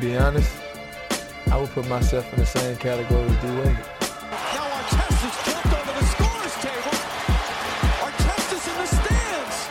Be 0.00 0.16
honest, 0.16 0.56
I 1.50 1.56
would 1.56 1.70
put 1.70 1.88
myself 1.88 2.32
in 2.32 2.38
the 2.38 2.46
same 2.46 2.76
category 2.76 3.24
as 3.24 3.36
D 3.42 3.48
Wade. 3.48 3.78
Now 4.54 4.68
Artest 4.78 5.26
is 5.26 5.36
jumped 5.44 5.66
over 5.66 5.92
the 5.98 6.06
scorer's 6.06 6.54
table. 6.62 6.94
Artest 8.04 8.52
is 8.52 8.68
in 8.68 8.76
the 8.78 8.86
stands. 8.86 9.68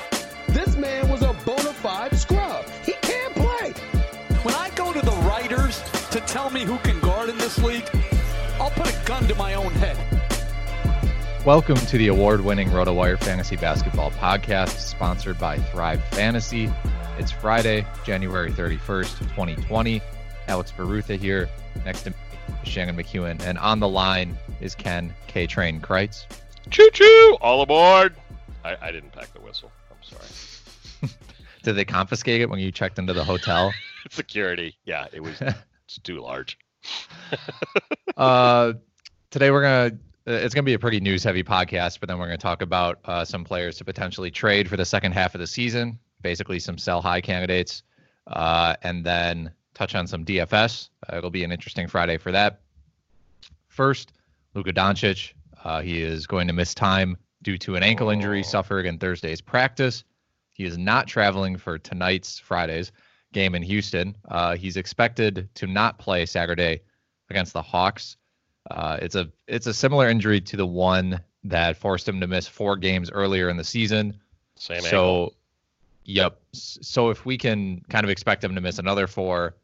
This 0.50 0.76
man 0.76 1.08
was 1.10 1.22
a 1.22 1.34
bona 1.46 1.72
fide 1.72 2.18
scrub. 2.18 2.66
He 2.84 2.94
can't 3.02 3.34
play. 3.36 3.72
When 4.44 4.54
I 4.56 4.70
go 4.76 4.92
to 4.92 5.00
the 5.00 5.16
writers 5.28 5.82
to 6.12 6.20
tell 6.22 6.50
me 6.50 6.66
who 6.66 6.78
can 6.80 7.00
guard 7.00 7.30
in 7.30 7.38
this 7.38 7.58
league, 7.60 7.90
I'll 8.60 8.72
put 8.72 8.90
a 8.90 9.06
gun 9.06 9.28
to 9.30 9.36
my 9.36 9.54
own 9.54 9.72
head. 9.74 9.98
Welcome 11.46 11.78
to 11.78 11.98
the 11.98 12.08
award 12.08 12.42
winning 12.42 12.70
RotoWire 12.70 13.18
Fantasy 13.20 13.56
Basketball 13.56 14.12
Podcast, 14.12 14.80
sponsored 14.80 15.40
by 15.40 15.58
Thrive 15.58 16.04
Fantasy. 16.06 16.70
It's 17.18 17.32
Friday, 17.32 17.86
January 18.04 18.52
31st, 18.52 19.20
2020. 19.20 20.02
Alex 20.48 20.72
Barutha 20.72 21.18
here. 21.18 21.50
Next 21.86 22.04
to 22.04 22.12
me 22.12 22.16
Shannon 22.64 22.96
McEwen. 22.96 23.42
And 23.42 23.58
on 23.58 23.80
the 23.80 23.88
line 23.88 24.38
is 24.62 24.76
Ken 24.76 25.14
K 25.28 25.48
Train 25.48 25.80
Crites. 25.80 26.28
Choo 26.70 26.90
choo! 26.92 27.38
All 27.42 27.62
aboard! 27.62 28.16
I, 28.64 28.76
I 28.82 28.92
didn't 28.92 29.12
pack 29.12 29.34
the 29.34 29.40
whistle. 29.40 29.72
I'm 29.90 30.04
sorry. 30.04 31.12
Did 31.64 31.74
they 31.74 31.86
confiscate 31.86 32.42
it 32.42 32.50
when 32.50 32.60
you 32.60 32.72
checked 32.72 33.00
into 33.00 33.14
the 33.14 33.24
hotel? 33.24 33.74
Security. 34.10 34.78
Yeah, 34.86 35.08
it 35.14 35.22
was 35.22 35.42
it's 35.86 36.00
too 36.04 36.20
large. 36.20 36.58
uh, 38.18 38.74
today 39.32 39.52
we're 39.52 39.62
gonna 39.62 39.98
uh, 40.28 40.32
it's 40.44 40.54
gonna 40.54 40.64
be 40.64 40.74
a 40.74 40.80
pretty 40.80 41.00
news 41.00 41.24
heavy 41.24 41.44
podcast, 41.44 42.00
but 42.00 42.10
then 42.10 42.20
we're 42.20 42.26
gonna 42.26 42.38
talk 42.38 42.62
about 42.62 43.00
uh, 43.06 43.24
some 43.24 43.44
players 43.44 43.78
to 43.78 43.86
potentially 43.86 44.32
trade 44.32 44.70
for 44.70 44.78
the 44.78 44.86
second 44.86 45.14
half 45.14 45.36
of 45.36 45.40
the 45.40 45.48
season, 45.48 46.00
basically 46.22 46.60
some 46.60 46.78
sell 46.78 47.02
high 47.02 47.22
candidates, 47.22 47.84
uh, 48.28 48.76
and 48.84 49.06
then 49.06 49.52
touch 49.78 49.96
on 49.96 50.08
some 50.08 50.26
DFS. 50.26 50.90
Uh, 51.08 51.18
it'll 51.18 51.30
be 51.30 51.44
an 51.44 51.52
interesting 51.52 51.88
Friday 51.88 52.18
for 52.18 52.32
that. 52.32 52.62
First, 53.68 54.14
Luka 54.56 54.74
Doncic. 54.74 55.34
Uh, 55.64 55.82
he 55.82 56.02
is 56.02 56.26
going 56.26 56.48
to 56.48 56.54
miss 56.54 56.74
time 56.74 57.18
due 57.44 57.58
to 57.60 57.76
an 57.76 57.84
ankle 57.84 58.10
injury 58.10 58.44
suffered 58.44 58.86
in 58.86 58.98
Thursday's 58.98 59.42
practice. 59.42 60.04
He 60.54 60.64
is 60.64 60.78
not 60.78 61.08
traveling 61.08 61.58
for 61.58 61.78
tonight's 61.78 62.40
Friday's 62.40 62.92
game 63.34 63.54
in 63.54 63.62
Houston. 63.62 64.16
Uh, 64.28 64.56
he's 64.56 64.78
expected 64.78 65.48
to 65.56 65.68
not 65.68 66.00
play 66.00 66.26
Saturday 66.26 66.82
against 67.30 67.54
the 67.54 67.62
Hawks. 67.62 68.18
Uh, 68.72 68.98
it's 69.02 69.16
a 69.16 69.30
it's 69.48 69.68
a 69.68 69.74
similar 69.74 70.10
injury 70.10 70.42
to 70.42 70.58
the 70.58 70.66
one 70.66 71.22
that 71.44 71.78
forced 71.78 72.08
him 72.08 72.20
to 72.20 72.28
miss 72.28 72.48
four 72.48 72.76
games 72.76 73.12
earlier 73.12 73.50
in 73.50 73.58
the 73.58 73.64
season. 73.64 74.20
Same 74.56 74.82
so, 74.82 74.88
angle. 74.88 75.34
yep. 76.06 76.42
So 76.54 77.10
if 77.10 77.26
we 77.26 77.38
can 77.38 77.82
kind 77.90 78.04
of 78.04 78.10
expect 78.10 78.44
him 78.44 78.56
to 78.56 78.62
miss 78.62 78.80
another 78.80 79.08
four, 79.08 79.56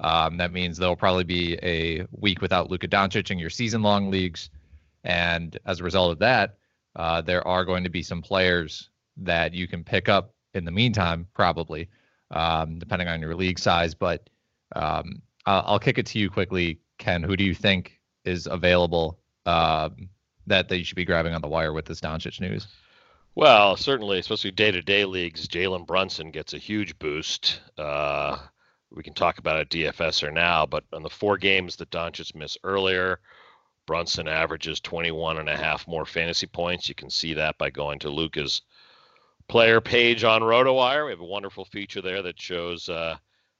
um, 0.00 0.36
that 0.36 0.52
means 0.52 0.76
there'll 0.76 0.96
probably 0.96 1.24
be 1.24 1.58
a 1.62 2.06
week 2.10 2.40
without 2.40 2.70
Luka 2.70 2.88
Doncic 2.88 3.30
in 3.30 3.38
your 3.38 3.50
season-long 3.50 4.10
leagues, 4.10 4.50
and 5.04 5.58
as 5.66 5.80
a 5.80 5.84
result 5.84 6.12
of 6.12 6.18
that, 6.18 6.58
uh, 6.96 7.20
there 7.20 7.46
are 7.46 7.64
going 7.64 7.84
to 7.84 7.90
be 7.90 8.02
some 8.02 8.22
players 8.22 8.90
that 9.16 9.54
you 9.54 9.66
can 9.66 9.84
pick 9.84 10.08
up 10.08 10.34
in 10.54 10.64
the 10.64 10.70
meantime, 10.70 11.26
probably, 11.34 11.88
um, 12.30 12.78
depending 12.78 13.08
on 13.08 13.20
your 13.20 13.34
league 13.34 13.58
size. 13.58 13.94
But 13.94 14.28
um, 14.74 15.22
I'll, 15.44 15.62
I'll 15.66 15.78
kick 15.78 15.98
it 15.98 16.06
to 16.06 16.18
you 16.18 16.30
quickly, 16.30 16.80
Ken. 16.98 17.22
Who 17.22 17.36
do 17.36 17.44
you 17.44 17.54
think 17.54 18.00
is 18.24 18.46
available 18.46 19.18
um, 19.44 20.08
that 20.46 20.70
you 20.70 20.84
should 20.84 20.96
be 20.96 21.04
grabbing 21.04 21.34
on 21.34 21.40
the 21.40 21.48
wire 21.48 21.72
with 21.72 21.84
this 21.84 22.00
Doncic 22.00 22.40
news? 22.40 22.66
Well, 23.34 23.76
certainly, 23.76 24.18
especially 24.18 24.50
day-to-day 24.50 25.04
leagues, 25.04 25.46
Jalen 25.46 25.86
Brunson 25.86 26.30
gets 26.30 26.54
a 26.54 26.58
huge 26.58 26.98
boost. 26.98 27.60
Uh, 27.76 28.38
we 28.94 29.02
can 29.02 29.14
talk 29.14 29.38
about 29.38 29.60
a 29.60 29.64
DFS 29.64 30.22
or 30.22 30.30
now, 30.30 30.66
but 30.66 30.84
on 30.92 31.02
the 31.02 31.10
four 31.10 31.36
games 31.36 31.76
that 31.76 31.90
Doncic 31.90 32.34
missed 32.34 32.58
earlier, 32.64 33.20
Brunson 33.86 34.28
averages 34.28 34.80
21 34.80 35.38
and 35.38 35.48
a 35.48 35.56
half 35.56 35.86
more 35.86 36.04
fantasy 36.04 36.46
points. 36.46 36.88
You 36.88 36.94
can 36.94 37.10
see 37.10 37.34
that 37.34 37.58
by 37.58 37.70
going 37.70 37.98
to 38.00 38.10
Luka's 38.10 38.62
player 39.48 39.80
page 39.80 40.24
on 40.24 40.42
RotoWire. 40.42 41.04
We 41.04 41.12
have 41.12 41.20
a 41.20 41.24
wonderful 41.24 41.64
feature 41.64 42.02
there 42.02 42.22
that 42.22 42.40
shows 42.40 42.88
uh, 42.88 43.16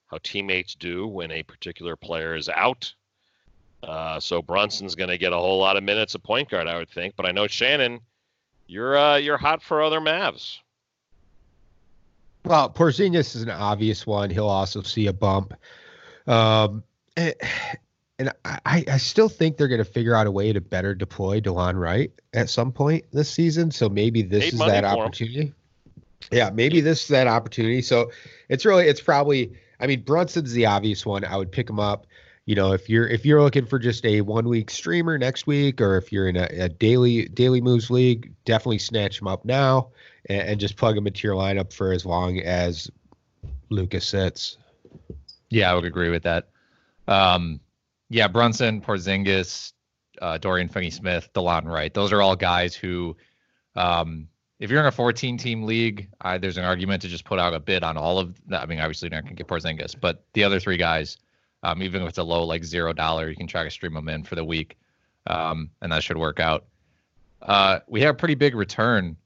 how 0.06 0.19
teammates 0.22 0.75
do 0.75 1.06
when 1.06 1.31
a 1.31 1.43
particular 1.43 1.97
player 1.97 2.34
is 2.34 2.49
out. 2.49 2.93
Uh, 3.82 4.19
so 4.19 4.43
Brunson's 4.43 4.94
going 4.94 5.11
to 5.11 5.19
get 5.19 5.32
a 5.32 5.37
whole 5.37 5.58
lot 5.58 5.76
of 5.76 5.84
minutes 5.84 6.14
at 6.14 6.22
point 6.22 6.49
guard, 6.49 6.67
I 6.67 6.76
would 6.76 6.90
think. 6.90 7.14
But 7.14 7.26
I 7.26 7.32
know 7.32 7.46
Shannon, 7.46 8.00
you're 8.67 8.96
uh, 8.96 9.17
you're 9.17 9.37
hot 9.37 9.62
for 9.62 9.82
other 9.82 10.00
Mavs. 10.00 10.58
Well, 12.46 12.70
Porzingis 12.70 13.34
is 13.34 13.43
an 13.43 13.50
obvious 13.50 14.06
one. 14.06 14.31
He'll 14.31 14.46
also 14.46 14.81
see 14.82 15.08
a 15.08 15.12
bump. 15.12 15.52
Um, 16.28 16.84
and, 17.16 17.34
and 18.20 18.32
I, 18.44 18.84
I 18.87 18.98
still 18.98 19.28
think 19.28 19.56
they're 19.56 19.66
going 19.66 19.78
to 19.78 19.84
figure 19.84 20.14
out 20.14 20.28
a 20.28 20.31
way 20.31 20.52
to 20.52 20.60
better 20.60 20.94
deploy 20.94 21.40
Delon 21.40 21.75
Wright 21.75 22.12
at 22.34 22.48
some 22.48 22.70
point 22.70 23.04
this 23.12 23.28
season. 23.28 23.72
So 23.72 23.88
maybe 23.88 24.22
this 24.22 24.52
is 24.52 24.58
that 24.60 24.84
for 24.84 24.90
him. 24.90 24.98
opportunity. 25.00 25.52
Yeah, 26.31 26.50
maybe 26.50 26.81
this 26.81 27.02
is 27.02 27.08
that 27.08 27.26
opportunity. 27.26 27.82
So 27.82 28.12
it's 28.48 28.64
really, 28.64 28.87
it's 28.87 29.00
probably, 29.00 29.52
I 29.81 29.88
mean, 29.88 30.02
Brunson's 30.02 30.52
the 30.52 30.66
obvious 30.66 31.04
one. 31.04 31.25
I 31.25 31.37
would 31.37 31.50
pick 31.50 31.69
him 31.69 31.81
up. 31.81 32.06
You 32.44 32.54
know, 32.54 32.72
if 32.72 32.88
you're 32.88 33.08
if 33.08 33.26
you're 33.26 33.43
looking 33.43 33.66
for 33.66 33.81
just 33.81 34.06
a 34.06 34.20
one 34.20 34.48
week 34.48 34.70
streamer 34.70 35.19
next 35.19 35.48
week, 35.48 35.81
or 35.81 35.96
if 35.96 36.12
you're 36.12 36.28
in 36.28 36.37
a, 36.37 36.44
a 36.44 36.69
daily 36.69 37.26
daily 37.26 37.60
moves 37.60 37.90
league, 37.90 38.32
definitely 38.44 38.78
snatch 38.78 39.20
him 39.20 39.26
up 39.26 39.44
now 39.44 39.88
and, 40.28 40.49
and 40.49 40.61
just 40.61 40.76
plug 40.76 40.96
him 40.96 41.06
into 41.06 41.26
your 41.26 41.37
lineup 41.37 41.73
for 41.73 41.93
as 41.93 42.05
long 42.05 42.38
as 42.40 42.90
Lucas 43.70 44.06
sits. 44.06 44.58
Yeah, 45.50 45.70
I 45.70 45.75
would 45.75 45.84
agree 45.84 46.11
with 46.11 46.23
that. 46.25 46.49
Um, 47.08 47.61
yeah, 48.08 48.28
Brunson, 48.28 48.81
Porzingis, 48.81 49.73
uh, 50.20 50.38
Dorian 50.38 50.69
Finney-Smith, 50.69 51.31
Delon 51.34 51.64
Wright. 51.64 51.93
Those 51.93 52.12
are 52.12 52.23
all 52.23 52.37
guys 52.37 52.75
who, 52.75 53.17
um, 53.75 54.28
if 54.58 54.70
you're 54.70 54.81
in 54.81 54.87
a 54.87 54.93
14 54.93 55.37
team 55.37 55.64
league, 55.64 56.08
I, 56.20 56.38
there's 56.38 56.56
an 56.56 56.64
argument 56.64 57.02
to 57.02 57.08
just 57.08 57.25
put 57.25 57.38
out 57.38 57.55
a 57.55 57.61
bid 57.61 57.82
on 57.82 57.96
all 57.96 58.19
of. 58.19 58.40
That. 58.49 58.62
I 58.62 58.67
mean, 58.67 58.81
obviously, 58.81 59.06
you're 59.06 59.17
not 59.17 59.25
going 59.25 59.37
to 59.37 59.43
get 59.43 59.49
Porzingis, 59.49 59.94
but 60.00 60.25
the 60.32 60.44
other 60.44 60.58
three 60.58 60.79
guys, 60.79 61.19
um, 61.62 61.82
even 61.82 62.02
if 62.02 62.08
it's 62.08 62.19
a 62.19 62.22
low 62.22 62.44
like 62.44 62.64
zero 62.64 62.93
dollar, 62.93 63.29
you 63.29 63.37
can 63.37 63.46
try 63.46 63.64
to 63.64 63.70
stream 63.70 63.93
them 63.93 64.08
in 64.08 64.22
for 64.22 64.34
the 64.34 64.44
week, 64.44 64.79
um, 65.26 65.70
and 65.82 65.93
that 65.93 66.02
should 66.02 66.17
work 66.17 66.40
out. 66.40 66.64
Uh, 67.43 67.81
we 67.87 68.00
had 68.00 68.11
a 68.11 68.14
pretty 68.14 68.34
big 68.34 68.55
return 68.55 69.17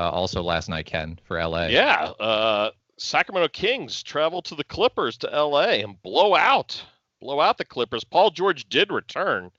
uh, 0.00 0.10
also 0.10 0.42
last 0.42 0.70
night, 0.70 0.86
Ken, 0.86 1.18
for 1.24 1.42
LA. 1.44 1.66
Yeah, 1.66 2.12
uh, 2.18 2.70
Sacramento 2.96 3.48
Kings 3.48 4.02
travel 4.02 4.40
to 4.42 4.54
the 4.54 4.64
Clippers 4.64 5.18
to 5.18 5.26
LA 5.26 5.82
and 5.82 6.00
blow 6.02 6.34
out, 6.34 6.82
blow 7.20 7.40
out 7.40 7.58
the 7.58 7.66
Clippers. 7.66 8.02
Paul 8.02 8.30
George 8.30 8.66
did 8.70 8.90
return, 8.90 9.50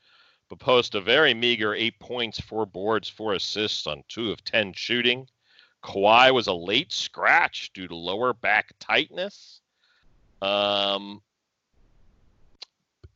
but 0.49 0.57
post 0.57 0.95
a 0.95 1.01
very 1.01 1.35
meager 1.35 1.75
eight 1.75 1.99
points, 1.99 2.39
four 2.39 2.65
boards, 2.65 3.07
four 3.07 3.33
assists 3.33 3.85
on 3.85 4.03
two 4.07 4.31
of 4.31 4.43
ten 4.43 4.73
shooting. 4.73 5.27
Kawhi 5.83 6.33
was 6.33 6.47
a 6.47 6.53
late 6.53 6.91
scratch 6.91 7.71
due 7.73 7.87
to 7.87 7.95
lower 7.95 8.33
back 8.33 8.71
tightness. 8.79 9.61
Um, 10.41 11.21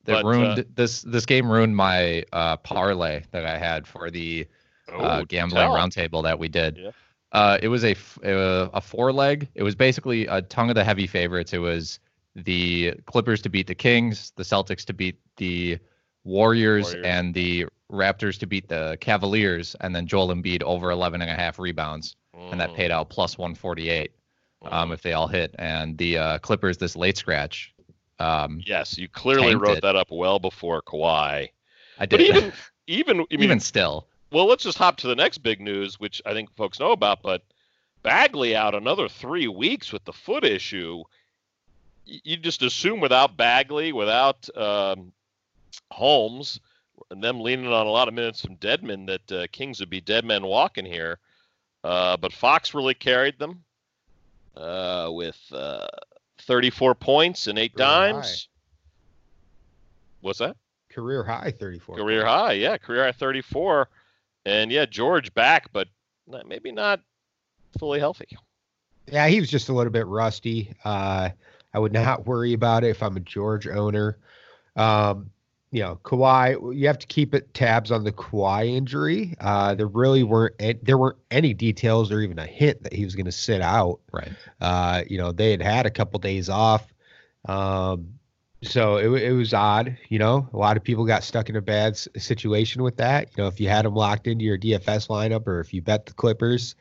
that 0.03 0.21
but, 0.21 0.25
ruined 0.25 0.59
uh, 0.59 0.63
this. 0.75 1.01
This 1.01 1.25
game 1.25 1.51
ruined 1.51 1.75
my 1.75 2.23
uh, 2.31 2.57
parlay 2.57 3.23
that 3.31 3.47
I 3.47 3.57
had 3.57 3.87
for 3.87 4.11
the 4.11 4.45
uh, 4.87 5.21
oh, 5.21 5.25
gambling 5.25 5.67
roundtable 5.67 6.21
that 6.23 6.37
we 6.37 6.47
did. 6.47 6.77
Yeah. 6.77 6.91
Uh, 7.35 7.57
it 7.61 7.67
was 7.67 7.83
a 7.83 7.91
uh, 8.23 8.69
a 8.73 8.79
four 8.81 9.11
leg. 9.11 9.49
It 9.55 9.63
was 9.63 9.75
basically 9.75 10.25
a 10.27 10.41
tongue 10.41 10.69
of 10.69 10.75
the 10.75 10.83
heavy 10.85 11.05
favorites. 11.05 11.51
It 11.53 11.57
was 11.57 11.99
the 12.35 12.93
Clippers 13.05 13.41
to 13.41 13.49
beat 13.49 13.67
the 13.67 13.75
Kings, 13.75 14.31
the 14.37 14.43
Celtics 14.43 14.85
to 14.85 14.93
beat 14.93 15.17
the 15.37 15.77
Warriors, 16.23 16.85
Warriors. 16.85 17.05
and 17.05 17.33
the 17.33 17.65
Raptors 17.91 18.39
to 18.39 18.47
beat 18.47 18.67
the 18.69 18.97
Cavaliers, 19.01 19.75
and 19.81 19.93
then 19.95 20.07
Joel 20.07 20.29
Embiid 20.33 20.63
over 20.63 20.91
11 20.91 21.21
and 21.21 21.29
a 21.29 21.35
half 21.35 21.59
rebounds, 21.59 22.15
and 22.51 22.59
that 22.59 22.69
Mm, 22.69 22.75
paid 22.75 22.91
out 22.91 23.09
plus 23.09 23.37
148 23.37 24.11
um, 24.63 24.89
mm. 24.89 24.93
if 24.93 25.01
they 25.01 25.13
all 25.13 25.27
hit. 25.27 25.53
And 25.59 25.97
the 25.97 26.17
uh, 26.17 26.37
Clippers 26.39 26.77
this 26.77 26.95
late 26.95 27.17
scratch. 27.17 27.73
Um, 28.19 28.61
Yes, 28.65 28.97
you 28.97 29.07
clearly 29.09 29.55
wrote 29.55 29.77
it. 29.77 29.81
that 29.83 29.95
up 29.95 30.07
well 30.09 30.39
before 30.39 30.81
Kawhi. 30.81 31.49
I 31.99 32.05
But 32.05 32.17
did. 32.17 32.35
even 32.37 32.53
even 32.87 33.19
I 33.19 33.35
mean, 33.37 33.43
even 33.43 33.59
still, 33.59 34.07
well, 34.31 34.47
let's 34.47 34.63
just 34.63 34.77
hop 34.77 34.97
to 34.97 35.07
the 35.07 35.15
next 35.15 35.39
big 35.39 35.61
news, 35.61 35.99
which 35.99 36.21
I 36.25 36.33
think 36.33 36.55
folks 36.55 36.79
know 36.79 36.91
about. 36.91 37.21
But 37.21 37.43
Bagley 38.03 38.55
out 38.55 38.75
another 38.75 39.07
three 39.07 39.47
weeks 39.47 39.91
with 39.91 40.03
the 40.05 40.13
foot 40.13 40.43
issue. 40.43 41.03
You 42.05 42.37
just 42.37 42.61
assume 42.61 42.99
without 42.99 43.35
Bagley, 43.37 43.91
without 43.91 44.47
um, 44.55 45.11
Holmes, 45.91 46.59
and 47.09 47.23
them 47.23 47.41
leaning 47.41 47.67
on 47.67 47.87
a 47.87 47.91
lot 47.91 48.07
of 48.07 48.13
minutes 48.13 48.41
from 48.41 48.57
Dedmon, 48.57 49.07
that 49.07 49.31
uh, 49.31 49.47
Kings 49.51 49.79
would 49.79 49.89
be 49.89 50.01
dead 50.01 50.25
men 50.25 50.45
walking 50.45 50.85
here. 50.85 51.17
Uh, 51.83 52.17
but 52.17 52.33
Fox 52.33 52.73
really 52.73 52.93
carried 52.93 53.37
them 53.39 53.63
uh, 54.57 55.09
with 55.11 55.39
uh, 55.51 55.87
34 56.41 56.95
points 56.95 57.47
and 57.47 57.57
eight 57.57 57.75
Career 57.75 57.87
high. 57.87 58.11
dimes. 58.11 58.47
What's 60.21 60.39
that? 60.39 60.57
Career 60.91 61.23
high 61.23 61.51
34. 61.51 61.97
Career 61.97 62.25
high, 62.25 62.53
yeah, 62.53 62.77
career 62.77 63.03
high 63.03 63.11
34. 63.11 63.87
And 64.45 64.71
yeah, 64.71 64.85
George 64.85 65.33
back, 65.33 65.71
but 65.73 65.87
not, 66.27 66.47
maybe 66.47 66.71
not 66.71 67.01
fully 67.79 67.99
healthy. 67.99 68.27
Yeah, 69.11 69.27
he 69.27 69.39
was 69.39 69.49
just 69.49 69.69
a 69.69 69.73
little 69.73 69.91
bit 69.91 70.07
rusty. 70.07 70.73
Uh, 70.83 71.29
I 71.73 71.79
would 71.79 71.93
not 72.03 72.25
worry 72.25 72.53
about 72.53 72.83
it 72.83 72.89
if 72.89 73.03
I'm 73.03 73.17
a 73.17 73.21
George 73.21 73.67
owner. 73.67 74.17
Um, 74.75 75.29
you 75.71 75.81
know, 75.81 75.99
Kawhi, 76.03 76.77
you 76.77 76.87
have 76.87 76.99
to 76.99 77.07
keep 77.07 77.33
it 77.33 77.53
tabs 77.53 77.91
on 77.91 78.03
the 78.05 78.11
Kawhi 78.11 78.67
injury. 78.67 79.35
Uh, 79.41 79.75
there 79.75 79.87
really 79.87 80.23
weren't 80.23 80.55
a- 80.59 80.79
there 80.81 80.97
weren't 80.97 81.17
any 81.31 81.53
details 81.53 82.11
or 82.11 82.21
even 82.21 82.39
a 82.39 82.45
hint 82.45 82.81
that 82.83 82.93
he 82.93 83.03
was 83.03 83.15
going 83.15 83.25
to 83.25 83.31
sit 83.31 83.61
out. 83.61 83.99
right? 84.13 84.31
Uh, 84.61 85.03
you 85.07 85.17
know, 85.17 85.31
they 85.31 85.51
had 85.51 85.61
had 85.61 85.85
a 85.85 85.91
couple 85.91 86.19
days 86.19 86.49
off. 86.49 86.93
Um, 87.45 88.07
so 88.63 88.97
it, 88.97 89.23
it 89.23 89.31
was 89.33 89.53
odd, 89.53 89.97
you 90.09 90.17
know, 90.19 90.47
a 90.53 90.57
lot 90.57 90.77
of 90.77 90.83
people 90.83 91.05
got 91.05 91.23
stuck 91.23 91.49
in 91.49 91.55
a 91.55 91.61
bad 91.61 91.93
s- 91.93 92.07
situation 92.17 92.83
with 92.83 92.97
that. 92.97 93.29
You 93.35 93.43
know, 93.43 93.47
if 93.47 93.59
you 93.59 93.69
had 93.69 93.85
them 93.85 93.95
locked 93.95 94.27
into 94.27 94.43
your 94.45 94.57
DFS 94.57 95.07
lineup 95.07 95.47
or 95.47 95.59
if 95.59 95.73
you 95.73 95.81
bet 95.81 96.05
the 96.05 96.13
Clippers, 96.13 96.75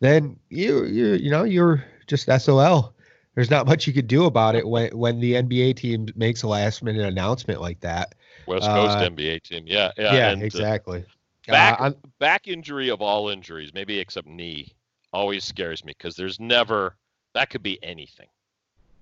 then 0.00 0.38
you, 0.50 0.84
you, 0.84 1.14
you 1.14 1.30
know, 1.30 1.44
you're 1.44 1.84
just 2.06 2.28
SOL. 2.40 2.94
There's 3.34 3.50
not 3.50 3.66
much 3.66 3.86
you 3.86 3.92
could 3.92 4.08
do 4.08 4.24
about 4.24 4.54
it 4.54 4.66
when, 4.66 4.96
when 4.96 5.20
the 5.20 5.34
NBA 5.34 5.74
team 5.74 6.08
makes 6.16 6.42
a 6.42 6.48
last 6.48 6.82
minute 6.82 7.06
announcement 7.06 7.60
like 7.60 7.80
that. 7.80 8.14
West 8.46 8.70
Coast 8.70 8.98
Uh, 8.98 9.02
NBA 9.02 9.40
team, 9.40 9.66
yeah, 9.66 9.92
yeah, 9.96 10.16
Yeah, 10.16 10.30
and, 10.30 10.42
uh, 10.42 10.44
exactly. 10.44 11.04
back 11.48 11.78
Uh, 11.78 11.92
back 12.18 12.48
injury 12.48 12.88
of 12.88 13.02
all 13.02 13.28
injuries, 13.28 13.72
maybe 13.74 13.98
except 13.98 14.26
knee, 14.26 14.74
always 15.12 15.44
scares 15.44 15.84
me 15.84 15.92
because 15.96 16.16
there's 16.16 16.40
never 16.40 16.96
that 17.34 17.50
could 17.50 17.62
be 17.62 17.82
anything. 17.82 18.28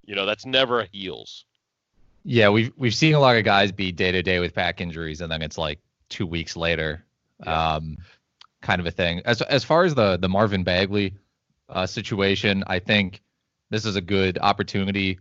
You 0.04 0.14
know, 0.14 0.26
that's 0.26 0.46
never 0.46 0.80
a 0.80 0.86
heels. 0.92 1.46
Yeah, 2.25 2.49
we've 2.49 2.73
we've 2.76 2.94
seen 2.94 3.15
a 3.15 3.21
lot 3.21 3.37
of 3.37 3.44
guys 3.44 3.71
be 3.71 3.93
day 3.93 4.11
to 4.12 4.23
day 4.23 4.41
with 4.41 4.55
back 4.55 4.81
injuries, 4.81 5.21
and 5.21 5.31
then 5.31 5.43
it's 5.43 5.59
like 5.59 5.79
two 6.09 6.26
weeks 6.26 6.56
later, 6.56 7.05
Yeah. 7.44 7.75
um, 7.75 7.99
kind 8.62 8.81
of 8.81 8.87
a 8.87 8.91
thing. 8.91 9.21
As 9.25 9.43
as 9.43 9.62
far 9.65 9.85
as 9.85 9.94
the 9.94 10.17
the 10.17 10.29
Marvin 10.29 10.65
Bagley 10.65 11.15
uh, 11.69 11.87
situation, 11.87 12.65
I 12.67 12.79
think 12.79 13.21
this 13.71 13.85
is 13.85 13.97
a 13.97 14.00
good 14.00 14.38
opportunity 14.41 15.19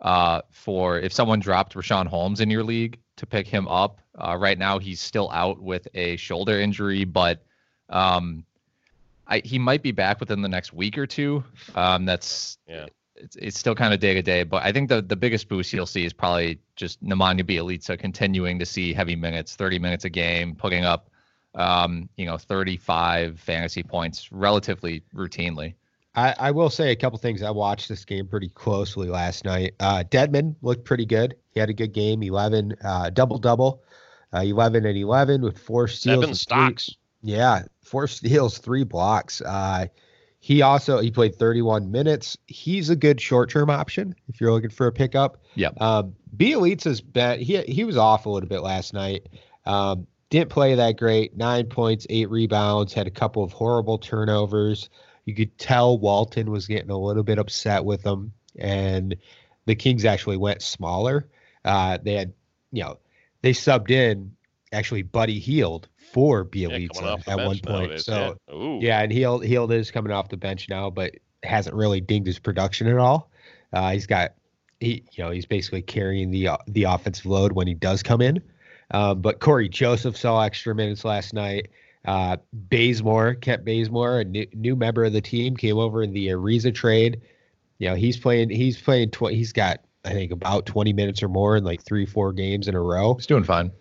uh, 0.00 0.42
for 0.50 0.98
if 0.98 1.12
someone 1.12 1.40
dropped 1.40 1.74
Richaun 1.74 2.06
Holmes 2.06 2.40
in 2.40 2.48
your 2.50 2.62
league 2.64 2.98
to 3.16 3.26
pick 3.26 3.46
him 3.46 3.68
up. 3.68 4.00
Uh, 4.18 4.36
right 4.38 4.58
now, 4.58 4.78
he's 4.78 5.00
still 5.00 5.30
out 5.32 5.60
with 5.60 5.86
a 5.94 6.16
shoulder 6.16 6.58
injury, 6.58 7.04
but 7.04 7.44
um, 7.90 8.44
I, 9.26 9.40
he 9.44 9.58
might 9.58 9.82
be 9.82 9.92
back 9.92 10.20
within 10.20 10.40
the 10.40 10.48
next 10.48 10.72
week 10.72 10.96
or 10.96 11.06
two. 11.06 11.44
Um, 11.74 12.06
that's 12.06 12.56
Yeah. 12.66 12.86
It's, 13.18 13.36
it's 13.36 13.58
still 13.58 13.74
kind 13.74 13.94
of 13.94 14.00
day 14.00 14.14
to 14.14 14.22
day, 14.22 14.42
but 14.42 14.62
I 14.62 14.72
think 14.72 14.88
the, 14.88 15.00
the 15.02 15.16
biggest 15.16 15.48
boost 15.48 15.72
you'll 15.72 15.86
see 15.86 16.04
is 16.04 16.12
probably 16.12 16.58
just 16.76 17.02
Nemanja 17.02 17.42
Bjelica 17.42 17.98
continuing 17.98 18.58
to 18.58 18.66
see 18.66 18.92
heavy 18.92 19.16
minutes, 19.16 19.56
30 19.56 19.78
minutes 19.78 20.04
a 20.04 20.10
game, 20.10 20.54
putting 20.54 20.84
up, 20.84 21.10
um, 21.54 22.08
you 22.16 22.26
know, 22.26 22.36
35 22.36 23.40
fantasy 23.40 23.82
points 23.82 24.30
relatively 24.30 25.02
routinely. 25.14 25.74
I, 26.14 26.34
I 26.38 26.50
will 26.50 26.70
say 26.70 26.92
a 26.92 26.96
couple 26.96 27.18
things. 27.18 27.42
I 27.42 27.50
watched 27.50 27.88
this 27.88 28.04
game 28.04 28.26
pretty 28.26 28.48
closely 28.48 29.08
last 29.08 29.44
night. 29.44 29.74
Uh, 29.78 30.02
Dedmon 30.10 30.56
looked 30.62 30.84
pretty 30.84 31.04
good. 31.04 31.36
He 31.52 31.60
had 31.60 31.68
a 31.68 31.74
good 31.74 31.92
game. 31.92 32.22
11, 32.22 32.76
uh, 32.82 33.10
double 33.10 33.38
double, 33.38 33.82
uh, 34.34 34.40
11 34.40 34.86
and 34.86 34.96
11 34.96 35.42
with 35.42 35.58
four 35.58 35.88
steals. 35.88 36.14
Seven 36.14 36.24
and 36.24 36.28
three- 36.30 36.34
stocks. 36.36 36.90
yeah, 37.22 37.62
four 37.82 38.06
steals, 38.08 38.58
three 38.58 38.84
blocks. 38.84 39.42
Uh, 39.42 39.86
he 40.46 40.62
also 40.62 41.00
he 41.00 41.10
played 41.10 41.34
31 41.34 41.90
minutes. 41.90 42.38
He's 42.46 42.88
a 42.88 42.94
good 42.94 43.20
short 43.20 43.50
term 43.50 43.68
option 43.68 44.14
if 44.28 44.40
you're 44.40 44.52
looking 44.52 44.70
for 44.70 44.86
a 44.86 44.92
pickup. 44.92 45.42
Yeah. 45.56 45.70
Um, 45.80 46.14
Bjelica's 46.36 47.00
bet 47.00 47.40
he 47.40 47.60
he 47.62 47.82
was 47.82 47.96
off 47.96 48.26
a 48.26 48.30
little 48.30 48.48
bit 48.48 48.60
last 48.60 48.94
night. 48.94 49.26
Um, 49.64 50.06
didn't 50.30 50.50
play 50.50 50.76
that 50.76 50.98
great. 50.98 51.36
Nine 51.36 51.66
points, 51.66 52.06
eight 52.10 52.30
rebounds. 52.30 52.92
Had 52.92 53.08
a 53.08 53.10
couple 53.10 53.42
of 53.42 53.52
horrible 53.52 53.98
turnovers. 53.98 54.88
You 55.24 55.34
could 55.34 55.58
tell 55.58 55.98
Walton 55.98 56.52
was 56.52 56.68
getting 56.68 56.90
a 56.90 56.96
little 56.96 57.24
bit 57.24 57.40
upset 57.40 57.84
with 57.84 58.06
him, 58.06 58.32
and 58.56 59.16
the 59.64 59.74
Kings 59.74 60.04
actually 60.04 60.36
went 60.36 60.62
smaller. 60.62 61.28
Uh, 61.64 61.98
they 62.00 62.12
had, 62.12 62.32
you 62.70 62.84
know, 62.84 63.00
they 63.42 63.50
subbed 63.50 63.90
in 63.90 64.36
actually 64.72 65.02
Buddy 65.02 65.40
Hield 65.40 65.88
for 66.12 66.48
Yeah, 66.52 66.68
coming 66.68 66.88
Bjelica 66.88 67.02
off 67.02 67.24
the 67.24 67.30
at 67.32 67.36
one 67.38 67.58
point. 67.58 67.64
nowadays, 67.64 68.04
So 68.04 68.36
yeah. 68.48 68.54
Ooh. 68.54 68.78
yeah, 68.80 69.02
and 69.02 69.12
Hield 69.12 69.44
Hield 69.44 69.72
is 69.72 69.90
coming 69.90 70.12
off 70.12 70.28
the 70.28 70.36
bench 70.36 70.68
now, 70.68 70.90
but 70.90 71.14
hasn't 71.42 71.74
really 71.76 72.00
dinged 72.00 72.26
his 72.26 72.38
production 72.38 72.86
at 72.88 72.98
all. 72.98 73.30
Uh, 73.72 73.92
he's 73.92 74.06
got 74.06 74.32
he 74.80 75.04
you 75.12 75.24
know 75.24 75.30
he's 75.30 75.46
basically 75.46 75.82
carrying 75.82 76.30
the 76.30 76.48
uh, 76.48 76.56
the 76.68 76.84
offensive 76.84 77.26
load 77.26 77.52
when 77.52 77.66
he 77.66 77.74
does 77.74 78.02
come 78.02 78.20
in. 78.20 78.42
Um, 78.92 79.20
but 79.20 79.40
Cory 79.40 79.68
Joseph 79.68 80.16
saw 80.16 80.42
extra 80.42 80.74
minutes 80.74 81.04
last 81.04 81.34
night. 81.34 81.68
Uh, 82.04 82.36
Bazemore, 82.52 83.34
Kent 83.34 83.64
Bazemore, 83.64 84.20
a 84.20 84.24
new, 84.24 84.46
new 84.54 84.76
member 84.76 85.04
of 85.04 85.12
the 85.12 85.20
team, 85.20 85.56
came 85.56 85.76
over 85.76 86.04
in 86.04 86.12
the 86.12 86.28
Ariza 86.28 86.72
trade. 86.72 87.20
You 87.78 87.88
know 87.90 87.94
he's 87.96 88.16
playing 88.16 88.50
he's 88.50 88.80
playing 88.80 89.10
tw- 89.10 89.30
he's 89.30 89.52
got 89.52 89.80
I 90.04 90.10
think 90.12 90.30
about 90.30 90.66
20 90.66 90.92
minutes 90.92 91.20
or 91.22 91.28
more 91.28 91.56
in 91.56 91.64
like 91.64 91.82
three 91.82 92.06
four 92.06 92.32
games 92.32 92.68
in 92.68 92.74
a 92.76 92.80
row. 92.80 93.14
He's 93.14 93.26
doing 93.26 93.42
fine. 93.44 93.72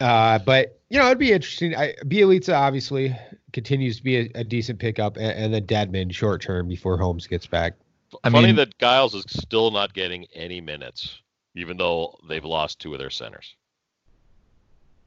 Uh, 0.00 0.38
but 0.38 0.80
you 0.88 0.98
know, 0.98 1.06
it'd 1.06 1.18
be 1.18 1.32
interesting. 1.32 1.74
I, 1.74 1.94
Bjelica 2.04 2.54
obviously 2.54 3.16
continues 3.52 3.96
to 3.98 4.02
be 4.02 4.16
a, 4.18 4.30
a 4.34 4.44
decent 4.44 4.78
pickup, 4.78 5.16
and, 5.16 5.26
and 5.26 5.54
then 5.54 5.66
Dedmon 5.66 6.12
short 6.12 6.42
term 6.42 6.68
before 6.68 6.98
Holmes 6.98 7.26
gets 7.26 7.46
back. 7.46 7.74
I 8.24 8.30
Funny 8.30 8.48
mean- 8.48 8.56
that 8.56 8.76
Giles 8.78 9.14
is 9.14 9.24
still 9.28 9.70
not 9.70 9.94
getting 9.94 10.26
any 10.34 10.60
minutes, 10.60 11.20
even 11.54 11.76
though 11.76 12.18
they've 12.28 12.44
lost 12.44 12.78
two 12.78 12.92
of 12.92 12.98
their 12.98 13.10
centers. 13.10 13.54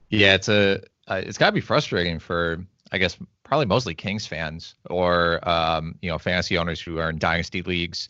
Yeah, 0.09 0.35
it's 0.35 0.49
a 0.49 0.81
uh, 1.07 1.21
it's 1.23 1.37
got 1.37 1.47
to 1.47 1.51
be 1.51 1.61
frustrating 1.61 2.19
for 2.19 2.63
I 2.91 2.97
guess 2.97 3.17
probably 3.43 3.65
mostly 3.65 3.93
Kings 3.93 4.25
fans 4.25 4.75
or 4.89 5.47
um, 5.47 5.95
you 6.01 6.09
know 6.09 6.17
fantasy 6.17 6.57
owners 6.57 6.79
who 6.79 6.99
are 6.99 7.09
in 7.09 7.17
dynasty 7.17 7.61
leagues 7.61 8.09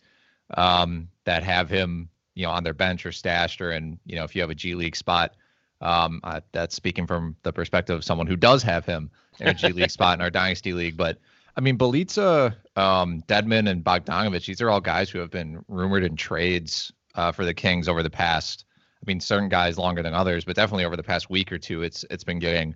um, 0.56 1.08
that 1.24 1.42
have 1.42 1.68
him 1.68 2.08
you 2.34 2.44
know 2.44 2.52
on 2.52 2.64
their 2.64 2.74
bench 2.74 3.04
or 3.06 3.12
stashed 3.12 3.60
or 3.60 3.72
in 3.72 3.98
you 4.06 4.16
know 4.16 4.24
if 4.24 4.34
you 4.34 4.40
have 4.40 4.50
a 4.50 4.54
G 4.54 4.74
League 4.74 4.96
spot. 4.96 5.34
Um, 5.80 6.20
uh, 6.24 6.40
that's 6.52 6.74
speaking 6.74 7.06
from 7.06 7.36
the 7.42 7.52
perspective 7.52 7.96
of 7.96 8.04
someone 8.04 8.26
who 8.26 8.36
does 8.36 8.62
have 8.62 8.86
him 8.86 9.10
in 9.40 9.48
a 9.48 9.54
G 9.54 9.68
League 9.68 9.90
spot 9.90 10.18
in 10.18 10.22
our 10.22 10.30
dynasty 10.30 10.72
league. 10.72 10.96
But 10.96 11.18
I 11.56 11.60
mean, 11.60 11.76
Bjelica, 11.76 12.54
um, 12.76 13.22
Dedmon, 13.28 13.68
and 13.68 13.84
Bogdanovich, 13.84 14.46
these 14.46 14.60
are 14.60 14.70
all 14.70 14.80
guys 14.80 15.10
who 15.10 15.18
have 15.18 15.30
been 15.30 15.64
rumored 15.68 16.04
in 16.04 16.16
trades 16.16 16.92
uh, 17.14 17.32
for 17.32 17.44
the 17.44 17.54
Kings 17.54 17.88
over 17.88 18.02
the 18.02 18.10
past. 18.10 18.64
I 18.70 19.04
mean, 19.06 19.20
certain 19.20 19.48
guys 19.48 19.78
longer 19.78 20.02
than 20.02 20.14
others, 20.14 20.44
but 20.44 20.56
definitely 20.56 20.84
over 20.84 20.96
the 20.96 21.02
past 21.02 21.30
week 21.30 21.52
or 21.52 21.58
two, 21.58 21.82
it's 21.82 22.04
it's 22.10 22.24
been 22.24 22.38
getting 22.38 22.74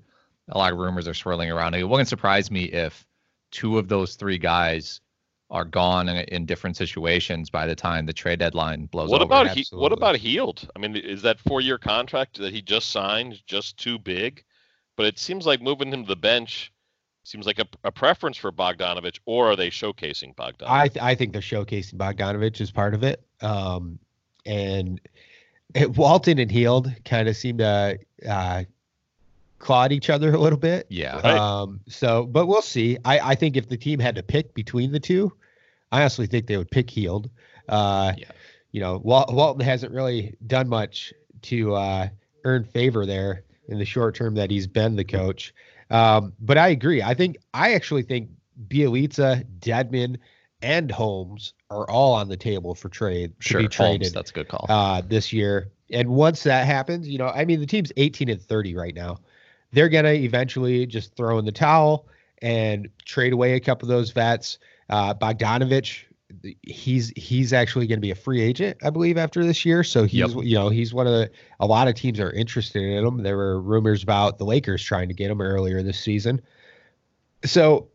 a 0.49 0.59
lot 0.59 0.73
of 0.73 0.79
rumors 0.79 1.09
are 1.09 1.15
swirling 1.15 1.51
around. 1.51 1.75
It 1.75 1.89
wouldn't 1.89 2.09
surprise 2.09 2.51
me 2.51 2.65
if 2.65 3.07
two 3.51 3.79
of 3.79 3.89
those 3.89 4.15
three 4.17 4.39
guys 4.39 5.01
are 5.51 5.65
gone 5.65 6.09
in, 6.09 6.17
in 6.29 6.47
different 6.47 6.77
situations 6.77 7.51
by 7.51 7.67
the 7.67 7.75
time 7.75 8.07
the 8.07 8.13
trade 8.13 8.39
deadline 8.39 8.87
blows 8.87 9.11
what 9.11 9.21
over. 9.21 9.25
About 9.25 9.49
he, 9.49 9.67
what 9.73 9.93
about 9.93 10.17
Hield? 10.17 10.69
I 10.77 10.79
mean, 10.79 10.97
is 10.97 11.23
that 11.23 11.41
four-year 11.41 11.79
contract 11.79 12.39
that 12.39 12.53
he 12.53 12.63
just 12.63 12.91
signed 12.91 13.41
just 13.47 13.77
too 13.77 13.99
big? 13.99 14.45
But 14.97 15.07
it 15.07 15.19
seems 15.19 15.47
like 15.47 15.63
moving 15.63 15.93
him 15.93 16.03
to 16.03 16.09
the 16.09 16.17
bench 16.17 16.73
seems 17.25 17.47
like 17.47 17.59
a, 17.59 17.67
a 17.85 17.93
preference 17.93 18.37
for 18.37 18.53
Bogdanovich, 18.53 19.19
or 19.25 19.51
are 19.51 19.57
they 19.57 19.71
showcasing 19.71 20.35
Bogdanovich? 20.35 20.69
I 20.69 20.89
th- 20.89 21.03
I 21.03 21.15
think 21.15 21.33
they're 21.33 21.43
showcasing 21.43 21.95
Bogdanovich 21.95 22.61
as 22.61 22.71
part 22.71 22.95
of 22.95 23.03
it. 23.03 23.25
Um, 23.41 23.99
and 24.47 25.01
it, 25.75 25.97
Walton 25.97 26.39
and 26.39 26.51
Hield 26.51 26.93
kind 27.05 27.29
of 27.29 27.37
seem 27.37 27.59
to 27.59 27.99
uh, 28.29 28.65
clawed 29.61 29.93
each 29.93 30.11
other 30.11 30.35
a 30.35 30.39
little 30.39 30.59
bit. 30.59 30.87
Yeah. 30.91 31.15
Right. 31.21 31.39
Um, 31.39 31.81
so, 31.89 32.27
but 32.27 32.47
we'll 32.47 32.63
see. 32.63 32.99
I, 33.05 33.21
I 33.21 33.35
think 33.37 33.57
if 33.57 33.69
the 33.69 33.77
team 33.77 34.01
had 34.01 34.17
to 34.17 34.23
pick 34.25 34.53
between 34.55 34.91
the 34.91 34.99
two, 35.01 35.33
I 35.93 36.01
honestly 36.01 36.27
think 36.27 36.47
they 36.49 36.57
would 36.57 36.71
pick 36.73 36.91
Hield. 36.91 37.31
Uh, 37.69 38.15
Yeah. 38.19 38.31
You 38.73 38.81
know, 38.81 39.01
Wal- 39.03 39.27
Walton 39.31 39.61
hasn't 39.65 39.93
really 39.93 40.37
done 40.47 40.69
much 40.69 41.13
to 41.43 41.75
uh, 41.75 42.09
earn 42.45 42.65
favor 42.65 43.05
there 43.07 43.43
in 43.69 43.79
the 43.79 43.85
short 43.85 44.15
term 44.15 44.35
that 44.37 44.51
he's 44.51 44.67
been 44.69 44.95
the 44.97 45.05
coach. 45.05 45.53
Um, 45.91 46.33
but 46.41 46.57
I 46.57 46.69
agree. 46.69 47.03
I 47.03 47.15
think 47.15 47.37
I 47.53 47.75
actually 47.75 48.03
think 48.03 48.31
Bjelica, 48.69 49.45
Dedmon, 49.59 50.19
and 50.63 50.91
Holmes 50.91 51.55
are 51.71 51.89
all 51.91 52.13
on 52.13 52.29
the 52.29 52.37
table 52.37 52.75
for 52.75 52.89
trade 52.89 53.33
to 53.41 53.49
Sure, 53.49 53.61
be 53.63 53.69
traded 53.69 54.03
Holmes, 54.03 54.13
that's 54.13 54.31
a 54.31 54.35
good 54.35 54.49
call. 54.49 54.67
uh, 54.69 55.03
this 55.05 55.33
year. 55.33 55.71
And 55.91 56.09
once 56.11 56.45
that 56.45 56.65
happens, 56.67 57.09
you 57.09 57.19
know, 57.19 57.27
I 57.29 57.45
mean, 57.45 57.59
the 57.61 57.67
team's 57.67 57.91
18 57.97 58.29
and 58.29 58.41
30 58.41 58.77
right 58.77 58.95
now. 58.95 59.19
They're 59.73 59.89
gonna 59.89 60.13
eventually 60.13 60.87
just 60.87 61.15
throw 61.17 61.39
in 61.39 61.45
the 61.45 61.53
towel 61.53 62.07
and 62.43 62.89
trade 63.05 63.33
away 63.33 63.55
a 63.55 63.61
couple 63.61 63.91
of 63.91 63.97
those 63.97 64.11
vets. 64.11 64.59
Uh, 64.89 65.15
Bogdanovich, 65.15 66.05
he's 66.63 67.13
he's 67.17 67.53
actually 67.53 67.87
going 67.87 67.99
to 67.99 68.03
be 68.03 68.11
a 68.13 68.15
free 68.17 68.41
agent, 68.41 68.79
I 68.83 68.91
believe, 68.91 69.19
after 69.19 69.45
this 69.45 69.65
year. 69.65 69.85
So 69.85 70.05
he's 70.05 70.35
Yep. 70.35 70.45
you 70.45 70.55
know 70.57 70.69
he's 70.69 70.95
one 70.95 71.07
of 71.07 71.13
the 71.13 71.31
a 71.61 71.67
lot 71.67 71.87
of 71.89 71.95
teams 71.95 72.19
are 72.19 72.31
interested 72.33 72.83
in 72.83 73.05
him. 73.05 73.23
There 73.23 73.37
were 73.37 73.61
rumors 73.61 74.03
about 74.03 74.39
the 74.39 74.45
Lakers 74.45 74.83
trying 74.83 75.09
to 75.09 75.15
get 75.15 75.31
him 75.31 75.41
earlier 75.41 75.83
this 75.83 75.99
season. 76.01 76.41
So 77.45 77.89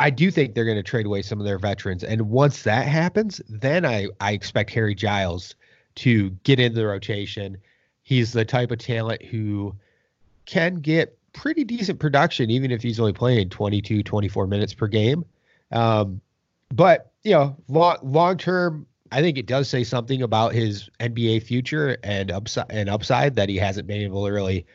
I- 0.00 0.10
do 0.10 0.30
think 0.30 0.54
they're 0.54 0.64
going 0.64 0.76
to 0.76 0.82
trade 0.82 1.06
away 1.06 1.22
some 1.22 1.38
of 1.40 1.46
their 1.46 1.58
veterans, 1.58 2.02
and 2.02 2.22
once 2.30 2.62
that 2.64 2.86
happens, 2.86 3.40
then 3.48 3.84
I 3.86 4.08
I 4.20 4.32
expect 4.32 4.70
Harry 4.70 4.94
Giles 4.94 5.54
to 5.96 6.30
get 6.42 6.58
in 6.58 6.74
the 6.74 6.86
rotation. 6.86 7.56
He's 8.02 8.32
the 8.32 8.44
type 8.44 8.70
of 8.70 8.78
talent 8.78 9.22
who 9.24 9.74
can 10.48 10.76
get 10.76 11.16
pretty 11.34 11.62
decent 11.62 12.00
production, 12.00 12.50
even 12.50 12.70
if 12.70 12.82
he's 12.82 12.98
only 12.98 13.12
playing 13.12 13.50
22, 13.50 14.02
24 14.02 14.46
minutes 14.46 14.74
per 14.74 14.88
game. 14.88 15.24
Um, 15.70 16.20
but 16.74 17.12
you 17.22 17.32
know, 17.32 17.56
long 17.68 17.98
long 18.02 18.38
term, 18.38 18.86
I 19.12 19.20
think 19.20 19.38
it 19.38 19.46
does 19.46 19.68
say 19.68 19.84
something 19.84 20.22
about 20.22 20.54
his 20.54 20.88
NBA 21.00 21.42
future 21.42 21.98
and 22.02 22.32
upside 22.32 22.66
and 22.70 22.88
upside 22.88 23.36
that 23.36 23.48
he 23.48 23.56
hasn't 23.56 23.86
been 23.86 24.00
able 24.00 24.26
to 24.26 24.32
really 24.32 24.66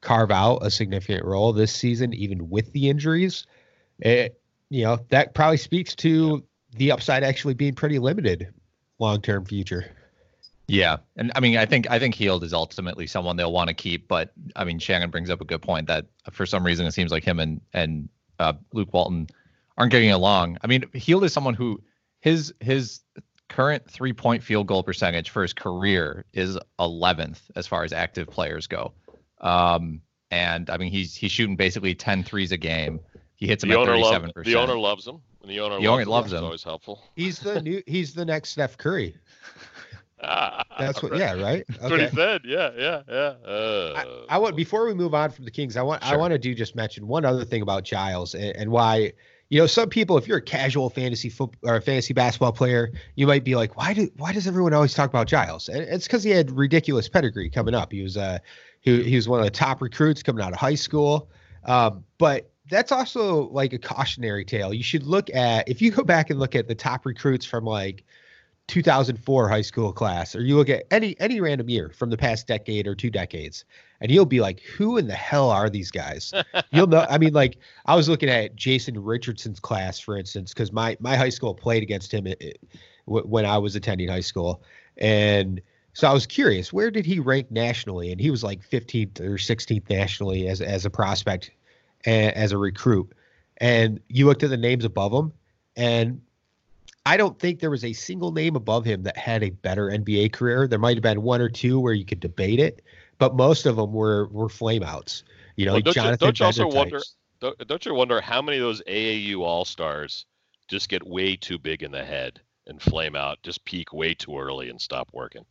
carve 0.00 0.30
out 0.30 0.58
a 0.62 0.70
significant 0.70 1.24
role 1.24 1.52
this 1.52 1.74
season, 1.74 2.14
even 2.14 2.48
with 2.48 2.72
the 2.72 2.88
injuries. 2.88 3.46
It, 4.00 4.40
you 4.70 4.84
know, 4.84 4.98
that 5.10 5.34
probably 5.34 5.58
speaks 5.58 5.94
to 5.96 6.42
the 6.76 6.90
upside 6.90 7.22
actually 7.22 7.54
being 7.54 7.74
pretty 7.74 7.98
limited 7.98 8.48
long 8.98 9.20
term 9.20 9.44
future. 9.44 9.90
Yeah, 10.70 10.98
and 11.16 11.32
I 11.34 11.40
mean, 11.40 11.56
I 11.56 11.64
think 11.64 11.90
I 11.90 11.98
think 11.98 12.14
Hield 12.14 12.44
is 12.44 12.52
ultimately 12.52 13.06
someone 13.06 13.36
they'll 13.36 13.52
want 13.52 13.68
to 13.68 13.74
keep, 13.74 14.06
but 14.06 14.32
I 14.54 14.64
mean, 14.64 14.78
Shannon 14.78 15.10
brings 15.10 15.30
up 15.30 15.40
a 15.40 15.44
good 15.46 15.62
point 15.62 15.86
that 15.88 16.06
for 16.30 16.44
some 16.44 16.64
reason 16.64 16.86
it 16.86 16.92
seems 16.92 17.10
like 17.10 17.24
him 17.24 17.40
and 17.40 17.60
and 17.72 18.08
uh, 18.38 18.52
Luke 18.74 18.92
Walton 18.92 19.28
aren't 19.78 19.90
getting 19.92 20.10
along. 20.12 20.58
I 20.62 20.66
mean, 20.66 20.84
Hield 20.92 21.24
is 21.24 21.32
someone 21.32 21.54
who 21.54 21.82
his 22.20 22.52
his 22.60 23.00
current 23.48 23.90
three 23.90 24.12
point 24.12 24.42
field 24.42 24.66
goal 24.66 24.82
percentage 24.82 25.30
for 25.30 25.40
his 25.40 25.54
career 25.54 26.26
is 26.34 26.58
11th 26.78 27.40
as 27.56 27.66
far 27.66 27.82
as 27.82 27.94
active 27.94 28.28
players 28.28 28.66
go. 28.66 28.92
Um, 29.40 30.02
and 30.30 30.68
I 30.68 30.76
mean, 30.76 30.92
he's 30.92 31.14
he's 31.14 31.32
shooting 31.32 31.56
basically 31.56 31.94
10 31.94 32.24
threes 32.24 32.52
a 32.52 32.58
game. 32.58 33.00
He 33.36 33.46
hits 33.46 33.62
them 33.62 33.70
the 33.70 33.80
at 33.80 33.86
37 33.86 34.20
loves 34.22 34.32
percent. 34.34 34.44
the 34.54 34.60
owner 34.60 34.78
loves 34.78 35.06
him. 35.06 35.20
And 35.40 35.50
the 35.50 35.60
owner 35.60 35.80
The 35.80 35.88
loves 35.88 35.88
owner 35.88 36.02
him, 36.02 36.08
loves 36.10 36.24
which 36.26 36.32
is 36.34 36.38
him. 36.40 36.44
always 36.44 36.62
helpful. 36.62 37.02
He's 37.16 37.38
the 37.38 37.62
new 37.62 37.82
he's 37.86 38.12
the 38.12 38.26
next 38.26 38.50
Steph 38.50 38.76
Curry. 38.76 39.16
That's 40.78 41.02
what 41.02 41.12
Right. 41.12 41.20
yeah, 41.20 41.40
right? 41.40 41.64
That's 41.68 41.90
what 41.90 42.00
he 42.00 42.08
said. 42.08 42.42
Yeah, 42.44 42.70
yeah, 42.76 43.02
yeah. 43.08 43.34
Uh, 43.46 43.92
I, 44.28 44.36
I 44.36 44.38
want 44.38 44.56
before 44.56 44.86
we 44.86 44.94
move 44.94 45.14
on 45.14 45.30
from 45.30 45.44
the 45.44 45.50
Kings, 45.50 45.76
I 45.76 45.82
want 45.82 46.02
I 46.02 46.16
want 46.16 46.32
to 46.32 46.38
do 46.38 46.54
just 46.54 46.74
mention 46.74 47.06
one 47.06 47.24
other 47.24 47.44
thing 47.44 47.62
about 47.62 47.84
Giles 47.84 48.34
and, 48.34 48.56
and 48.56 48.70
why 48.70 49.12
you 49.48 49.60
know 49.60 49.66
some 49.66 49.88
people 49.88 50.18
if 50.18 50.26
you're 50.26 50.38
a 50.38 50.42
casual 50.42 50.90
fantasy 50.90 51.28
football 51.28 51.70
or 51.70 51.76
a 51.76 51.80
fantasy 51.82 52.14
basketball 52.14 52.52
player, 52.52 52.90
you 53.14 53.26
might 53.26 53.44
be 53.44 53.54
like, 53.54 53.76
why 53.76 53.94
do 53.94 54.10
why 54.16 54.32
does 54.32 54.46
everyone 54.46 54.74
always 54.74 54.94
talk 54.94 55.08
about 55.08 55.26
Giles? 55.28 55.68
And 55.68 55.82
it's 55.82 56.06
because 56.06 56.24
he 56.24 56.30
had 56.30 56.50
ridiculous 56.50 57.08
pedigree 57.08 57.50
coming 57.50 57.74
up. 57.74 57.92
He 57.92 58.02
was 58.02 58.16
uh 58.16 58.38
he 58.80 59.02
he 59.04 59.16
was 59.16 59.28
one 59.28 59.38
of 59.38 59.44
the 59.44 59.50
top 59.52 59.80
recruits 59.80 60.22
coming 60.22 60.44
out 60.44 60.52
of 60.52 60.58
high 60.58 60.74
school. 60.74 61.28
Um, 61.64 62.04
but 62.18 62.50
that's 62.70 62.92
also 62.92 63.48
like 63.48 63.72
a 63.72 63.78
cautionary 63.78 64.44
tale. 64.44 64.74
You 64.74 64.82
should 64.82 65.04
look 65.04 65.32
at 65.34 65.68
if 65.68 65.80
you 65.80 65.90
go 65.90 66.04
back 66.04 66.30
and 66.30 66.38
look 66.38 66.54
at 66.54 66.68
the 66.68 66.74
top 66.74 67.06
recruits 67.06 67.46
from 67.46 67.64
like 67.64 68.04
2004 68.68 69.48
high 69.48 69.62
school 69.62 69.92
class 69.92 70.36
or 70.36 70.42
you 70.42 70.54
look 70.54 70.68
at 70.68 70.84
any 70.90 71.18
any 71.20 71.40
random 71.40 71.68
year 71.68 71.90
from 71.96 72.10
the 72.10 72.16
past 72.16 72.46
decade 72.46 72.86
or 72.86 72.94
two 72.94 73.10
decades 73.10 73.64
and 74.00 74.10
you'll 74.10 74.26
be 74.26 74.40
like 74.40 74.60
who 74.60 74.98
in 74.98 75.06
the 75.08 75.14
hell 75.14 75.50
are 75.50 75.68
these 75.70 75.90
guys? 75.90 76.32
You'll 76.70 76.86
know 76.86 77.06
i 77.08 77.16
mean 77.18 77.32
like 77.32 77.56
i 77.86 77.96
was 77.96 78.08
looking 78.08 78.28
at 78.28 78.54
jason 78.54 79.02
richardson's 79.02 79.58
class 79.58 79.98
for 79.98 80.16
instance 80.18 80.52
because 80.52 80.70
my 80.70 80.96
my 81.00 81.16
high 81.16 81.30
school 81.30 81.54
played 81.54 81.82
against 81.82 82.12
him 82.12 82.26
it, 82.26 82.40
it- 82.40 82.60
w- 83.06 83.26
when 83.26 83.46
i 83.46 83.56
was 83.56 83.74
attending 83.74 84.08
high 84.08 84.20
school 84.20 84.62
and 84.98 85.62
so 85.94 86.06
i 86.06 86.12
was 86.12 86.26
curious 86.26 86.70
where 86.72 86.90
did 86.90 87.06
he 87.06 87.18
rank 87.18 87.50
nationally? 87.50 88.12
And 88.12 88.20
he 88.20 88.30
was 88.30 88.44
like 88.44 88.60
15th 88.68 89.18
or 89.20 89.36
16th 89.36 89.88
nationally 89.88 90.46
as 90.46 90.60
as 90.60 90.84
a 90.84 90.90
prospect 90.90 91.50
and 92.04 92.36
as 92.36 92.52
a 92.52 92.58
recruit 92.58 93.10
and 93.56 93.98
you 94.08 94.26
looked 94.26 94.42
at 94.42 94.50
the 94.50 94.56
names 94.58 94.84
above 94.84 95.12
him 95.12 95.32
and 95.74 96.20
I 97.08 97.16
don't 97.16 97.38
think 97.38 97.58
there 97.58 97.70
was 97.70 97.84
a 97.84 97.94
single 97.94 98.32
name 98.32 98.54
above 98.54 98.84
him 98.84 99.02
that 99.04 99.16
had 99.16 99.42
a 99.42 99.48
better 99.48 99.88
NBA 99.88 100.30
career. 100.32 100.68
There 100.68 100.78
might 100.78 100.94
have 100.98 101.02
been 101.02 101.22
one 101.22 101.40
or 101.40 101.48
two 101.48 101.80
where 101.80 101.94
you 101.94 102.04
could 102.04 102.20
debate 102.20 102.60
it, 102.60 102.82
but 103.16 103.34
most 103.34 103.64
of 103.64 103.76
them 103.76 103.94
were 103.94 104.26
were 104.26 104.48
flameouts. 104.48 105.22
You 105.56 105.64
know, 105.64 105.72
Well, 105.72 105.80
don't 105.80 105.96
you- 105.96 106.02
Jonathan 106.02 106.26
don't 106.26 106.38
you 106.40 106.46
also 106.46 106.62
Bender 106.64 106.76
wonder- 106.76 107.02
Don't, 107.40 107.66
don't 107.66 107.86
you 107.86 107.94
wonder 107.94 108.20
how 108.20 108.42
many 108.42 108.58
of 108.58 108.62
those 108.62 108.82
AAU 108.86 109.42
All 109.42 109.64
Stars 109.64 110.26
just 110.68 110.90
get 110.90 111.06
way 111.06 111.34
too 111.34 111.56
big 111.58 111.82
in 111.82 111.90
the 111.92 112.04
head 112.04 112.40
and 112.66 112.82
flame 112.82 113.16
out, 113.16 113.38
just 113.42 113.64
peak 113.64 113.94
way 113.94 114.12
too 114.12 114.38
early 114.38 114.68
and 114.68 114.78
stop 114.78 115.08
working? 115.14 115.46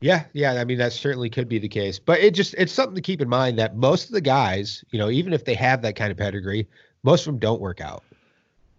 Yeah, 0.00 0.24
yeah. 0.32 0.54
I 0.54 0.64
mean, 0.64 0.78
that 0.78 0.92
certainly 0.92 1.30
could 1.30 1.48
be 1.48 1.60
the 1.60 1.68
case, 1.68 2.00
but 2.00 2.18
it 2.18 2.34
just 2.34 2.54
it's 2.58 2.72
something 2.72 2.96
to 2.96 3.00
keep 3.00 3.20
in 3.20 3.28
mind 3.28 3.56
that 3.60 3.76
most 3.76 4.06
of 4.06 4.12
the 4.12 4.20
guys, 4.20 4.84
you 4.90 4.98
know, 4.98 5.10
even 5.10 5.32
if 5.32 5.44
they 5.44 5.54
have 5.54 5.80
that 5.82 5.94
kind 5.94 6.10
of 6.10 6.18
pedigree, 6.18 6.66
most 7.04 7.20
of 7.20 7.26
them 7.26 7.38
don't 7.38 7.60
work 7.60 7.80
out. 7.80 8.02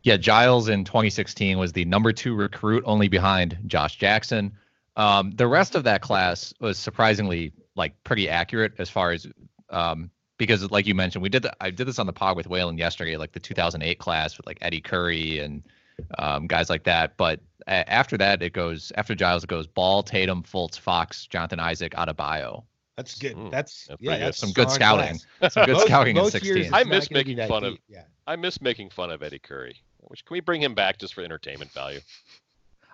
Yeah, 0.04 0.18
Giles 0.18 0.70
in 0.70 0.86
2016 0.86 1.58
was 1.58 1.74
the 1.74 1.86
number 1.86 2.12
two 2.14 2.34
recruit, 2.36 2.84
only 2.86 3.08
behind 3.10 3.58
Josh 3.66 3.98
Jackson. 3.98 4.54
Um, 4.96 5.32
the 5.32 5.48
rest 5.48 5.76
of 5.76 5.84
that 5.84 6.02
class 6.02 6.54
was 6.60 6.78
surprisingly 6.78 7.54
like 7.76 8.02
pretty 8.04 8.30
accurate 8.30 8.74
as 8.80 8.90
far 8.90 9.12
as 9.12 9.28
um, 9.70 10.10
because, 10.38 10.70
like 10.72 10.88
you 10.88 10.96
mentioned, 10.96 11.22
we 11.22 11.30
did 11.30 11.44
the, 11.44 11.54
I 11.62 11.70
did 11.70 11.86
this 11.88 12.00
on 12.00 12.06
the 12.06 12.14
pod 12.14 12.38
with 12.38 12.48
Whalen 12.48 12.78
yesterday, 12.78 13.18
like 13.18 13.34
the 13.34 13.40
2008 13.40 14.00
class 14.00 14.38
with 14.38 14.46
like 14.48 14.58
Eddie 14.62 14.82
Curry 14.82 15.40
and 15.40 15.64
um, 16.18 16.48
guys 16.48 16.70
like 16.70 16.84
that. 16.86 17.18
But 17.18 17.42
a- 17.68 17.90
after 17.92 18.18
that, 18.18 18.42
it 18.42 18.54
goes 18.54 18.92
after 18.96 19.16
Giles, 19.16 19.44
it 19.44 19.48
goes 19.50 19.68
Ball, 19.68 20.02
Tatum, 20.02 20.44
Fultz, 20.44 20.80
Fox, 20.80 21.28
Jonathan 21.28 21.60
Isaac, 21.60 21.94
Adebayo. 21.94 22.64
That's 22.96 23.18
good. 23.18 23.36
Mm, 23.36 23.52
that's, 23.52 23.86
that's 23.88 24.02
yeah, 24.02 24.10
pretty 24.12 24.20
good. 24.20 24.28
that's 24.28 24.38
Some 24.38 24.52
good 24.54 24.70
scouting. 24.72 25.20
class. 25.40 25.54
Some 25.54 25.66
good 25.66 25.74
Most- 25.74 25.86
scouting 25.88 26.16
in 26.18 26.22
most 26.24 26.34
years 26.44 26.58
16. 26.68 26.74
I 26.74 26.84
miss 26.86 27.12
making 27.12 27.38
that 27.38 27.50
fun 27.50 27.64
of- 27.66 27.78
Yeah. 27.90 28.04
I 28.28 28.36
miss 28.36 28.62
making 28.62 28.90
fun 28.92 29.12
of 29.12 29.22
Eddie 29.24 29.40
Curry. 29.40 29.82
Which 30.02 30.26
can 30.26 30.34
we 30.34 30.40
bring 30.40 30.62
him 30.62 30.74
back 30.74 30.98
just 30.98 31.14
for 31.14 31.24
entertainment 31.24 31.72
value? 31.72 32.00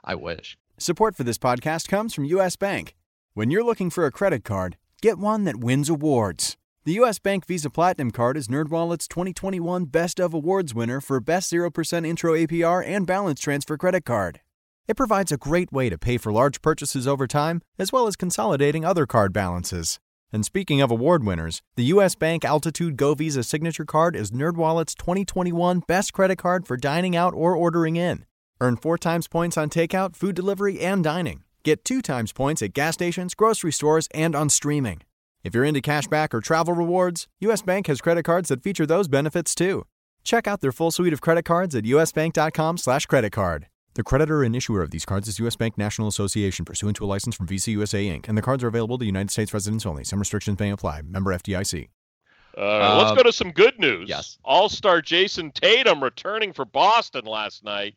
I 0.03 0.15
wish. 0.15 0.57
Support 0.77 1.15
for 1.15 1.23
this 1.23 1.37
podcast 1.37 1.87
comes 1.87 2.13
from 2.13 2.25
U.S. 2.25 2.55
Bank. 2.55 2.95
When 3.33 3.49
you're 3.49 3.63
looking 3.63 3.89
for 3.89 4.05
a 4.05 4.11
credit 4.11 4.43
card, 4.43 4.77
get 5.01 5.17
one 5.17 5.45
that 5.45 5.57
wins 5.57 5.89
awards. 5.89 6.57
The 6.83 6.93
U.S. 6.93 7.17
Bank 7.17 7.47
Visa 7.47 7.69
Platinum 7.69 8.11
Card 8.11 8.37
is 8.37 8.47
NerdWallet's 8.47 9.07
2021 9.07 9.85
Best 9.85 10.19
of 10.19 10.33
Awards 10.33 10.75
winner 10.75 11.01
for 11.01 11.19
Best 11.19 11.51
0% 11.51 12.05
Intro 12.05 12.33
APR 12.33 12.85
and 12.85 13.07
Balance 13.07 13.39
Transfer 13.39 13.77
Credit 13.77 14.05
Card. 14.05 14.41
It 14.87 14.95
provides 14.95 15.31
a 15.31 15.37
great 15.37 15.71
way 15.71 15.89
to 15.89 15.97
pay 15.97 16.17
for 16.17 16.31
large 16.31 16.61
purchases 16.61 17.07
over 17.07 17.25
time, 17.25 17.61
as 17.79 17.91
well 17.91 18.05
as 18.05 18.15
consolidating 18.15 18.85
other 18.85 19.07
card 19.07 19.33
balances. 19.33 19.99
And 20.35 20.43
speaking 20.43 20.81
of 20.81 20.91
award 20.91 21.23
winners, 21.23 21.61
the 21.77 21.85
U.S. 21.95 22.13
Bank 22.13 22.43
Altitude 22.43 22.97
Go 22.97 23.13
Visa 23.13 23.41
Signature 23.41 23.85
Card 23.85 24.17
is 24.17 24.31
NerdWallet's 24.31 24.93
2021 24.93 25.83
best 25.87 26.11
credit 26.11 26.35
card 26.35 26.67
for 26.67 26.75
dining 26.75 27.15
out 27.15 27.33
or 27.33 27.55
ordering 27.55 27.95
in. 27.95 28.25
Earn 28.59 28.75
four 28.75 28.97
times 28.97 29.29
points 29.29 29.55
on 29.55 29.69
takeout, 29.69 30.13
food 30.13 30.35
delivery, 30.35 30.81
and 30.81 31.01
dining. 31.01 31.43
Get 31.63 31.85
two 31.85 32.01
times 32.01 32.33
points 32.33 32.61
at 32.61 32.73
gas 32.73 32.95
stations, 32.95 33.33
grocery 33.33 33.71
stores, 33.71 34.09
and 34.13 34.35
on 34.35 34.49
streaming. 34.49 35.03
If 35.45 35.55
you're 35.55 35.63
into 35.63 35.79
cashback 35.79 36.33
or 36.33 36.41
travel 36.41 36.73
rewards, 36.73 37.29
U.S. 37.39 37.61
Bank 37.61 37.87
has 37.87 38.01
credit 38.01 38.23
cards 38.23 38.49
that 38.49 38.61
feature 38.61 38.85
those 38.85 39.07
benefits 39.07 39.55
too. 39.55 39.85
Check 40.25 40.49
out 40.49 40.59
their 40.59 40.73
full 40.73 40.91
suite 40.91 41.13
of 41.13 41.21
credit 41.21 41.45
cards 41.45 41.75
at 41.75 41.85
usbank.com/slash 41.85 43.05
credit 43.05 43.31
card. 43.31 43.67
The 43.95 44.03
creditor 44.03 44.43
and 44.43 44.55
issuer 44.55 44.81
of 44.81 44.91
these 44.91 45.05
cards 45.05 45.27
is 45.27 45.39
U.S. 45.39 45.55
Bank 45.55 45.77
National 45.77 46.07
Association, 46.09 46.65
pursuant 46.65 46.97
to 46.97 47.05
a 47.05 47.07
license 47.07 47.33
from 47.35 47.47
Visa 47.47 47.71
USA 47.71 48.05
Inc., 48.05 48.27
and 48.27 48.37
the 48.37 48.41
cards 48.41 48.61
are 48.63 48.67
available 48.67 48.97
to 48.97 49.05
United 49.05 49.31
States 49.31 49.53
residents 49.53 49.85
only. 49.85 50.03
Some 50.03 50.19
restrictions 50.19 50.59
may 50.59 50.69
apply. 50.69 51.01
Member 51.03 51.31
FDIC. 51.33 51.87
Uh, 52.57 52.97
let's 52.97 53.11
Uh, 53.11 53.15
go 53.15 53.23
to 53.23 53.31
some 53.33 53.51
good 53.51 53.79
news. 53.79 54.07
yes. 54.09 54.37
All 54.43 54.67
Star 54.69 55.01
Jayson 55.01 55.51
Tatum 55.53 56.03
returning 56.03 56.51
for 56.53 56.65
Boston 56.65 57.25
last 57.25 57.63
night 57.63 57.95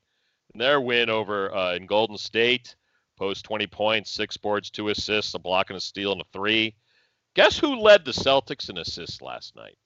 in 0.55 0.59
their 0.59 0.81
win 0.81 1.11
over 1.11 1.55
uh, 1.55 1.75
in 1.75 1.87
Golden 1.87 2.17
State. 2.17 2.76
Post 3.17 3.45
20 3.45 3.67
points, 3.67 4.12
six 4.12 4.37
boards, 4.37 4.71
two 4.71 4.90
assists, 4.90 5.35
a 5.35 5.38
block 5.40 5.71
and 5.71 5.76
a 5.76 5.81
steal, 5.81 6.12
and 6.12 6.21
a 6.21 6.25
three. 6.33 6.76
Guess 7.35 7.59
who 7.59 7.75
led 7.75 8.05
the 8.05 8.12
Celtics 8.12 8.71
in 8.71 8.78
assists 8.78 9.21
last 9.21 9.57
night? 9.57 9.76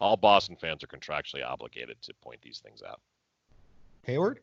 All 0.00 0.16
Boston 0.16 0.56
fans 0.60 0.84
are 0.84 0.86
contractually 0.86 1.44
obligated 1.44 2.00
to 2.02 2.14
point 2.22 2.40
these 2.42 2.60
things 2.60 2.82
out. 2.88 3.00
Hayward? 4.04 4.38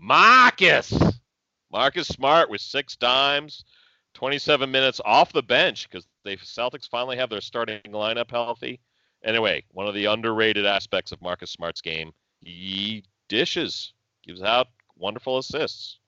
Marcus. 0.00 0.92
Marcus 1.72 2.08
Smart 2.08 2.50
with 2.50 2.60
six 2.60 2.96
dimes, 2.96 3.64
27 4.14 4.70
minutes 4.70 5.00
off 5.04 5.32
the 5.32 5.42
bench 5.42 5.88
because 5.88 6.06
the 6.24 6.36
Celtics 6.38 6.88
finally 6.88 7.16
have 7.16 7.30
their 7.30 7.40
starting 7.40 7.80
lineup 7.90 8.30
healthy. 8.30 8.80
Anyway, 9.24 9.62
one 9.72 9.86
of 9.86 9.94
the 9.94 10.06
underrated 10.06 10.66
aspects 10.66 11.12
of 11.12 11.20
Marcus 11.22 11.50
Smart's 11.50 11.80
game, 11.80 12.10
he 12.40 13.04
dishes, 13.28 13.92
gives 14.26 14.42
out 14.42 14.68
wonderful 14.96 15.38
assists. 15.38 15.98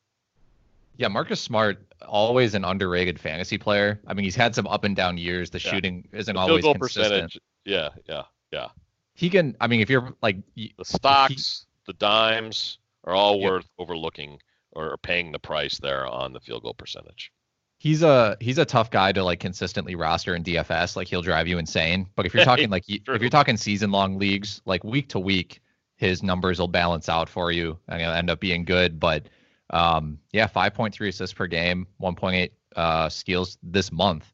Yeah, 0.97 1.09
Marcus 1.09 1.41
Smart, 1.41 1.87
always 2.07 2.55
an 2.55 2.65
underrated 2.65 3.21
fantasy 3.21 3.59
player. 3.59 4.01
I 4.07 4.15
mean, 4.15 4.25
he's 4.25 4.35
had 4.37 4.55
some 4.55 4.67
up 4.67 4.85
and 4.85 4.97
down 4.97 5.17
years. 5.17 5.51
The 5.51 5.59
Yeah. 5.59 5.71
shooting 5.71 6.09
isn't 6.13 6.35
The 6.35 6.41
always 6.41 6.65
consistent. 6.65 6.81
percentage, 6.81 7.39
yeah, 7.65 7.91
yeah, 8.09 8.23
yeah. 8.51 8.69
He 9.15 9.29
can. 9.31 9.57
I 9.61 9.67
mean, 9.67 9.81
if 9.81 9.91
you're 9.91 10.15
like, 10.23 10.37
The 10.57 10.73
stocks, 10.83 11.67
the 11.87 11.93
dimes 11.95 12.79
are 13.05 13.15
all 13.15 13.39
Yeah. 13.39 13.51
worth 13.51 13.69
overlooking 13.79 14.39
or 14.73 14.97
paying 14.99 15.33
the 15.33 15.39
price 15.39 15.79
there 15.79 16.07
on 16.07 16.33
the 16.33 16.41
field 16.41 16.63
goal 16.63 16.75
percentage. 16.75 17.31
he's 17.79 18.03
a 18.03 18.37
he's 18.41 18.59
a 18.59 18.65
tough 18.65 18.91
guy 18.93 19.11
to 19.11 19.25
like 19.25 19.41
consistently 19.41 19.95
roster 19.97 20.35
in 20.37 20.45
DFS. 20.45 20.95
Like 20.95 21.09
he'll 21.09 21.21
drive 21.23 21.49
you 21.49 21.59
insane. 21.59 22.09
But 22.15 22.27
if 22.27 22.33
you're 22.35 22.45
talking 22.53 22.71
like 22.71 22.85
if 22.89 23.21
you're 23.21 23.29
talking 23.29 23.57
season 23.57 23.91
long 23.91 24.19
leagues, 24.19 24.63
like 24.65 24.85
week 24.85 25.09
to 25.09 25.19
week, 25.19 25.61
his 25.97 26.23
numbers 26.23 26.59
will 26.61 26.69
balance 26.69 27.09
out 27.09 27.29
for 27.29 27.51
you 27.51 27.77
and 27.89 28.01
he'll 28.01 28.13
end 28.13 28.31
up 28.31 28.39
being 28.41 28.65
good. 28.65 29.01
But 29.01 29.29
um, 29.71 30.19
yeah, 30.33 30.47
5.3 30.47 31.09
assists 31.09 31.35
per 31.35 31.47
game, 31.47 31.87
1.8 32.01 32.51
uh, 32.77 33.09
steals 33.09 33.59
this 33.63 33.91
month, 33.91 34.31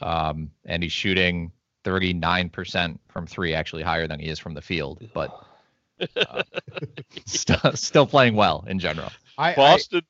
um, 0.00 0.50
and 0.64 0.82
he's 0.82 0.92
shooting 0.92 1.50
39% 1.84 2.98
from 3.08 3.26
three, 3.26 3.54
actually 3.54 3.82
higher 3.82 4.06
than 4.06 4.20
he 4.20 4.28
is 4.28 4.38
from 4.38 4.54
the 4.54 4.62
field. 4.62 5.02
But 5.14 5.30
uh, 6.16 6.42
st- 7.24 7.78
still 7.78 8.06
playing 8.06 8.34
well 8.34 8.64
in 8.68 8.78
general. 8.78 9.10
I, 9.38 9.52
I 9.52 9.54
Boston, 9.54 10.02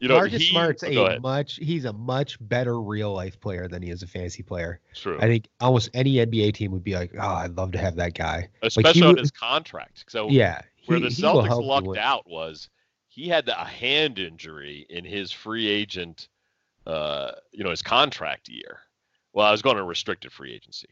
you 0.00 0.08
know, 0.08 0.14
Marcus 0.16 0.42
he, 0.42 0.50
Smart's 0.50 0.82
a 0.82 1.18
much 1.20 1.56
he's 1.56 1.84
a 1.84 1.92
much 1.92 2.36
better 2.40 2.80
real 2.80 3.12
life 3.12 3.40
player 3.40 3.68
than 3.68 3.82
he 3.82 3.90
is 3.90 4.02
a 4.02 4.06
fantasy 4.06 4.42
player. 4.42 4.80
True. 4.94 5.18
I 5.18 5.26
think 5.26 5.48
almost 5.60 5.90
any 5.94 6.14
NBA 6.14 6.54
team 6.54 6.72
would 6.72 6.84
be 6.84 6.94
like, 6.94 7.12
oh, 7.14 7.20
I'd 7.34 7.56
love 7.56 7.72
to 7.72 7.78
have 7.78 7.96
that 7.96 8.14
guy. 8.14 8.48
especially 8.62 9.02
on 9.02 9.08
would- 9.08 9.18
his 9.18 9.30
contract. 9.30 10.04
So 10.08 10.28
Yeah, 10.28 10.60
where 10.86 10.98
he- 10.98 11.04
the 11.04 11.10
he 11.10 11.22
will 11.22 11.42
Celtics 11.42 11.64
lucked 11.64 11.98
out 11.98 12.28
was 12.28 12.68
he 13.08 13.28
had 13.28 13.48
a 13.48 13.64
hand 13.64 14.18
injury 14.18 14.86
in 14.90 15.04
his 15.04 15.30
free 15.30 15.68
agent, 15.68 16.28
uh, 16.86 17.32
you 17.52 17.62
know, 17.64 17.70
his 17.70 17.82
contract 17.82 18.48
year. 18.48 18.80
Well, 19.32 19.46
I 19.46 19.52
was 19.52 19.62
going 19.62 19.76
to 19.76 19.82
restricted 19.84 20.32
free 20.32 20.52
agency, 20.54 20.88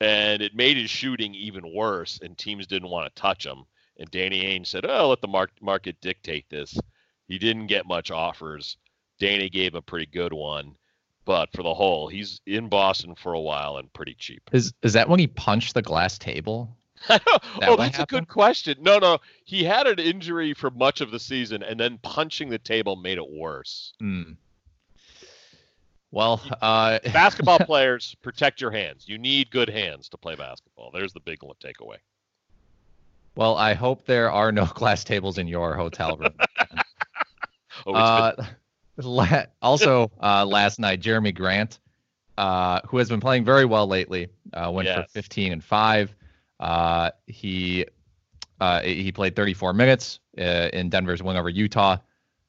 and 0.00 0.42
it 0.42 0.54
made 0.54 0.76
his 0.76 0.90
shooting 0.90 1.34
even 1.34 1.74
worse. 1.74 2.18
And 2.22 2.36
teams 2.36 2.66
didn't 2.66 2.88
want 2.88 3.06
to 3.14 3.20
touch 3.20 3.44
him. 3.44 3.64
And 3.98 4.10
Danny 4.10 4.42
Ainge 4.42 4.66
said, 4.66 4.84
"Oh, 4.86 5.08
let 5.08 5.20
the 5.20 5.28
mar- 5.28 5.50
market 5.60 6.00
dictate 6.00 6.48
this." 6.50 6.78
He 7.28 7.38
didn't 7.38 7.66
get 7.66 7.86
much 7.86 8.10
offers. 8.10 8.76
Danny 9.18 9.48
gave 9.48 9.74
a 9.74 9.82
pretty 9.82 10.06
good 10.06 10.32
one, 10.32 10.76
but 11.24 11.50
for 11.52 11.62
the 11.62 11.74
whole, 11.74 12.08
he's 12.08 12.40
in 12.46 12.68
Boston 12.68 13.14
for 13.14 13.32
a 13.32 13.40
while 13.40 13.78
and 13.78 13.92
pretty 13.92 14.14
cheap. 14.14 14.42
Is 14.52 14.72
is 14.82 14.92
that 14.92 15.08
when 15.08 15.18
he 15.18 15.26
punched 15.26 15.74
the 15.74 15.82
glass 15.82 16.18
table? 16.18 16.76
oh, 17.10 17.18
what 17.58 17.76
that's 17.76 17.98
a 17.98 18.06
good 18.06 18.28
question. 18.28 18.76
No, 18.80 18.98
no, 18.98 19.18
he 19.44 19.64
had 19.64 19.86
an 19.86 19.98
injury 19.98 20.54
for 20.54 20.70
much 20.70 21.00
of 21.00 21.10
the 21.10 21.20
season, 21.20 21.62
and 21.62 21.78
then 21.78 21.98
punching 22.02 22.48
the 22.48 22.58
table 22.58 22.96
made 22.96 23.18
it 23.18 23.30
worse. 23.30 23.92
Hmm. 24.00 24.32
Well, 26.10 26.40
uh, 26.62 27.00
Basketball 27.12 27.58
players, 27.66 28.16
protect 28.22 28.60
your 28.60 28.70
hands. 28.70 29.08
You 29.08 29.18
need 29.18 29.50
good 29.50 29.68
hands 29.68 30.08
to 30.10 30.16
play 30.16 30.34
basketball. 30.34 30.90
There's 30.92 31.12
the 31.12 31.20
big 31.20 31.40
takeaway. 31.40 31.96
Well, 33.36 33.56
I 33.56 33.74
hope 33.74 34.06
there 34.06 34.30
are 34.30 34.50
no 34.50 34.64
glass 34.74 35.04
tables 35.04 35.38
in 35.38 35.46
your 35.46 35.74
hotel 35.74 36.16
room. 36.16 36.34
Oh, 37.86 37.94
uh, 37.94 38.32
la- 38.96 39.44
also, 39.60 40.10
uh, 40.22 40.44
last 40.46 40.78
night, 40.80 41.00
Jerami 41.00 41.34
Grant, 41.34 41.78
uh, 42.38 42.80
who 42.86 42.98
has 42.98 43.08
been 43.08 43.20
playing 43.20 43.44
very 43.44 43.64
well 43.64 43.86
lately, 43.86 44.28
uh, 44.54 44.70
went 44.72 44.88
Yes. 44.88 44.96
for 44.96 45.02
15 45.12 45.52
and 45.52 45.62
five. 45.62 46.14
Uh, 46.58 47.10
he 47.26 47.84
uh, 48.60 48.80
he 48.80 49.12
played 49.12 49.36
34 49.36 49.74
minutes 49.74 50.20
uh, 50.38 50.70
in 50.72 50.88
Denver's 50.88 51.22
win 51.22 51.36
over 51.36 51.50
Utah 51.50 51.98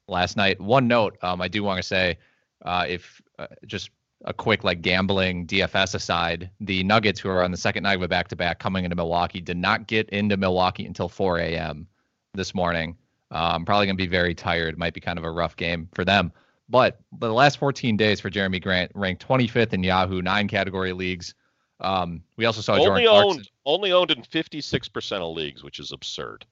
last 0.08 0.38
night. 0.38 0.60
One 0.62 0.88
note, 0.88 1.18
um, 1.22 1.42
I 1.42 1.50
do 1.50 1.62
want 1.64 1.78
to 1.78 1.84
say, 1.84 2.18
uh, 2.64 2.86
if 2.88 3.22
uh, 3.38 3.48
just 3.66 3.90
a 4.26 4.34
quick 4.34 4.64
like 4.64 4.82
gambling 4.82 5.46
DFS 5.48 5.96
aside, 5.96 6.50
the 6.60 6.84
Nuggets, 6.84 7.20
who 7.20 7.30
are 7.30 7.44
on 7.44 7.52
the 7.52 7.58
second 7.58 7.84
night 7.84 7.96
of 7.96 8.02
a 8.02 8.08
back-to-back 8.08 8.60
coming 8.60 8.84
into 8.84 8.96
Milwaukee, 8.96 9.42
did 9.42 9.58
not 9.58 9.88
get 9.88 10.10
into 10.10 10.38
Milwaukee 10.38 10.86
until 10.86 11.08
4 11.08 11.40
a.m. 11.40 11.88
this 12.34 12.56
morning. 12.56 12.98
Um, 13.30 13.66
probably 13.66 13.86
going 13.86 13.98
to 13.98 14.04
be 14.04 14.08
very 14.08 14.34
tired. 14.34 14.78
Might 14.78 14.94
be 14.94 15.02
kind 15.02 15.20
of 15.20 15.26
a 15.26 15.32
rough 15.32 15.56
game 15.56 15.90
for 15.94 16.06
them. 16.06 16.32
But 16.70 17.00
the 17.20 17.32
last 17.32 17.58
14 17.58 17.96
days 17.96 18.20
for 18.20 18.30
Jerami 18.30 18.62
Grant 18.62 18.92
ranked 18.94 19.26
25th 19.28 19.74
in 19.74 19.84
Yahoo 19.84 20.22
nine 20.22 20.48
category 20.48 20.94
leagues. 20.94 21.34
Um, 21.80 22.24
we 22.38 22.46
also 22.46 22.62
saw 22.62 22.74
only 22.74 22.86
Jordan 22.86 23.08
Clarkson. 23.08 23.30
owned 23.30 23.50
only 23.66 23.92
owned 23.92 24.12
in 24.12 24.22
56% 24.24 25.12
of 25.18 25.36
leagues, 25.36 25.64
which 25.64 25.80
is 25.80 25.92
absurd. 25.92 26.46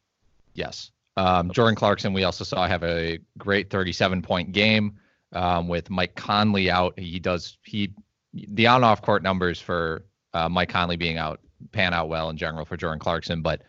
Yes. 0.54 0.92
Um, 1.18 1.52
Jordan 1.52 1.76
Clarkson, 1.76 2.14
we 2.14 2.24
also 2.24 2.44
saw 2.44 2.68
have 2.68 2.84
a 2.84 3.20
great 3.38 3.70
37 3.70 4.22
point 4.22 4.52
game 4.52 5.00
um, 5.36 5.68
with 5.68 5.90
Mike 5.90 6.16
Conley 6.16 6.72
out. 6.72 6.98
He 6.98 7.20
does, 7.20 7.58
he, 7.64 7.94
the 8.34 8.68
on 8.68 8.84
off 8.84 9.02
court 9.02 9.22
numbers 9.22 9.60
for 9.62 10.06
uh, 10.34 10.50
Mike 10.50 10.70
Conley 10.70 10.98
being 10.98 11.18
out 11.18 11.40
pan 11.72 11.94
out 11.94 12.10
well 12.10 12.30
in 12.30 12.38
general 12.38 12.66
for 12.66 12.76
Jordan 12.78 13.00
Clarkson. 13.00 13.42
But 13.42 13.62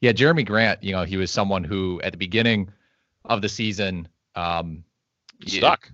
yeah, 0.00 0.12
Jerami 0.12 0.46
Grant, 0.46 0.82
you 0.82 0.92
know, 0.92 1.04
he 1.04 1.16
was 1.16 1.30
someone 1.30 1.64
who 1.64 2.00
at 2.02 2.12
the 2.12 2.18
beginning 2.18 2.70
of 3.26 3.42
the 3.42 3.48
season, 3.48 4.08
um, 4.34 4.82
Stuck. 5.46 5.90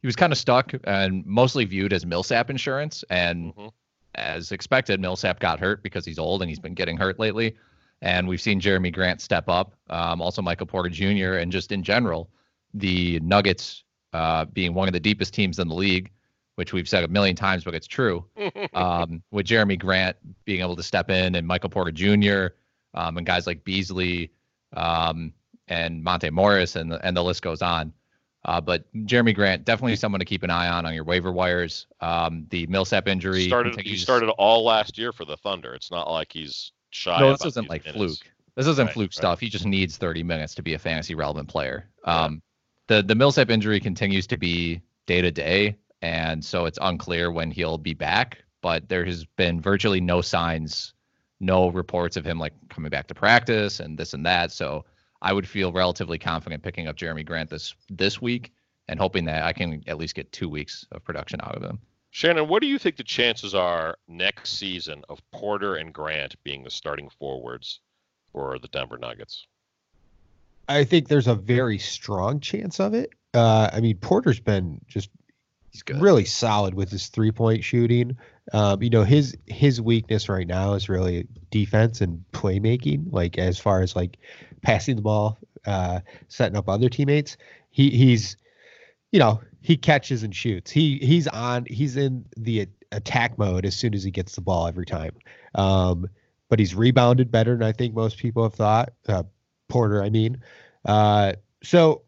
he 0.00 0.06
was 0.06 0.16
kind 0.16 0.32
of 0.32 0.38
stuck 0.38 0.72
and 0.84 1.24
mostly 1.26 1.64
viewed 1.64 1.92
as 1.92 2.06
Millsap 2.06 2.48
insurance. 2.50 3.04
And 3.10 3.54
Mhm. 3.54 3.72
as 4.14 4.52
expected, 4.52 5.00
Millsap 5.00 5.38
got 5.40 5.60
hurt 5.60 5.82
because 5.82 6.04
he's 6.04 6.18
old 6.18 6.42
and 6.42 6.48
he's 6.48 6.58
been 6.58 6.74
getting 6.74 6.96
hurt 6.96 7.18
lately. 7.18 7.56
And 8.02 8.26
we've 8.28 8.40
seen 8.40 8.60
Jerami 8.60 8.92
Grant 8.92 9.20
step 9.20 9.48
up, 9.48 9.74
um, 9.90 10.20
also 10.20 10.42
Michael 10.42 10.66
Porter 10.66 10.90
Jr., 10.90 11.36
and 11.36 11.50
just 11.52 11.72
in 11.72 11.82
general, 11.82 12.30
the 12.74 13.20
Nuggets 13.20 13.84
uh, 14.14 14.44
being 14.46 14.72
one 14.72 14.88
of 14.88 14.94
the 14.94 15.00
deepest 15.00 15.34
teams 15.34 15.58
in 15.58 15.68
the 15.68 15.74
league, 15.74 16.10
which 16.54 16.72
we've 16.72 16.88
said 16.88 17.04
a 17.04 17.08
million 17.08 17.34
times, 17.36 17.64
but 17.64 17.74
it's 17.74 17.86
true. 17.86 18.24
um, 18.74 19.22
with 19.32 19.44
Jerami 19.46 19.78
Grant 19.78 20.16
being 20.44 20.60
able 20.60 20.76
to 20.76 20.82
step 20.82 21.10
in 21.10 21.34
and 21.34 21.46
Michael 21.46 21.68
Porter 21.68 21.90
Jr. 21.90 22.54
Um, 22.94 23.18
and 23.18 23.26
guys 23.26 23.46
like 23.46 23.64
Beasley 23.64 24.30
um, 24.74 25.32
and 25.68 26.02
Monte 26.02 26.30
Morris, 26.30 26.76
and 26.76 26.92
the, 26.92 27.04
and 27.04 27.16
the 27.16 27.22
list 27.24 27.42
goes 27.42 27.60
on. 27.60 27.92
Uh, 28.44 28.60
but 28.60 28.84
Jerami 29.06 29.34
Grant, 29.34 29.64
definitely 29.64 29.96
someone 29.96 30.18
to 30.20 30.24
keep 30.26 30.42
an 30.42 30.50
eye 30.50 30.68
on 30.68 30.84
on 30.86 30.94
your 30.94 31.04
waiver 31.04 31.32
wires. 31.32 31.86
Um, 32.00 32.46
the 32.50 32.66
Millsap 32.66 33.08
injury 33.08 33.46
started 33.48 33.80
he 33.80 33.96
started 33.96 34.28
all 34.38 34.64
last 34.64 34.98
year 34.98 35.12
for 35.12 35.24
the 35.24 35.36
Thunder. 35.38 35.74
It's 35.74 35.90
not 35.90 36.10
like 36.10 36.30
he's 36.32 36.72
shy. 36.90 37.18
no, 37.18 37.30
this 37.30 37.40
about 37.40 37.48
isn't 37.48 37.62
these 37.64 37.70
like 37.70 37.84
minutes. 37.86 37.96
fluke. 37.96 38.32
This 38.54 38.66
isn't 38.68 38.86
Right, 38.86 38.94
fluke 38.94 39.08
right. 39.08 39.14
stuff. 39.14 39.40
He 39.40 39.48
just 39.48 39.64
needs 39.66 39.96
30 39.96 40.22
minutes 40.22 40.54
to 40.56 40.62
be 40.62 40.74
a 40.74 40.78
fantasy 40.78 41.14
relevant 41.14 41.48
player. 41.48 41.88
Um, 42.04 42.42
the 42.86 43.02
the 43.02 43.14
Millsap 43.14 43.50
injury 43.50 43.80
continues 43.80 44.26
to 44.28 44.36
be 44.36 44.80
day 45.06 45.20
to 45.20 45.30
day, 45.30 45.76
and 46.02 46.44
so 46.44 46.66
it's 46.66 46.78
unclear 46.80 47.30
when 47.30 47.50
he'll 47.50 47.78
be 47.78 47.94
back. 47.94 48.44
But 48.60 48.88
there 48.88 49.04
has 49.04 49.24
been 49.24 49.60
virtually 49.60 50.00
no 50.00 50.20
signs, 50.20 50.94
no 51.40 51.68
reports 51.68 52.16
of 52.16 52.24
him 52.24 52.38
like 52.38 52.54
coming 52.70 52.90
back 52.90 53.06
to 53.08 53.14
practice 53.14 53.80
and 53.80 53.98
this 53.98 54.14
and 54.14 54.24
that. 54.24 54.52
So 54.52 54.84
I 55.20 55.32
would 55.32 55.48
feel 55.48 55.72
relatively 55.72 56.18
confident 56.18 56.62
picking 56.62 56.88
up 56.88 56.96
Jerami 56.96 57.24
Grant 57.24 57.50
this 57.50 57.74
this 57.90 58.20
week 58.22 58.52
and 58.88 58.98
hoping 58.98 59.24
that 59.26 59.42
I 59.42 59.52
can 59.52 59.82
at 59.86 59.98
least 59.98 60.14
get 60.14 60.32
two 60.32 60.48
weeks 60.48 60.86
of 60.92 61.04
production 61.04 61.40
out 61.42 61.56
of 61.56 61.62
him. 61.62 61.78
Shannon, 62.10 62.46
what 62.46 62.62
do 62.62 62.68
you 62.68 62.78
think 62.78 62.96
the 62.96 63.02
chances 63.02 63.54
are 63.54 63.96
next 64.06 64.56
season 64.56 65.02
of 65.08 65.20
Porter 65.32 65.76
and 65.76 65.92
Grant 65.92 66.36
being 66.44 66.62
the 66.62 66.70
starting 66.70 67.08
forwards 67.08 67.80
for 68.30 68.58
the 68.58 68.68
Denver 68.68 68.98
Nuggets? 68.98 69.46
I 70.68 70.84
think 70.84 71.08
there's 71.08 71.28
a 71.28 71.34
very 71.34 71.78
strong 71.78 72.40
chance 72.40 72.80
of 72.80 72.94
it. 72.94 73.10
Uh, 73.32 73.68
I 73.72 73.80
mean, 73.80 73.96
Porter's 73.98 74.40
been 74.40 74.80
just 74.86 75.10
He's 75.70 75.82
good. 75.82 76.00
really 76.00 76.24
solid 76.24 76.74
with 76.74 76.90
his 76.90 77.08
three 77.08 77.32
point 77.32 77.64
shooting. 77.64 78.16
Um, 78.52 78.82
you 78.82 78.90
know, 78.90 79.02
his 79.02 79.36
his 79.46 79.80
weakness 79.80 80.28
right 80.28 80.46
now 80.46 80.74
is 80.74 80.88
really 80.88 81.26
defense 81.50 82.00
and 82.00 82.24
playmaking. 82.32 83.06
Like 83.10 83.38
as 83.38 83.58
far 83.58 83.82
as 83.82 83.96
like 83.96 84.18
passing 84.62 84.96
the 84.96 85.02
ball, 85.02 85.38
uh, 85.66 86.00
setting 86.28 86.56
up 86.56 86.68
other 86.68 86.88
teammates. 86.88 87.36
He 87.70 87.90
he's, 87.90 88.36
you 89.10 89.18
know, 89.18 89.40
he 89.60 89.76
catches 89.76 90.22
and 90.22 90.34
shoots. 90.34 90.70
He 90.70 90.98
he's 90.98 91.26
on. 91.26 91.66
He's 91.66 91.96
in 91.96 92.24
the 92.36 92.68
attack 92.92 93.36
mode 93.38 93.66
as 93.66 93.74
soon 93.74 93.94
as 93.94 94.04
he 94.04 94.10
gets 94.10 94.36
the 94.36 94.40
ball 94.42 94.68
every 94.68 94.86
time. 94.86 95.16
Um, 95.54 96.08
but 96.48 96.58
he's 96.60 96.74
rebounded 96.74 97.32
better 97.32 97.56
than 97.56 97.66
I 97.66 97.72
think 97.72 97.94
most 97.94 98.18
people 98.18 98.44
have 98.44 98.54
thought. 98.54 98.92
Uh, 99.08 99.24
Porter, 99.68 100.02
I 100.02 100.10
mean. 100.10 100.40
Uh, 100.84 101.32
so 101.62 102.02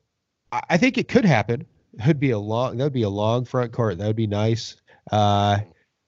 I, 0.52 0.60
I 0.70 0.76
think 0.76 0.98
it 0.98 1.08
could 1.08 1.24
happen. 1.24 1.66
Could 2.04 2.20
be 2.20 2.30
a 2.30 2.38
long. 2.38 2.76
That 2.76 2.84
would 2.84 2.92
be 2.92 3.02
a 3.02 3.08
long 3.08 3.44
front 3.44 3.72
court. 3.72 3.98
That 3.98 4.06
would 4.06 4.16
be 4.16 4.26
nice. 4.26 4.76
Uh, 5.10 5.58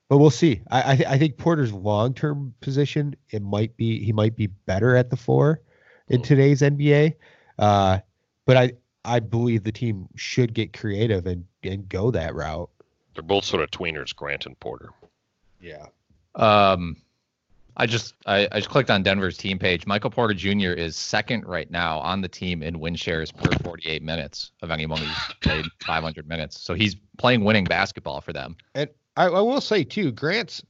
but 0.08 0.18
we'll 0.18 0.30
see. 0.30 0.60
I 0.70 0.92
I, 0.92 0.96
th- 0.96 1.08
I 1.08 1.18
think 1.18 1.36
Porter's 1.38 1.72
long 1.72 2.14
term 2.14 2.54
position 2.60 3.14
it 3.30 3.42
might 3.42 3.76
be 3.76 4.02
he 4.04 4.12
might 4.12 4.36
be 4.36 4.46
better 4.48 4.96
at 4.96 5.10
the 5.10 5.16
four 5.16 5.60
in 6.08 6.20
Mm. 6.20 6.24
today's 6.24 6.60
NBA. 6.62 7.14
Uh, 7.58 7.98
but 8.46 8.56
I 8.56 8.72
I 9.04 9.20
believe 9.20 9.64
the 9.64 9.72
team 9.72 10.08
should 10.16 10.52
get 10.52 10.72
creative 10.72 11.26
and 11.26 11.44
and 11.62 11.88
go 11.88 12.10
that 12.10 12.34
route. 12.34 12.68
They're 13.14 13.22
both 13.22 13.44
sort 13.44 13.62
of 13.62 13.70
tweeners, 13.70 14.14
Grant 14.14 14.44
and 14.46 14.58
Porter. 14.60 14.90
Yeah. 15.60 15.86
Um, 16.34 16.96
I 17.78 17.86
just 17.86 18.14
I, 18.26 18.48
I 18.50 18.58
just 18.58 18.70
clicked 18.70 18.90
on 18.90 19.02
Denver's 19.02 19.36
team 19.36 19.58
page. 19.58 19.86
Michael 19.86 20.10
Porter 20.10 20.34
Jr. 20.34 20.72
is 20.72 20.96
second 20.96 21.46
right 21.46 21.70
now 21.70 21.98
on 22.00 22.20
the 22.20 22.28
team 22.28 22.62
in 22.62 22.80
win 22.80 22.96
shares 22.96 23.30
per 23.30 23.50
48 23.62 24.02
minutes 24.02 24.50
of 24.62 24.70
anyone 24.70 24.98
who's 24.98 25.16
played 25.40 25.64
500 25.86 26.28
minutes. 26.28 26.60
So 26.60 26.74
he's 26.74 26.96
playing 27.18 27.44
winning 27.44 27.64
basketball 27.64 28.20
for 28.20 28.32
them. 28.32 28.56
And 28.74 28.90
I, 29.16 29.26
I 29.26 29.40
will 29.40 29.60
say 29.60 29.84
too, 29.84 30.10
Grant's 30.10 30.62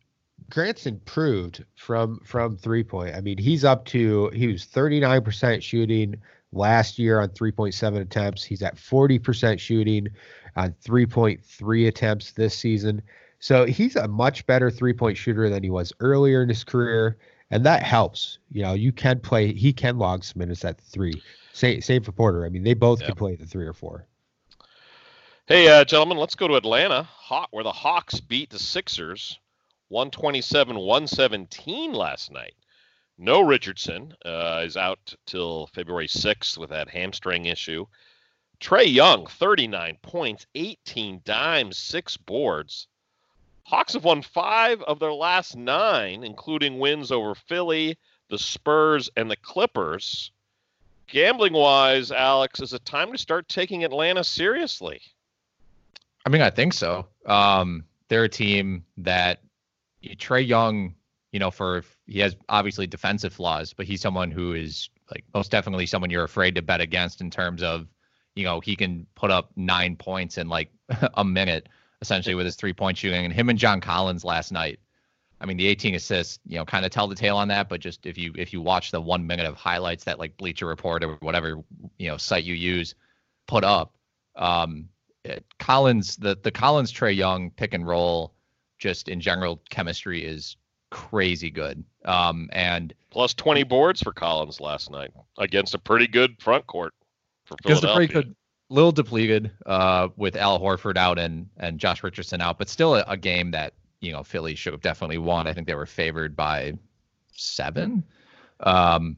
Grant's 0.50 0.86
improved 0.86 1.64
from 1.76 2.20
from 2.24 2.56
three 2.56 2.84
point. 2.84 3.14
I 3.14 3.22
mean, 3.22 3.38
he's 3.38 3.64
up 3.64 3.86
to 3.86 4.28
he 4.34 4.46
was 4.48 4.66
39% 4.66 5.62
shooting 5.62 6.16
last 6.52 6.98
year 6.98 7.20
on 7.20 7.28
3.7 7.30 8.00
attempts. 8.00 8.44
He's 8.44 8.62
at 8.62 8.76
40% 8.76 9.58
shooting 9.58 10.08
on 10.56 10.74
3.3 10.84 11.88
attempts 11.88 12.32
this 12.32 12.54
season. 12.54 13.02
So 13.40 13.64
he's 13.66 13.96
a 13.96 14.08
much 14.08 14.46
better 14.46 14.70
three 14.70 14.92
point 14.92 15.16
shooter 15.16 15.48
than 15.48 15.62
he 15.62 15.70
was 15.70 15.92
earlier 16.00 16.42
in 16.42 16.48
his 16.48 16.64
career. 16.64 17.18
And 17.50 17.64
that 17.64 17.82
helps. 17.82 18.38
You 18.52 18.62
know, 18.62 18.74
you 18.74 18.92
can 18.92 19.20
play, 19.20 19.54
he 19.54 19.72
can 19.72 19.98
log 19.98 20.22
some 20.22 20.40
minutes 20.40 20.64
at 20.64 20.80
three. 20.80 21.22
Same, 21.52 21.80
same 21.80 22.02
for 22.02 22.12
Porter. 22.12 22.44
I 22.44 22.50
mean, 22.50 22.62
they 22.62 22.74
both 22.74 23.00
Yeah. 23.00 23.06
can 23.06 23.14
play 23.16 23.36
the 23.36 23.46
three 23.46 23.66
or 23.66 23.72
four. 23.72 24.06
Hey, 25.46 25.66
uh, 25.68 25.84
gentlemen, 25.84 26.18
let's 26.18 26.34
go 26.34 26.46
to 26.46 26.56
Atlanta, 26.56 27.04
Hawk, 27.04 27.48
where 27.52 27.64
the 27.64 27.72
Hawks 27.72 28.20
beat 28.20 28.50
the 28.50 28.58
Sixers 28.58 29.38
127 29.88 30.76
117 30.76 31.94
last 31.94 32.30
night. 32.30 32.54
No 33.16 33.40
Richardson 33.40 34.14
uh, 34.26 34.62
is 34.64 34.76
out 34.76 35.14
till 35.26 35.68
February 35.68 36.06
6th 36.06 36.58
with 36.58 36.70
that 36.70 36.90
hamstring 36.90 37.46
issue. 37.46 37.86
Trae 38.60 38.92
Young, 38.92 39.26
39 39.26 39.96
points, 40.02 40.46
18 40.54 41.22
dimes, 41.24 41.78
six 41.78 42.16
boards. 42.18 42.88
Hawks 43.68 43.92
have 43.92 44.04
won 44.04 44.22
five 44.22 44.80
of 44.84 44.98
their 44.98 45.12
last 45.12 45.54
nine, 45.54 46.24
including 46.24 46.78
wins 46.78 47.12
over 47.12 47.34
Philly, 47.34 47.98
the 48.30 48.38
Spurs, 48.38 49.10
and 49.14 49.30
the 49.30 49.36
Clippers. 49.36 50.32
Gambling 51.06 51.52
wise, 51.52 52.10
Alex, 52.10 52.60
is 52.60 52.72
it 52.72 52.82
time 52.86 53.12
to 53.12 53.18
start 53.18 53.46
taking 53.46 53.84
Atlanta 53.84 54.24
seriously? 54.24 55.02
I 56.24 56.30
mean, 56.30 56.40
I 56.40 56.48
think 56.48 56.72
so. 56.72 57.08
Um, 57.26 57.84
they're 58.08 58.24
a 58.24 58.28
team 58.28 58.86
that 58.96 59.42
Trae 60.02 60.46
Young, 60.46 60.94
you 61.32 61.38
know, 61.38 61.50
for 61.50 61.84
he 62.06 62.20
has 62.20 62.36
obviously 62.48 62.86
defensive 62.86 63.34
flaws, 63.34 63.74
but 63.74 63.84
he's 63.84 64.00
someone 64.00 64.30
who 64.30 64.54
is 64.54 64.88
like 65.10 65.24
most 65.34 65.50
definitely 65.50 65.84
someone 65.84 66.08
you're 66.08 66.24
afraid 66.24 66.54
to 66.54 66.62
bet 66.62 66.80
against 66.80 67.20
in 67.20 67.30
terms 67.30 67.62
of, 67.62 67.86
you 68.34 68.44
know, 68.44 68.60
he 68.60 68.74
can 68.76 69.06
put 69.14 69.30
up 69.30 69.50
nine 69.56 69.94
points 69.94 70.38
in 70.38 70.48
like 70.48 70.70
a 71.14 71.24
minute 71.24 71.68
essentially 72.00 72.34
with 72.34 72.46
his 72.46 72.56
three 72.56 72.72
point 72.72 72.98
shooting. 72.98 73.24
And 73.24 73.32
him 73.32 73.48
and 73.48 73.58
John 73.58 73.80
Collins 73.80 74.24
last 74.24 74.52
night, 74.52 74.80
I 75.40 75.46
mean, 75.46 75.56
the 75.56 75.66
18 75.66 75.94
assists, 75.94 76.40
you 76.46 76.58
know, 76.58 76.64
kind 76.64 76.84
of 76.84 76.90
tell 76.90 77.06
the 77.06 77.14
tale 77.14 77.36
on 77.36 77.48
that. 77.48 77.68
But 77.68 77.80
just 77.80 78.06
if 78.06 78.18
you 78.18 78.32
if 78.36 78.52
you 78.52 78.60
watch 78.60 78.90
the 78.90 79.00
one 79.00 79.26
minute 79.26 79.46
of 79.46 79.54
highlights 79.54 80.04
that 80.04 80.18
like 80.18 80.36
Bleacher 80.36 80.66
Report 80.66 81.04
or 81.04 81.14
whatever 81.16 81.62
you 81.98 82.08
know 82.08 82.16
site 82.16 82.44
you 82.44 82.54
use 82.54 82.94
put 83.46 83.64
up, 83.64 83.94
um, 84.36 84.88
it, 85.24 85.44
Collins 85.58 86.16
the 86.16 86.36
the 86.42 86.50
Collins 86.50 86.92
Trae 86.92 87.14
Young 87.14 87.50
pick 87.50 87.74
and 87.74 87.86
roll, 87.86 88.34
just 88.78 89.08
in 89.08 89.20
general 89.20 89.62
chemistry 89.70 90.24
is 90.24 90.56
crazy 90.90 91.50
good. 91.50 91.84
Um, 92.04 92.48
and 92.52 92.94
Plus 93.10 93.34
20 93.34 93.62
boards 93.64 94.02
for 94.02 94.12
Collins 94.12 94.60
last 94.60 94.90
night 94.90 95.10
against 95.38 95.74
a 95.74 95.78
pretty 95.78 96.06
good 96.06 96.40
front 96.40 96.66
court 96.66 96.92
for 97.46 97.56
just 97.66 97.82
a 97.82 97.86
Philadelphia. 97.86 98.08
pretty 98.08 98.12
good, 98.12 98.36
little 98.68 98.92
depleted 98.92 99.50
uh, 99.66 100.08
with 100.16 100.36
Al 100.36 100.60
Horford 100.60 100.96
out 100.96 101.18
and 101.18 101.48
and 101.56 101.78
Josh 101.78 102.02
Richardson 102.02 102.40
out, 102.40 102.58
but 102.58 102.68
still 102.68 102.94
a, 102.96 103.04
a 103.08 103.16
game 103.16 103.50
that 103.52 103.74
you 104.00 104.12
know 104.12 104.22
Philly 104.22 104.54
should 104.54 104.72
have 104.72 104.82
definitely 104.82 105.18
won. 105.18 105.46
I 105.46 105.52
think 105.52 105.66
they 105.66 105.74
were 105.74 105.86
favored 105.86 106.36
by 106.36 106.74
seven. 107.32 108.04
Um, 108.60 109.16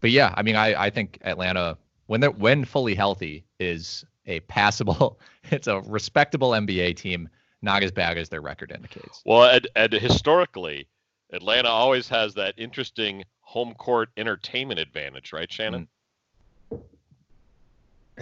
but 0.00 0.10
yeah, 0.10 0.34
I 0.36 0.42
mean, 0.42 0.56
I 0.56 0.84
I 0.84 0.90
think 0.90 1.18
Atlanta 1.22 1.78
when 2.06 2.20
they're 2.20 2.30
when 2.30 2.64
fully 2.64 2.94
healthy 2.94 3.44
is 3.58 4.04
a 4.26 4.40
passable, 4.40 5.18
it's 5.50 5.66
a 5.66 5.80
respectable 5.82 6.50
NBA 6.50 6.96
team, 6.96 7.28
not 7.62 7.82
as 7.82 7.90
bad 7.90 8.18
as 8.18 8.28
their 8.28 8.40
record 8.40 8.72
indicates. 8.72 9.22
Well, 9.24 9.44
and, 9.44 9.66
and 9.76 9.92
historically, 9.92 10.88
Atlanta 11.32 11.68
always 11.68 12.08
has 12.08 12.34
that 12.34 12.54
interesting 12.56 13.24
home 13.40 13.74
court 13.74 14.10
entertainment 14.16 14.80
advantage, 14.80 15.32
right, 15.32 15.50
Shannon? 15.50 15.88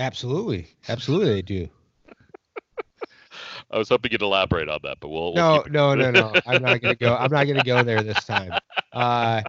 Absolutely. 0.01 0.67
Absolutely, 0.89 1.35
they 1.35 1.43
do. 1.43 1.69
I 3.71 3.77
was 3.79 3.91
hoping 3.91 4.13
you'd 4.13 4.23
elaborate 4.23 4.69
on 4.69 4.81
that, 4.83 4.97
but 4.99 5.09
we'll, 5.09 5.35
we'll 5.35 5.65
no, 5.71 5.95
no, 5.95 5.95
no, 5.95 6.11
no. 6.11 6.33
I'm 6.47 6.63
not 6.63 6.81
gonna 6.81 6.95
go. 6.95 7.15
I'm 7.15 7.31
not 7.31 7.47
gonna 7.47 7.63
go 7.63 7.85
there 7.85 8.03
this 8.03 8.25
time. 8.25 8.59
Uh, 8.93 9.43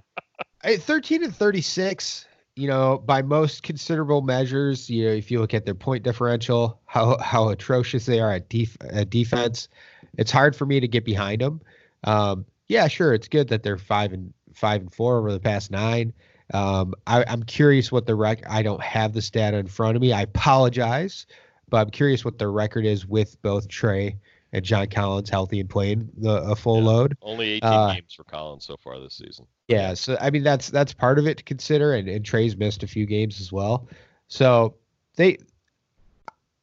13 0.63 1.23
and 1.23 1.35
36. 1.35 2.27
You 2.57 2.67
know, 2.67 2.97
by 2.97 3.21
most 3.21 3.63
considerable 3.63 4.21
measures, 4.21 4.89
you 4.89 5.05
know, 5.05 5.13
if 5.13 5.31
you 5.31 5.39
look 5.39 5.53
at 5.53 5.65
their 5.65 5.73
point 5.73 6.03
differential, 6.03 6.81
how 6.85 7.17
how 7.19 7.47
atrocious 7.47 8.05
they 8.05 8.19
are 8.19 8.33
at, 8.33 8.49
def- 8.49 8.77
at 8.81 9.09
defense, 9.09 9.69
it's 10.17 10.31
hard 10.31 10.53
for 10.53 10.65
me 10.65 10.81
to 10.81 10.87
get 10.87 11.05
behind 11.05 11.39
them. 11.39 11.61
Um, 12.03 12.45
yeah, 12.67 12.89
sure, 12.89 13.13
it's 13.13 13.29
good 13.29 13.47
that 13.47 13.63
they're 13.63 13.77
five 13.77 14.11
and 14.11 14.33
five 14.53 14.81
and 14.81 14.93
four 14.93 15.17
over 15.17 15.31
the 15.31 15.39
past 15.39 15.71
nine. 15.71 16.13
Um, 16.53 16.93
I, 17.07 17.23
I'm 17.27 17.43
curious 17.43 17.91
what 17.91 18.05
the 18.05 18.15
rec. 18.15 18.43
I 18.49 18.61
don't 18.63 18.81
have 18.81 19.13
the 19.13 19.21
stat 19.21 19.53
in 19.53 19.67
front 19.67 19.95
of 19.95 20.01
me. 20.01 20.13
I 20.13 20.21
apologize, 20.23 21.25
but 21.69 21.77
I'm 21.77 21.89
curious 21.89 22.25
what 22.25 22.37
the 22.37 22.47
record 22.47 22.85
is 22.85 23.05
with 23.05 23.41
both 23.41 23.67
Trae 23.67 24.15
and 24.53 24.65
John 24.65 24.87
Collins 24.87 25.29
healthy 25.29 25.59
and 25.61 25.69
playing 25.69 26.09
the 26.17 26.41
a 26.43 26.55
full 26.55 26.79
Yeah. 26.79 26.87
load. 26.87 27.17
Only 27.21 27.51
18 27.51 27.69
Uh, 27.69 27.93
games 27.93 28.13
for 28.13 28.23
Collins 28.25 28.65
so 28.65 28.75
far 28.77 28.99
this 28.99 29.13
season. 29.15 29.47
Yeah, 29.67 29.93
so 29.93 30.17
I 30.19 30.29
mean 30.31 30.43
that's 30.43 30.69
that's 30.69 30.91
part 30.91 31.17
of 31.19 31.27
it 31.27 31.37
to 31.37 31.43
consider, 31.43 31.93
and, 31.93 32.09
and 32.09 32.25
Trae's 32.25 32.57
missed 32.57 32.83
a 32.83 32.87
few 32.87 33.05
games 33.05 33.39
as 33.39 33.53
well. 33.53 33.87
So 34.27 34.75
they, 35.15 35.37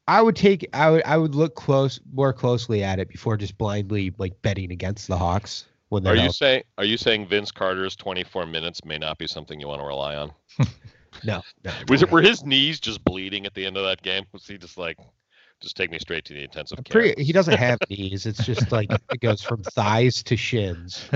I 0.07 0.20
would 0.20 0.37
take 0.37 0.68
I 0.74 0.90
would 0.90 1.03
I 1.05 1.16
would 1.16 1.35
look 1.35 1.55
close 1.55 2.01
more 2.12 2.35
closely 2.35 2.83
at 2.85 2.98
it 2.98 3.09
before 3.09 3.38
just 3.38 3.57
blindly 3.57 4.12
like 4.18 4.40
betting 4.42 4.70
against 4.72 5.09
the 5.09 5.16
Hawks 5.16 5.64
when 5.88 6.03
they're 6.03 6.14
you 6.14 6.20
healthy. 6.22 6.37
saying 6.37 6.62
are 6.79 6.85
you 6.85 6.96
saying 6.96 7.27
Vince 7.27 7.51
Carter's 7.51 7.96
24 7.96 8.46
minutes 8.46 8.85
may 8.85 8.98
not 8.98 9.18
be 9.18 9.27
something 9.27 9.59
you 9.61 9.68
want 9.68 9.81
to 9.81 9.87
rely 9.87 10.16
on? 10.16 10.33
no, 11.24 11.42
no, 11.64 11.72
Was 11.88 12.03
it 12.03 12.11
were 12.11 12.22
his 12.22 12.44
knees 12.44 12.81
just 12.81 13.05
bleeding 13.05 13.46
at 13.46 13.55
the 13.55 13.64
end 13.64 13.77
of 13.77 13.85
that 13.85 14.03
game? 14.03 14.24
Was 14.33 14.46
he 14.46 14.59
just 14.59 14.79
like, 14.79 14.98
just 15.61 15.77
take 15.77 15.90
me 15.90 15.98
straight 15.98 16.24
to 16.27 16.35
the 16.35 16.42
intensive 16.44 16.79
care? 16.85 17.01
pretty, 17.03 17.22
he 17.24 17.33
doesn't 17.33 17.57
have 17.57 17.79
knees. 17.90 18.27
It's 18.27 18.44
just 18.44 18.70
like 18.70 18.90
it 18.92 19.20
goes 19.20 19.42
from 19.42 19.62
thighs 19.62 20.22
to 20.24 20.37
shins. 20.37 21.09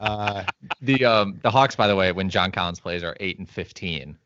Uh, 0.00 0.44
The 0.80 1.04
um 1.04 1.38
the 1.42 1.50
Hawks, 1.50 1.76
by 1.76 1.86
the 1.86 1.96
way, 1.96 2.12
when 2.12 2.28
John 2.28 2.50
Collins 2.52 2.80
plays, 2.80 3.02
are 3.02 3.16
eight 3.20 3.38
and 3.38 3.48
fifteen, 3.48 4.18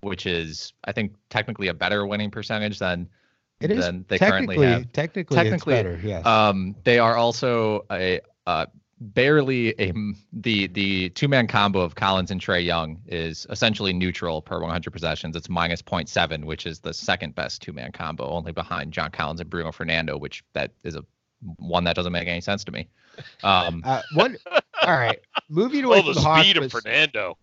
which 0.00 0.26
is 0.26 0.72
I 0.84 0.92
think 0.92 1.14
technically 1.30 1.68
a 1.68 1.74
better 1.74 2.06
winning 2.06 2.30
percentage 2.30 2.78
than 2.78 3.08
it 3.60 3.70
is 3.70 3.84
than 3.84 4.04
they 4.08 4.18
currently 4.18 4.56
have. 4.66 4.92
technically 4.92 5.36
Technically, 5.36 5.74
it's 5.74 5.84
better. 5.84 6.00
Yes. 6.02 6.26
Um, 6.26 6.74
they 6.82 6.98
are 6.98 7.16
also 7.16 7.84
a 7.92 8.20
uh, 8.46 8.66
barely 9.14 9.70
a 9.80 9.92
the 10.32 10.66
the 10.68 11.10
two 11.10 11.28
man 11.28 11.46
combo 11.46 11.80
of 11.80 11.94
Collins 11.94 12.30
and 12.30 12.40
Trae 12.40 12.64
Young 12.64 13.00
is 13.06 13.46
essentially 13.50 13.92
neutral 13.92 14.40
per 14.42 14.60
100 14.60 14.90
possessions. 14.90 15.36
It's 15.36 15.48
minus 15.48 15.82
0.7, 15.82 16.44
which 16.44 16.66
is 16.66 16.80
the 16.80 16.94
second 16.94 17.34
best 17.34 17.62
two 17.62 17.72
man 17.72 17.92
combo, 17.92 18.28
only 18.28 18.52
behind 18.52 18.92
John 18.92 19.10
Collins 19.10 19.40
and 19.40 19.50
Bruno 19.50 19.72
Fernando, 19.72 20.16
which 20.16 20.44
that 20.54 20.72
is 20.84 20.94
a 20.94 21.04
one 21.56 21.84
that 21.84 21.96
doesn't 21.96 22.12
make 22.12 22.28
any 22.28 22.40
sense 22.40 22.62
to 22.64 22.72
me. 22.72 22.88
Um, 23.42 23.82
uh, 23.84 24.02
one. 24.14 24.36
all 24.82 24.92
right, 24.96 25.18
moving 25.48 25.84
away 25.84 25.98
Oh, 25.98 26.02
from 26.02 26.14
the 26.14 26.20
the 26.20 26.42
speed 26.42 26.56
Hawks, 26.56 26.66
of 26.74 26.82
Fernando. 26.82 27.36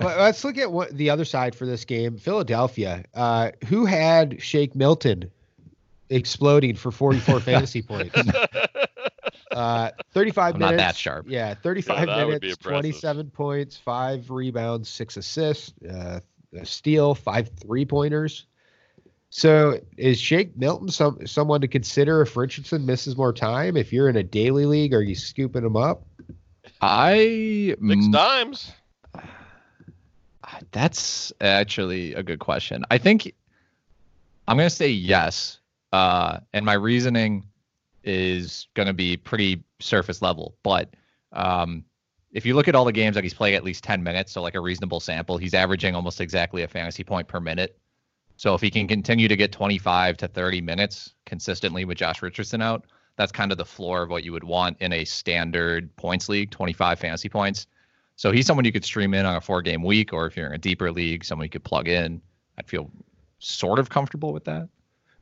Let- 0.00 0.18
Let's 0.18 0.44
look 0.44 0.58
at 0.58 0.70
what 0.70 0.96
the 0.96 1.10
other 1.10 1.24
side 1.24 1.54
for 1.54 1.66
this 1.66 1.84
game. 1.84 2.16
Philadelphia. 2.18 3.04
Uh, 3.14 3.50
who 3.66 3.86
had 3.86 4.40
Shake 4.42 4.74
Milton 4.74 5.30
exploding 6.10 6.74
for 6.76 6.90
44 6.90 7.40
fantasy 7.40 7.82
points? 7.82 8.14
Uh, 9.58 9.90
35 10.12 10.54
I'm 10.54 10.60
not 10.60 10.70
minutes. 10.70 10.86
that 10.86 10.96
sharp. 10.96 11.26
Yeah, 11.28 11.52
35 11.52 12.06
that 12.06 12.26
would 12.28 12.40
be 12.40 12.46
minutes, 12.46 12.62
27 12.62 13.30
points, 13.30 13.76
five 13.76 14.30
rebounds, 14.30 14.88
six 14.88 15.16
assists, 15.16 15.74
uh, 15.84 16.20
a 16.56 16.64
steal, 16.64 17.12
five 17.12 17.50
three 17.60 17.84
pointers. 17.84 18.46
So 19.30 19.80
is 19.96 20.20
Shake 20.20 20.56
Milton 20.56 20.88
some 20.88 21.26
someone 21.26 21.60
to 21.62 21.66
consider 21.66 22.22
if 22.22 22.36
Richardson 22.36 22.86
misses 22.86 23.16
more 23.16 23.32
time? 23.32 23.76
If 23.76 23.92
you're 23.92 24.08
in 24.08 24.14
a 24.14 24.22
daily 24.22 24.64
league, 24.64 24.94
are 24.94 25.02
you 25.02 25.16
scooping 25.16 25.64
him 25.64 25.76
up? 25.76 26.06
I 26.80 27.74
Six 27.84 28.08
dimes. 28.12 28.72
That's 30.70 31.32
actually 31.40 32.14
a 32.14 32.22
good 32.22 32.38
question. 32.38 32.84
I 32.92 32.98
think 32.98 33.34
I'm 34.46 34.56
going 34.56 34.68
to 34.68 34.74
say 34.74 34.90
yes. 34.90 35.58
Uh, 35.92 36.38
and 36.52 36.64
my 36.64 36.74
reasoning 36.74 37.44
is 38.08 38.68
going 38.74 38.86
to 38.86 38.92
be 38.92 39.16
pretty 39.16 39.62
surface 39.80 40.22
level. 40.22 40.56
But 40.62 40.94
um, 41.32 41.84
if 42.32 42.44
you 42.44 42.54
look 42.54 42.68
at 42.68 42.74
all 42.74 42.84
the 42.84 42.92
games 42.92 43.14
that 43.14 43.24
he's 43.24 43.34
playing 43.34 43.54
at 43.54 43.64
least 43.64 43.84
10 43.84 44.02
minutes, 44.02 44.32
so 44.32 44.42
like 44.42 44.54
a 44.54 44.60
reasonable 44.60 45.00
sample, 45.00 45.38
he's 45.38 45.54
averaging 45.54 45.94
almost 45.94 46.20
exactly 46.20 46.62
a 46.62 46.68
fantasy 46.68 47.04
point 47.04 47.28
per 47.28 47.40
minute. 47.40 47.78
So 48.36 48.54
if 48.54 48.60
he 48.60 48.70
can 48.70 48.86
continue 48.86 49.26
to 49.28 49.36
get 49.36 49.50
25 49.50 50.16
to 50.18 50.28
30 50.28 50.60
minutes 50.60 51.14
consistently 51.26 51.84
with 51.84 51.98
Josh 51.98 52.22
Richardson 52.22 52.62
out, 52.62 52.86
that's 53.16 53.32
kind 53.32 53.50
of 53.50 53.58
the 53.58 53.64
floor 53.64 54.02
of 54.02 54.10
what 54.10 54.22
you 54.24 54.30
would 54.32 54.44
want 54.44 54.76
in 54.80 54.92
a 54.92 55.04
standard 55.04 55.94
points 55.96 56.28
league, 56.28 56.50
25 56.50 57.00
fantasy 57.00 57.28
points. 57.28 57.66
So 58.14 58.30
he's 58.30 58.46
someone 58.46 58.64
you 58.64 58.72
could 58.72 58.84
stream 58.84 59.12
in 59.12 59.26
on 59.26 59.36
a 59.36 59.40
four 59.40 59.60
game 59.60 59.82
week, 59.82 60.12
or 60.12 60.26
if 60.26 60.36
you're 60.36 60.46
in 60.46 60.52
a 60.52 60.58
deeper 60.58 60.92
league, 60.92 61.24
someone 61.24 61.44
you 61.44 61.50
could 61.50 61.64
plug 61.64 61.88
in. 61.88 62.22
I'd 62.58 62.68
feel 62.68 62.90
sort 63.38 63.78
of 63.78 63.90
comfortable 63.90 64.32
with 64.32 64.44
that. 64.44 64.68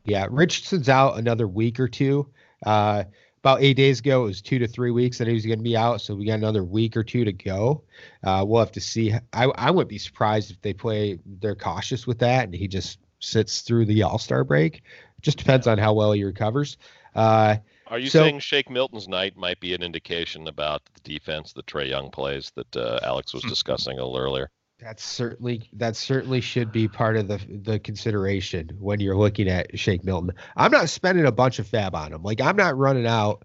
Yeah, 0.04 0.26
Richardson's 0.30 0.88
out 0.88 1.18
another 1.18 1.48
week 1.48 1.80
or 1.80 1.88
two. 1.88 2.28
Uh, 2.66 3.04
about 3.42 3.62
eight 3.62 3.74
days 3.74 4.00
ago, 4.00 4.24
it 4.24 4.26
was 4.26 4.42
two 4.42 4.58
to 4.58 4.66
three 4.66 4.90
weeks 4.90 5.18
that 5.18 5.28
he 5.28 5.34
was 5.34 5.46
going 5.46 5.58
to 5.58 5.62
be 5.62 5.76
out. 5.76 6.00
So 6.00 6.16
we 6.16 6.26
got 6.26 6.34
another 6.34 6.64
week 6.64 6.96
or 6.96 7.04
two 7.04 7.24
to 7.24 7.32
go. 7.32 7.84
Uh, 8.24 8.44
we'll 8.46 8.58
have 8.58 8.72
to 8.72 8.80
see. 8.80 9.12
I, 9.32 9.44
I 9.44 9.70
wouldn't 9.70 9.88
be 9.88 9.98
surprised 9.98 10.50
if 10.50 10.60
they 10.62 10.72
play, 10.72 11.20
they're 11.40 11.54
cautious 11.54 12.08
with 12.08 12.18
that 12.18 12.44
and 12.44 12.54
he 12.54 12.66
just 12.66 12.98
sits 13.20 13.60
through 13.60 13.84
the 13.86 14.02
All 14.02 14.18
Star 14.18 14.42
break. 14.42 14.82
Just 15.22 15.38
depends 15.38 15.68
on 15.68 15.78
how 15.78 15.92
well 15.94 16.10
he 16.10 16.24
recovers. 16.24 16.76
Uh, 17.14 17.56
Are 17.86 18.00
you 18.00 18.10
So- 18.10 18.24
saying 18.24 18.40
Shake 18.40 18.68
Milton's 18.68 19.06
night 19.06 19.36
might 19.36 19.60
be 19.60 19.74
an 19.74 19.82
indication 19.82 20.48
about 20.48 20.82
the 20.94 21.00
defense 21.00 21.52
that 21.52 21.66
Trae 21.66 21.88
Young 21.88 22.10
plays 22.10 22.50
that 22.56 22.76
uh, 22.76 22.98
Alex 23.04 23.32
was 23.32 23.44
discussing 23.44 23.98
a 23.98 24.04
little 24.04 24.18
earlier? 24.18 24.50
That's 24.78 25.02
certainly 25.04 25.68
that 25.72 25.96
certainly 25.96 26.40
should 26.40 26.70
be 26.70 26.86
part 26.88 27.16
of 27.16 27.28
the 27.28 27.38
the 27.64 27.78
consideration 27.78 28.70
when 28.78 29.00
you're 29.00 29.16
looking 29.16 29.48
at 29.48 29.78
Shake 29.78 30.04
Milton. 30.04 30.32
I'm 30.56 30.70
not 30.70 30.88
spending 30.90 31.24
a 31.26 31.32
bunch 31.32 31.58
of 31.58 31.66
fab 31.66 31.94
on 31.94 32.12
him. 32.12 32.22
Like 32.22 32.40
I'm 32.40 32.56
not 32.56 32.76
running 32.76 33.06
out 33.06 33.44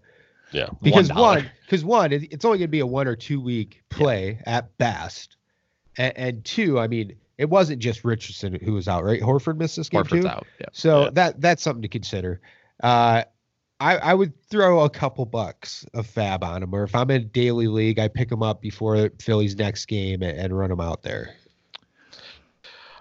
Yeah. 0.52 0.68
because 0.82 1.08
$1. 1.08 1.18
one 1.20 1.50
because 1.64 1.84
one 1.84 2.12
it's 2.12 2.44
only 2.44 2.58
going 2.58 2.68
to 2.68 2.70
be 2.72 2.80
a 2.80 2.86
one 2.86 3.08
or 3.08 3.16
two 3.16 3.40
week 3.40 3.82
play 3.88 4.40
at 4.46 4.76
best 4.76 5.36
and, 5.96 6.12
and 6.16 6.44
two 6.44 6.78
i 6.78 6.86
mean 6.86 7.16
it 7.38 7.48
wasn't 7.48 7.78
just 7.80 8.04
richardson 8.04 8.58
who 8.62 8.74
was 8.74 8.86
out 8.88 9.02
right 9.04 9.20
horford 9.22 9.56
missed 9.56 9.76
this 9.76 9.88
game 9.88 10.02
Horford's 10.04 10.22
too 10.24 10.28
out. 10.28 10.46
Yeah. 10.60 10.66
so 10.72 11.04
Yeah. 11.04 11.10
that 11.14 11.40
that's 11.40 11.62
something 11.62 11.82
to 11.82 11.88
consider 11.88 12.40
uh 12.82 13.24
I, 13.82 13.96
I 13.96 14.14
would 14.14 14.32
throw 14.48 14.80
a 14.84 14.90
couple 14.90 15.24
bucks 15.26 15.84
of 15.92 16.06
fab 16.06 16.44
on 16.44 16.62
him, 16.62 16.72
or 16.72 16.84
if 16.84 16.94
I'm 16.94 17.10
in 17.10 17.22
a 17.22 17.24
daily 17.24 17.66
league, 17.66 17.98
I 17.98 18.06
pick 18.06 18.30
him 18.30 18.42
up 18.42 18.60
before 18.60 19.10
Philly's 19.20 19.56
next 19.56 19.86
game 19.86 20.22
and, 20.22 20.38
and 20.38 20.56
run 20.56 20.70
him 20.70 20.80
out 20.80 21.02
there. 21.02 21.34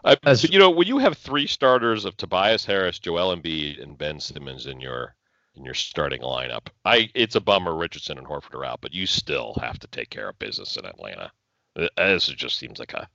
I, 0.04 0.17
As- 0.24 0.50
you 0.50 0.58
know, 0.58 0.72
when 0.72 0.88
you 0.88 0.98
have 0.98 1.17
three 1.17 1.46
starters 1.46 2.04
of 2.06 2.17
Tobias 2.17 2.65
Harris, 2.65 2.98
Joel 2.98 3.36
Embiid, 3.36 3.82
and 3.82 3.96
Ben 3.98 4.20
Simmons 4.20 4.65
in 4.65 4.82
your 4.82 5.13
in 5.56 5.63
your 5.65 5.76
starting 5.76 6.22
lineup, 6.22 6.67
I 6.84 7.12
it's 7.13 7.36
a 7.36 7.41
bummer 7.41 7.76
Richardson 7.76 8.17
and 8.17 8.26
Horford 8.26 8.56
are 8.56 8.65
out, 8.65 8.82
but 8.82 8.94
you 8.94 9.06
still 9.06 9.56
have 9.62 9.78
to 9.80 9.88
take 9.88 10.10
care 10.10 10.30
of 10.30 10.39
business 10.39 10.78
in 10.78 10.86
Atlanta. 10.86 11.32
Uh, 11.76 11.88
This 11.98 12.26
just 12.28 12.58
seems 12.58 12.80
like 12.80 12.94
a 12.94 13.08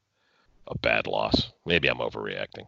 a 0.68 0.78
bad 0.78 1.06
loss. 1.08 1.52
Maybe 1.64 1.88
I'm 1.88 1.98
overreacting. 1.98 2.66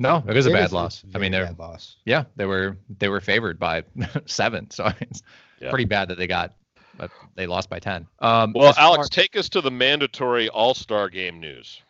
No, 0.00 0.22
it 0.28 0.36
is 0.36 0.46
a 0.46 0.50
It 0.50 0.52
bad 0.52 0.64
is- 0.66 0.72
loss. 0.72 1.02
it's 1.04 1.14
I 1.16 1.18
mean, 1.18 1.32
they're 1.32 1.46
bad 1.46 1.58
loss. 1.58 1.96
yeah, 2.04 2.24
they 2.36 2.46
were 2.46 2.76
they 2.98 3.08
were 3.08 3.20
favored 3.20 3.58
by 3.58 3.82
seven, 4.26 4.70
so 4.70 4.86
it's 5.00 5.22
Yeah. 5.60 5.70
pretty 5.70 5.86
bad 5.86 6.08
that 6.08 6.18
they 6.18 6.26
got, 6.28 6.54
but 6.96 7.10
they 7.34 7.46
lost 7.46 7.68
by 7.68 7.80
ten. 7.80 8.06
Um, 8.20 8.52
Well, 8.54 8.68
as 8.68 8.76
far- 8.76 8.84
Alex, 8.84 9.08
take 9.08 9.36
us 9.36 9.48
to 9.50 9.60
the 9.60 9.70
mandatory 9.72 10.48
All 10.50 10.74
Star 10.74 11.08
Game 11.08 11.40
news. 11.40 11.82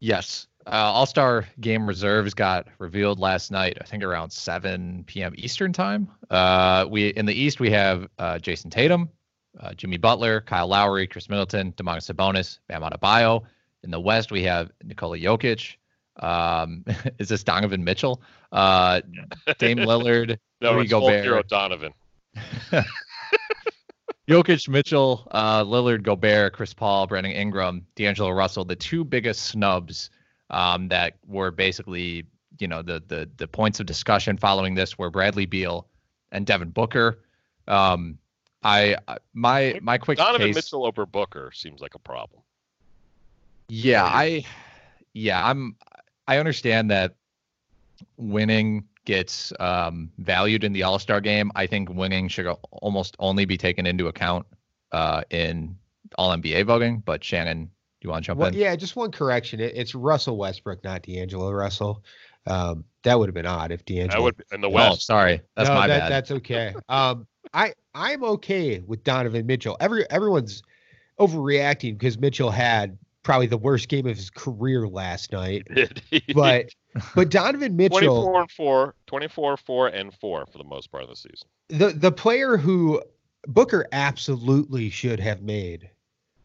Yes. 0.00 0.46
Uh, 0.66 0.70
All 0.70 1.06
Star 1.06 1.46
game 1.60 1.86
reserves 1.86 2.34
got 2.34 2.66
revealed 2.78 3.18
last 3.18 3.50
night. 3.50 3.78
I 3.80 3.84
think 3.84 4.02
around 4.02 4.30
7 4.30 5.04
p.m. 5.06 5.32
Eastern 5.36 5.72
time. 5.72 6.08
Uh, 6.28 6.86
we 6.88 7.08
in 7.08 7.26
the 7.26 7.32
East 7.34 7.60
we 7.60 7.70
have 7.70 8.08
uh, 8.18 8.38
Jayson 8.38 8.70
Tatum, 8.70 9.08
uh, 9.58 9.72
Jimmy 9.74 9.96
Butler, 9.96 10.40
Kyle 10.42 10.68
Lowry, 10.68 11.06
Khris 11.06 11.28
Middleton, 11.28 11.72
Domantas 11.72 12.12
Sabonis, 12.12 12.58
Bam 12.68 12.82
Adebayo. 12.82 13.42
In 13.82 13.90
the 13.90 14.00
West 14.00 14.30
we 14.30 14.42
have 14.42 14.70
Nikola 14.84 15.16
Jokic. 15.18 15.76
Um, 16.16 16.84
is 17.18 17.28
this 17.28 17.42
Donovan 17.44 17.84
Mitchell? 17.84 18.22
Uh, 18.52 19.00
Dame 19.58 19.78
Lillard, 19.86 20.38
No, 20.60 20.72
Rudy 20.74 20.82
it's 20.84 20.90
Gobert. 20.90 21.24
Hero 21.24 21.42
Donovan. 21.42 21.92
Jokic, 24.28 24.68
Mitchell, 24.68 25.26
uh, 25.32 25.64
Lillard, 25.64 26.02
Gobert, 26.02 26.52
Chris 26.52 26.72
Paul, 26.72 27.06
Brandon 27.08 27.32
Ingram, 27.32 27.84
D'Angelo 27.96 28.30
Russell, 28.30 28.64
the 28.64 28.76
two 28.76 29.04
biggest 29.04 29.42
snubs 29.46 30.10
um, 30.50 30.86
that 30.88 31.14
were 31.26 31.50
basically, 31.50 32.26
you 32.60 32.68
know, 32.68 32.82
the 32.82 33.02
the 33.08 33.28
the 33.38 33.48
points 33.48 33.80
of 33.80 33.86
discussion 33.86 34.36
following 34.36 34.74
this 34.74 34.96
were 34.98 35.10
Bradley 35.10 35.46
Beal 35.46 35.88
and 36.30 36.46
Devin 36.46 36.70
Booker. 36.70 37.24
Um, 37.66 38.18
I 38.62 38.96
I- 39.08 39.18
my 39.34 39.78
my 39.82 39.98
quick 39.98 40.18
Donovan 40.18 40.48
case, 40.48 40.54
Mitchell 40.54 40.86
over 40.86 41.06
Booker 41.06 41.50
seems 41.52 41.80
like 41.80 41.94
a 41.96 42.00
problem. 42.00 42.42
yeah, 43.68 44.04
I 44.04 44.44
yeah, 45.12 45.44
I'm 45.44 45.74
I 46.30 46.38
understand 46.38 46.90
that 46.92 47.16
winning 48.16 48.84
gets 49.04 49.52
um, 49.58 50.10
valued 50.18 50.62
in 50.62 50.72
the 50.72 50.84
All 50.84 51.00
Star 51.00 51.20
game. 51.20 51.50
I 51.56 51.66
think 51.66 51.88
winning 51.90 52.28
should 52.28 52.46
almost 52.70 53.16
only 53.18 53.44
be 53.44 53.56
taken 53.56 53.84
into 53.84 54.06
account 54.06 54.46
uh, 54.92 55.22
in 55.30 55.76
All 56.16 56.30
NBA 56.30 56.66
voting. 56.66 57.02
But 57.04 57.24
Shannon, 57.24 57.64
do 57.64 57.70
you 58.02 58.10
want 58.10 58.22
to 58.24 58.26
jump 58.28 58.38
Well, 58.38 58.48
in? 58.50 58.54
yeah, 58.54 58.76
just 58.76 58.94
one 58.94 59.10
correction. 59.10 59.58
It, 59.58 59.72
it's 59.74 59.94
Russell 59.94 60.36
Westbrook, 60.36 60.84
not 60.84 61.02
D'Angelo 61.02 61.50
Russell. 61.50 62.04
Um, 62.46 62.84
that 63.02 63.18
would 63.18 63.28
have 63.28 63.34
been 63.34 63.44
odd 63.46 63.72
if 63.72 63.84
D'Angelo. 63.84 64.20
I 64.20 64.24
would 64.24 64.44
in 64.52 64.60
the 64.60 64.68
Oh, 64.68 64.70
West. 64.70 65.06
sorry, 65.06 65.40
that's 65.56 65.68
No, 65.68 65.74
my 65.74 65.88
that, 65.88 65.98
bad. 66.00 66.12
That's 66.12 66.30
okay. 66.30 66.74
Um, 66.88 67.26
I 67.52 67.72
I'm 67.92 68.22
okay 68.22 68.78
with 68.86 69.02
Donovan 69.02 69.46
Mitchell. 69.46 69.76
Every 69.80 70.08
everyone's 70.10 70.62
overreacting 71.18 71.98
because 71.98 72.18
Mitchell 72.18 72.50
had 72.52 72.96
probably 73.22 73.46
the 73.46 73.58
worst 73.58 73.88
game 73.88 74.06
of 74.06 74.16
his 74.16 74.30
career 74.30 74.88
last 74.88 75.32
night. 75.32 75.66
But 76.34 76.70
but 77.14 77.30
Donovan 77.30 77.76
Mitchell, 77.76 78.00
24 78.32 78.40
and 78.40 78.50
4, 78.50 78.94
24, 79.06 79.56
4 79.56 79.88
and 79.88 80.12
4 80.14 80.46
for 80.50 80.58
the 80.58 80.64
most 80.64 80.90
part 80.90 81.04
of 81.04 81.08
the 81.10 81.16
season. 81.16 81.48
the 81.68 81.88
the 81.90 82.10
player 82.12 82.56
who 82.56 83.00
Booker 83.46 83.86
absolutely 83.92 84.90
should 84.90 85.20
have 85.20 85.42
made 85.42 85.88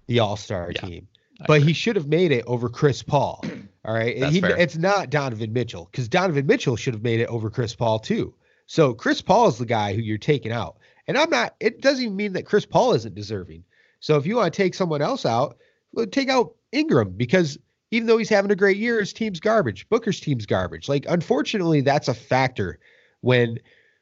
the 0.08 0.20
All 0.20 0.38
Star 0.38 0.72
Yeah, 0.72 0.82
team, 0.82 1.08
I 1.42 1.46
but 1.48 1.54
agree. 1.56 1.68
he 1.70 1.74
should 1.74 1.96
have 1.96 2.08
made 2.08 2.32
it 2.32 2.44
over 2.48 2.70
Chris 2.70 3.02
Paul. 3.04 3.44
All 3.86 3.94
right, 3.94 4.20
That's 4.20 4.34
he, 4.34 4.42
fair. 4.42 4.58
it's 4.58 4.78
not 4.78 5.10
Donovan 5.12 5.54
Mitchell 5.54 5.88
because 5.92 6.08
Donovan 6.08 6.46
Mitchell 6.48 6.76
should 6.76 6.94
have 6.96 7.04
made 7.04 7.20
it 7.20 7.28
over 7.28 7.50
Chris 7.50 7.76
Paul 7.76 8.00
too. 8.00 8.34
So 8.68 8.94
Chris 8.96 9.22
Paul 9.22 9.48
is 9.48 9.58
the 9.60 9.66
guy 9.66 9.94
who 9.94 10.02
you're 10.02 10.18
taking 10.18 10.52
out, 10.52 10.78
and 11.08 11.18
I'm 11.18 11.30
not. 11.30 11.56
It 11.60 11.82
doesn't 11.82 12.04
even 12.04 12.16
mean 12.16 12.34
that 12.34 12.46
Chris 12.46 12.66
Paul 12.66 12.94
isn't 12.94 13.14
deserving. 13.16 13.64
So 14.00 14.18
if 14.18 14.26
you 14.28 14.36
want 14.38 14.54
to 14.54 14.58
take 14.58 14.74
someone 14.76 15.02
else 15.02 15.26
out, 15.26 15.58
well, 15.92 16.06
take 16.08 16.30
out 16.30 16.54
Ingram 16.76 17.12
because 17.12 17.58
even 17.92 18.08
though 18.08 18.18
he's 18.18 18.30
having 18.30 18.52
a 18.52 18.56
great 18.56 18.78
year, 18.78 19.00
his 19.00 19.14
team's 19.14 19.40
garbage. 19.40 19.88
Booker's 19.90 20.20
team's 20.20 20.46
garbage. 20.46 20.90
Like 20.90 21.06
unfortunately, 21.08 21.82
that's 21.82 22.08
a 22.08 22.14
factor 22.14 22.80
when 23.22 23.60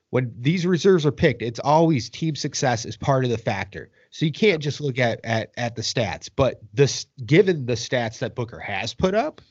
when 0.10 0.34
these 0.38 0.66
reserves 0.66 1.06
are 1.06 1.12
picked. 1.12 1.42
It's 1.42 1.60
always 1.60 2.10
team 2.10 2.36
success 2.36 2.86
is 2.86 2.98
part 2.98 3.24
of 3.24 3.32
the 3.32 3.38
factor. 3.38 3.90
So 4.12 4.26
you 4.26 4.32
can't 4.32 4.62
just 4.62 4.80
look 4.82 5.00
at 5.00 5.20
at 5.24 5.52
at 5.58 5.76
the 5.76 5.82
stats. 5.82 6.30
But 6.36 6.62
this 6.74 7.06
given 7.26 7.66
the 7.66 7.74
stats 7.74 8.20
that 8.20 8.36
Booker 8.36 8.60
has 8.60 8.94
put 8.94 9.16
up, 9.16 9.42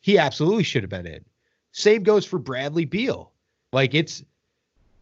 he 0.00 0.18
absolutely 0.18 0.62
should 0.62 0.82
have 0.82 0.90
been 0.90 1.06
in. 1.06 1.24
Same 1.72 2.02
goes 2.02 2.24
for 2.24 2.38
Bradley 2.38 2.84
Beal. 2.84 3.32
Like 3.72 3.94
it's 3.94 4.22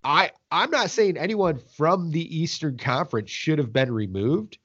I 0.02 0.30
I'm 0.50 0.70
not 0.70 0.90
saying 0.90 1.16
anyone 1.16 1.58
from 1.76 2.10
the 2.10 2.36
Eastern 2.36 2.76
Conference 2.76 3.30
should 3.30 3.58
have 3.58 3.72
been 3.72 3.92
removed. 3.92 4.58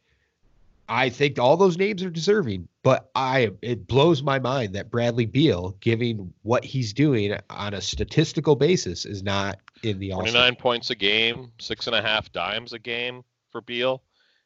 I 0.89 1.09
think 1.09 1.37
all 1.37 1.55
those 1.55 1.77
names 1.77 2.03
are 2.03 2.09
deserving, 2.09 2.67
but 2.81 3.11
I 3.13 3.51
it 3.61 3.85
blows 3.85 4.23
my 4.23 4.39
mind 4.39 4.73
that 4.73 4.89
Bradley 4.89 5.27
Beal, 5.27 5.77
giving 5.81 6.33
what 6.41 6.65
he's 6.65 6.93
doing 6.93 7.37
on 7.51 7.75
a 7.75 7.81
statistical 7.81 8.55
basis, 8.55 9.05
is 9.05 9.21
not 9.21 9.59
in 9.83 9.99
the 9.99 10.11
All. 10.11 10.21
29 10.21 10.55
points 10.55 10.89
a 10.89 10.95
game, 10.95 11.51
six 11.59 11.85
and 11.85 11.95
a 11.95 12.01
half 12.01 12.31
dimes 12.31 12.73
a 12.73 12.79
game 12.79 13.23
for 13.51 13.61
Beal. 13.61 14.01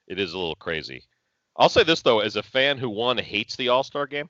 It 0.08 0.20
is 0.20 0.34
a 0.34 0.38
little 0.38 0.56
crazy. 0.56 1.06
I'll 1.56 1.70
say 1.70 1.84
this 1.84 2.02
though, 2.02 2.20
as 2.20 2.36
a 2.36 2.44
fan 2.44 2.78
who 2.78 2.90
one 2.90 3.18
hates 3.18 3.56
the 3.56 3.70
All 3.70 3.84
Star 3.84 4.06
game, 4.06 4.30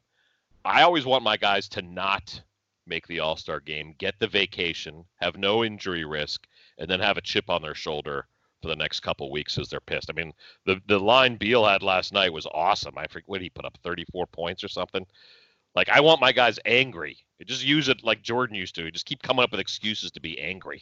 I 0.63 0.83
always 0.83 1.07
want 1.07 1.23
my 1.23 1.35
guys 1.35 1.67
to 1.69 1.81
not 1.81 2.39
make 2.85 3.07
the 3.07 3.21
All 3.21 3.37
Star 3.37 3.59
game, 3.59 3.95
get 3.97 4.19
the 4.19 4.27
vacation, 4.27 5.03
have 5.15 5.35
no 5.35 5.63
injury 5.63 6.05
risk, 6.05 6.45
and 6.77 6.87
then 6.87 6.99
have 6.99 7.17
a 7.17 7.21
chip 7.21 7.49
on 7.49 7.63
their 7.63 7.73
shoulder 7.75 8.27
for 8.63 8.69
the 8.69 8.75
next 8.77 9.01
couple 9.01 9.29
weeks 9.29 9.57
as 9.57 9.67
they're 9.67 9.81
pissed. 9.81 10.09
I 10.09 10.13
mean, 10.13 10.33
the 10.65 10.81
the 10.87 10.97
line 10.97 11.35
Beal 11.35 11.65
had 11.65 11.83
last 11.83 12.13
night 12.13 12.31
was 12.31 12.47
awesome. 12.47 12.97
I 12.97 13.07
forget 13.07 13.27
what 13.27 13.41
he 13.41 13.49
put 13.49 13.65
up 13.65 13.77
34 13.83 14.25
points 14.27 14.63
or 14.63 14.69
something. 14.69 15.05
Like 15.75 15.89
I 15.89 15.99
want 15.99 16.21
my 16.21 16.31
guys 16.31 16.59
angry. 16.65 17.17
Just 17.45 17.65
use 17.65 17.89
it 17.89 18.05
like 18.05 18.23
Jordan 18.23 18.55
used 18.55 18.75
to. 18.75 18.89
Just 18.89 19.05
keep 19.05 19.21
coming 19.21 19.43
up 19.43 19.51
with 19.51 19.59
excuses 19.59 20.11
to 20.11 20.21
be 20.21 20.39
angry. 20.39 20.81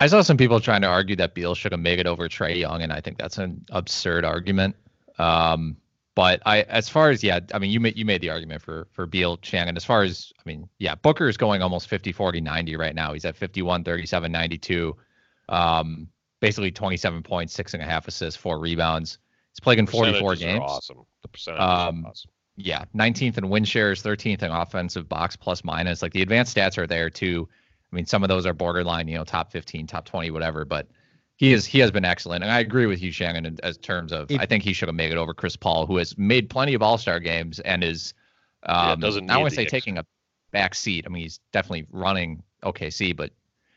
I 0.00 0.08
saw 0.08 0.22
some 0.22 0.36
people 0.36 0.58
trying 0.58 0.82
to 0.82 0.88
argue 0.88 1.14
that 1.16 1.34
Beal 1.34 1.54
should 1.54 1.70
have 1.70 1.80
made 1.80 2.00
it 2.00 2.06
over 2.06 2.28
Trae 2.28 2.58
Young, 2.58 2.82
and 2.82 2.92
I 2.92 3.00
think 3.00 3.16
that's 3.16 3.38
an 3.38 3.64
absurd 3.70 4.24
argument. 4.24 4.74
Um, 5.18 5.76
but 6.16 6.42
I, 6.44 6.62
as 6.62 6.88
far 6.88 7.10
as 7.10 7.22
yeah, 7.22 7.38
I 7.54 7.60
mean, 7.60 7.70
you 7.70 7.78
made 7.78 7.96
you 7.96 8.04
made 8.04 8.22
the 8.22 8.30
argument 8.30 8.60
for 8.60 8.88
for 8.90 9.06
Beal, 9.06 9.36
Chang, 9.36 9.68
and 9.68 9.76
As 9.76 9.84
far 9.84 10.02
as 10.02 10.32
I 10.36 10.42
mean, 10.46 10.68
yeah, 10.78 10.96
Booker 10.96 11.28
is 11.28 11.36
going 11.36 11.62
almost 11.62 11.86
50, 11.86 12.10
40, 12.10 12.40
90 12.40 12.74
right 12.74 12.94
now. 12.94 13.12
He's 13.12 13.24
at 13.24 13.36
51, 13.36 13.84
37, 13.84 14.32
92. 14.32 14.96
Um, 15.48 16.08
basically 16.40 16.70
27 16.70 17.22
points, 17.22 17.52
six 17.52 17.74
and 17.74 17.82
a 17.82 17.86
half 17.86 18.06
assists, 18.08 18.40
four 18.40 18.58
rebounds. 18.58 19.18
He's 19.52 19.60
played 19.60 19.78
in 19.78 19.86
44 19.86 20.36
games. 20.36 20.60
awesome. 20.62 20.98
The 21.22 21.28
percentage 21.28 21.60
Um, 21.60 22.06
awesome. 22.06 22.30
Yeah, 22.56 22.84
19th 22.96 23.38
in 23.38 23.48
win 23.48 23.64
shares, 23.64 24.02
13th 24.02 24.42
in 24.42 24.50
offensive 24.50 25.08
box 25.08 25.36
plus 25.36 25.62
minus. 25.64 26.02
Like 26.02 26.12
the 26.12 26.22
advanced 26.22 26.56
stats 26.56 26.76
are 26.76 26.86
there 26.86 27.08
too. 27.08 27.48
I 27.92 27.96
mean, 27.96 28.04
some 28.04 28.22
of 28.22 28.28
those 28.28 28.46
are 28.46 28.52
borderline, 28.52 29.08
you 29.08 29.16
know, 29.16 29.24
top 29.24 29.52
15, 29.52 29.86
top 29.86 30.04
20, 30.04 30.30
whatever. 30.32 30.64
But 30.64 30.88
he 31.36 31.52
is 31.52 31.64
he 31.64 31.78
has 31.78 31.92
been 31.92 32.04
excellent, 32.04 32.42
and 32.42 32.52
I 32.52 32.58
agree 32.58 32.86
with 32.86 33.00
you, 33.00 33.12
Shannon, 33.12 33.46
in, 33.46 33.58
as 33.62 33.78
terms 33.78 34.12
of 34.12 34.28
If- 34.30 34.40
I 34.40 34.46
think 34.46 34.64
he 34.64 34.72
should 34.72 34.88
have 34.88 34.96
made 34.96 35.12
it 35.12 35.16
over 35.16 35.32
Chris 35.34 35.54
Paul, 35.56 35.86
who 35.86 35.96
has 35.98 36.18
made 36.18 36.50
plenty 36.50 36.74
of 36.74 36.82
All 36.82 36.98
Star 36.98 37.20
games 37.20 37.60
and 37.60 37.82
is 37.84 38.12
Yeah, 38.66 38.92
um, 38.92 39.00
doesn't 39.00 39.30
I 39.30 39.34
need 39.36 39.40
want 39.42 39.52
to 39.52 39.56
the 39.56 39.62
say 39.62 39.68
taking 39.68 39.98
a 39.98 40.04
back 40.50 40.74
seat. 40.74 41.04
I 41.06 41.10
mean, 41.10 41.22
he's 41.22 41.38
definitely 41.52 41.86
running 41.92 42.42
OKC, 42.64 43.14
but 43.16 43.30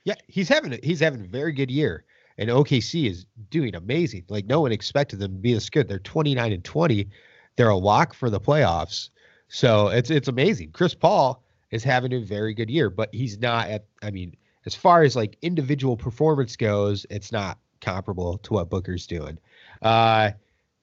Yeah, 0.03 0.15
he's 0.27 0.49
having 0.49 0.73
a, 0.73 0.79
he's 0.81 0.99
having 0.99 1.21
a 1.21 1.27
very 1.27 1.51
good 1.51 1.69
year, 1.69 2.05
and 2.37 2.49
OKC 2.49 3.09
is 3.09 3.25
doing 3.49 3.75
amazing. 3.75 4.25
Like 4.29 4.45
no 4.45 4.61
one 4.61 4.71
expected 4.71 5.19
them 5.19 5.33
to 5.33 5.39
be 5.39 5.53
this 5.53 5.69
good. 5.69 5.87
They're 5.87 5.99
29 5.99 6.51
and 6.51 6.63
20. 6.63 7.07
They're 7.55 7.69
a 7.69 7.75
lock 7.75 8.13
for 8.13 8.29
the 8.29 8.39
playoffs. 8.39 9.09
So 9.47 9.89
it's 9.89 10.09
it's 10.09 10.27
amazing. 10.27 10.71
Chris 10.71 10.95
Paul 10.95 11.43
is 11.71 11.83
having 11.83 12.13
a 12.13 12.19
very 12.19 12.53
good 12.53 12.69
year, 12.69 12.89
but 12.89 13.13
he's 13.13 13.39
not 13.39 13.69
at. 13.69 13.85
I 14.01 14.09
mean, 14.09 14.35
as 14.65 14.73
far 14.73 15.03
as 15.03 15.15
like 15.15 15.37
individual 15.41 15.97
performance 15.97 16.55
goes, 16.55 17.05
it's 17.09 17.31
not 17.31 17.57
comparable 17.81 18.37
to 18.39 18.53
what 18.53 18.69
Booker's 18.69 19.05
doing. 19.05 19.37
Uh, 19.81 20.31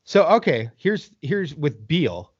so 0.04 0.26
okay, 0.26 0.70
here's 0.76 1.10
here's 1.22 1.54
with 1.54 1.88
Beal. 1.88 2.32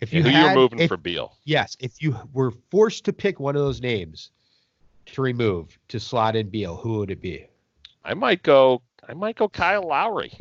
If 0.00 0.14
you 0.14 0.22
who 0.22 0.30
had, 0.30 0.46
you're 0.46 0.54
moving 0.54 0.80
if- 0.80 0.88
for 0.88 0.96
Beal? 0.96 1.36
Yes, 1.44 1.76
if 1.78 2.02
you 2.02 2.16
were 2.32 2.52
forced 2.70 3.04
to 3.04 3.12
pick 3.12 3.38
one 3.38 3.54
of 3.54 3.62
those 3.62 3.80
names 3.80 4.30
to 5.06 5.22
remove 5.22 5.78
to 5.88 6.00
slot 6.00 6.36
in 6.36 6.48
Beal, 6.48 6.76
who 6.76 6.98
would 6.98 7.10
it 7.10 7.20
be? 7.20 7.46
I 8.04 8.14
might 8.14 8.42
go. 8.42 8.82
I 9.08 9.14
might 9.14 9.36
go 9.36 9.48
Kyle 9.48 9.86
Lowry 9.86 10.32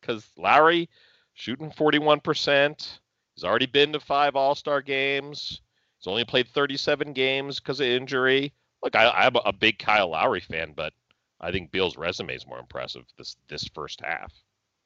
because 0.00 0.26
Lowry 0.36 0.88
shooting 1.34 1.70
41%. 1.70 2.98
He's 3.34 3.44
already 3.44 3.66
been 3.66 3.92
to 3.92 4.00
five 4.00 4.36
All 4.36 4.54
Star 4.54 4.80
games. 4.82 5.60
He's 5.98 6.06
only 6.06 6.24
played 6.24 6.48
37 6.48 7.12
games 7.12 7.60
because 7.60 7.80
of 7.80 7.86
injury. 7.86 8.52
Look, 8.82 8.94
I, 8.96 9.08
I'm 9.10 9.36
a 9.44 9.52
big 9.52 9.78
Kyle 9.78 10.10
Lowry 10.10 10.40
fan, 10.40 10.72
but 10.76 10.92
I 11.40 11.50
think 11.52 11.70
Beal's 11.70 11.96
resume 11.96 12.34
is 12.34 12.46
more 12.46 12.58
impressive 12.58 13.04
this 13.18 13.36
this 13.48 13.68
first 13.74 14.00
half. 14.02 14.32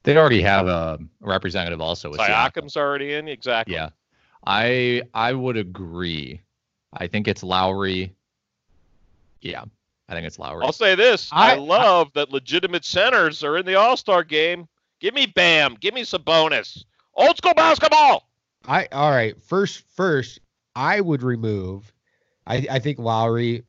they 0.03 0.17
already 0.17 0.43
have 0.43 0.67
a 0.67 0.99
representative 1.21 1.81
also. 1.81 2.11
with 2.11 2.21
Siakam. 2.21 2.77
Already 2.77 3.15
in, 3.15 3.29
exactly. 3.29 3.75
Yeah, 3.75 3.91
I 4.47 5.03
I 5.15 5.33
would 5.33 5.57
agree. 5.57 6.41
I 6.93 7.07
think 7.07 7.29
it's 7.29 7.43
Lowry. 7.43 8.15
Yeah, 9.41 9.65
I 10.09 10.15
think 10.15 10.27
it's 10.27 10.39
Lowry. 10.39 10.65
I'll 10.65 10.73
say 10.73 10.95
this: 10.95 11.31
I, 11.33 11.53
I- 11.53 11.57
love 11.57 12.13
that 12.15 12.31
legitimate 12.31 12.85
centers 12.85 13.43
are 13.43 13.57
in 13.57 13.67
the 13.67 13.75
All 13.77 13.97
Star 13.97 14.25
game. 14.25 14.69
Give 15.01 15.15
me 15.15 15.27
Bam. 15.27 15.77
Give 15.81 15.95
me 15.95 16.05
some 16.05 16.23
Sabonis. 16.23 16.85
Old 17.15 17.37
school 17.37 17.55
basketball. 17.55 18.29
I 18.67 18.87
all 18.93 19.11
right. 19.11 19.41
First, 19.43 19.85
first, 19.95 20.41
I 20.77 21.01
would 21.01 21.23
remove. 21.23 21.93
I 22.47 22.67
I 22.71 22.79
think 22.79 22.99
Lowry 22.99 23.65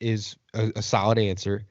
is 0.00 0.36
a, 0.52 0.72
a 0.76 0.82
solid 0.82 1.18
answer. 1.18 1.64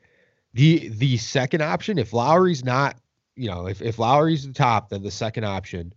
The 0.53 0.89
the 0.89 1.17
second 1.17 1.61
option, 1.61 1.97
if 1.97 2.13
Lowry's 2.13 2.63
not, 2.63 2.97
you 3.35 3.49
know, 3.49 3.67
if 3.67 3.81
if 3.81 3.99
Lowry's 3.99 4.45
the 4.45 4.53
top, 4.53 4.89
then 4.89 5.03
the 5.03 5.11
second 5.11 5.45
option 5.45 5.93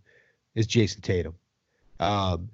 is 0.55 0.67
Jayson 0.67 1.01
Tatum. 1.01 1.35
Um, 1.99 2.49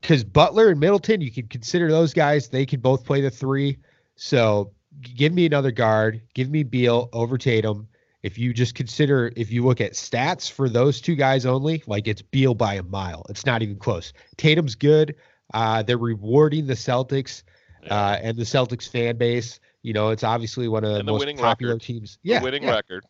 because 0.00 0.22
Butler 0.22 0.68
and 0.68 0.78
Middleton, 0.78 1.20
you 1.20 1.30
could 1.30 1.50
consider 1.50 1.90
those 1.90 2.14
guys. 2.14 2.48
They 2.48 2.64
could 2.64 2.80
both 2.80 3.04
play 3.04 3.20
the 3.20 3.30
three. 3.30 3.78
So 4.18 4.72
give 5.00 5.32
me 5.32 5.46
another 5.46 5.70
guard. 5.70 6.20
Give 6.34 6.50
me 6.50 6.64
Beal 6.64 7.08
over 7.12 7.38
Tatum. 7.38 7.88
If 8.24 8.36
you 8.36 8.52
just 8.52 8.74
consider, 8.74 9.32
if 9.36 9.52
you 9.52 9.64
look 9.64 9.80
at 9.80 9.92
stats 9.92 10.50
for 10.50 10.68
those 10.68 11.00
two 11.00 11.14
guys 11.14 11.46
only, 11.46 11.84
like 11.86 12.08
it's 12.08 12.20
Beal 12.20 12.52
by 12.52 12.74
a 12.74 12.82
mile. 12.82 13.24
It's 13.28 13.46
not 13.46 13.62
even 13.62 13.76
close. 13.76 14.12
Tatum's 14.36 14.74
good. 14.74 15.14
Uh, 15.54 15.84
they're 15.84 15.96
rewarding 15.96 16.66
the 16.66 16.74
Celtics 16.74 17.44
uh, 17.88 18.18
and 18.20 18.36
the 18.36 18.42
Celtics 18.42 18.88
fan 18.88 19.16
base. 19.16 19.60
You 19.82 19.92
know, 19.92 20.10
it's 20.10 20.24
obviously 20.24 20.66
one 20.66 20.82
of 20.84 20.94
the, 20.94 20.98
the 20.98 21.04
most 21.04 21.36
popular 21.36 21.74
record. 21.74 21.86
teams. 21.86 22.18
The 22.24 22.30
Yeah, 22.30 22.42
winning 22.42 22.64
yeah, 22.64 22.72
record. 22.72 23.04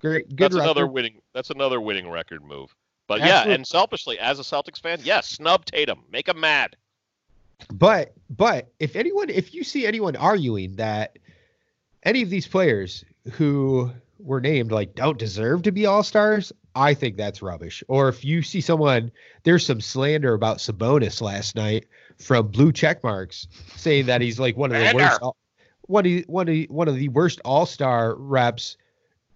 great, 0.00 0.28
good 0.30 0.52
that's 0.52 0.54
another 0.54 0.86
winning. 0.86 1.20
That's 1.34 1.50
another 1.50 1.80
winning 1.80 2.08
record 2.08 2.42
move. 2.42 2.74
But 3.06 3.20
Absolutely. 3.20 3.50
yeah, 3.50 3.54
and 3.54 3.66
selfishly, 3.66 4.18
as 4.18 4.38
a 4.38 4.42
Celtics 4.42 4.80
fan, 4.80 5.00
yes, 5.02 5.28
snub 5.28 5.66
Tatum, 5.66 6.04
make 6.10 6.26
him 6.28 6.40
mad. 6.40 6.74
But 7.72 8.14
but 8.30 8.72
if 8.78 8.96
anyone 8.96 9.30
if 9.30 9.54
you 9.54 9.64
see 9.64 9.86
anyone 9.86 10.16
arguing 10.16 10.76
that 10.76 11.18
any 12.02 12.22
of 12.22 12.30
these 12.30 12.46
players 12.46 13.04
who 13.32 13.90
were 14.18 14.40
named 14.40 14.72
like 14.72 14.94
don't 14.94 15.18
deserve 15.18 15.62
to 15.62 15.72
be 15.72 15.86
all 15.86 16.02
stars, 16.02 16.52
I 16.74 16.94
think 16.94 17.16
that's 17.16 17.42
rubbish. 17.42 17.82
Or 17.88 18.08
if 18.08 18.24
you 18.24 18.42
see 18.42 18.60
someone 18.60 19.10
there's 19.42 19.66
some 19.66 19.80
slander 19.80 20.34
about 20.34 20.58
Sabonis 20.58 21.20
last 21.20 21.56
night 21.56 21.86
from 22.18 22.48
blue 22.48 22.72
check 22.72 23.02
marks 23.02 23.46
saying 23.76 24.06
that 24.06 24.20
he's 24.20 24.38
like 24.38 24.56
one 24.56 24.72
of 24.72 24.78
the 24.78 24.94
worst 24.94 25.20
one 25.82 26.06
of 26.06 26.24
one 26.26 26.48
of 26.48 26.64
one 26.68 26.88
of 26.88 26.96
the 26.96 27.08
worst 27.08 27.40
all-star 27.44 28.14
reps 28.16 28.76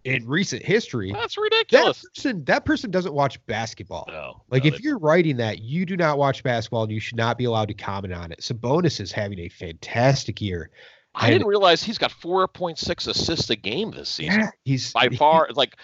in 0.05 0.27
recent 0.27 0.63
history. 0.65 1.13
That's 1.13 1.35
That 1.37 1.41
ridiculous. 1.43 2.05
person 2.15 2.45
that 2.45 2.65
person 2.65 2.91
doesn't 2.91 3.15
watch 3.15 3.45
basketball. 3.47 4.05
No, 4.09 4.43
Like 4.51 4.65
no, 4.65 4.69
if 4.69 4.81
you're 4.81 4.99
writing 4.99 5.37
that, 5.39 5.61
you 5.61 5.87
do 5.87 5.97
not 5.97 6.19
watch 6.19 6.43
basketball 6.43 6.83
and 6.85 6.93
you 6.93 7.01
should 7.01 7.17
not 7.17 7.39
be 7.39 7.45
allowed 7.45 7.69
to 7.69 7.75
comment 7.75 8.13
on 8.15 8.33
it. 8.33 8.41
Sabonis 8.41 9.01
is 9.01 9.13
having 9.13 9.39
a 9.41 9.49
fantastic 9.49 10.41
year. 10.41 10.71
I 11.15 11.31
didn't 11.31 11.47
realize 11.47 11.83
he's 11.83 11.99
got 11.99 12.11
4.6 12.11 13.07
assists 13.07 13.51
a 13.51 13.57
game 13.57 13.91
this 13.91 14.09
season. 14.09 14.41
Yeah, 14.41 14.51
he's 14.65 14.93
By 14.93 15.09
far, 15.11 15.49
like, 15.55 15.77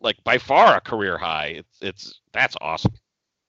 like 0.00 0.22
by 0.24 0.36
far 0.38 0.76
a 0.76 0.80
career 0.80 1.16
high. 1.16 1.54
It's 1.56 1.78
it's 1.80 2.20
that's 2.32 2.54
awesome. 2.60 2.92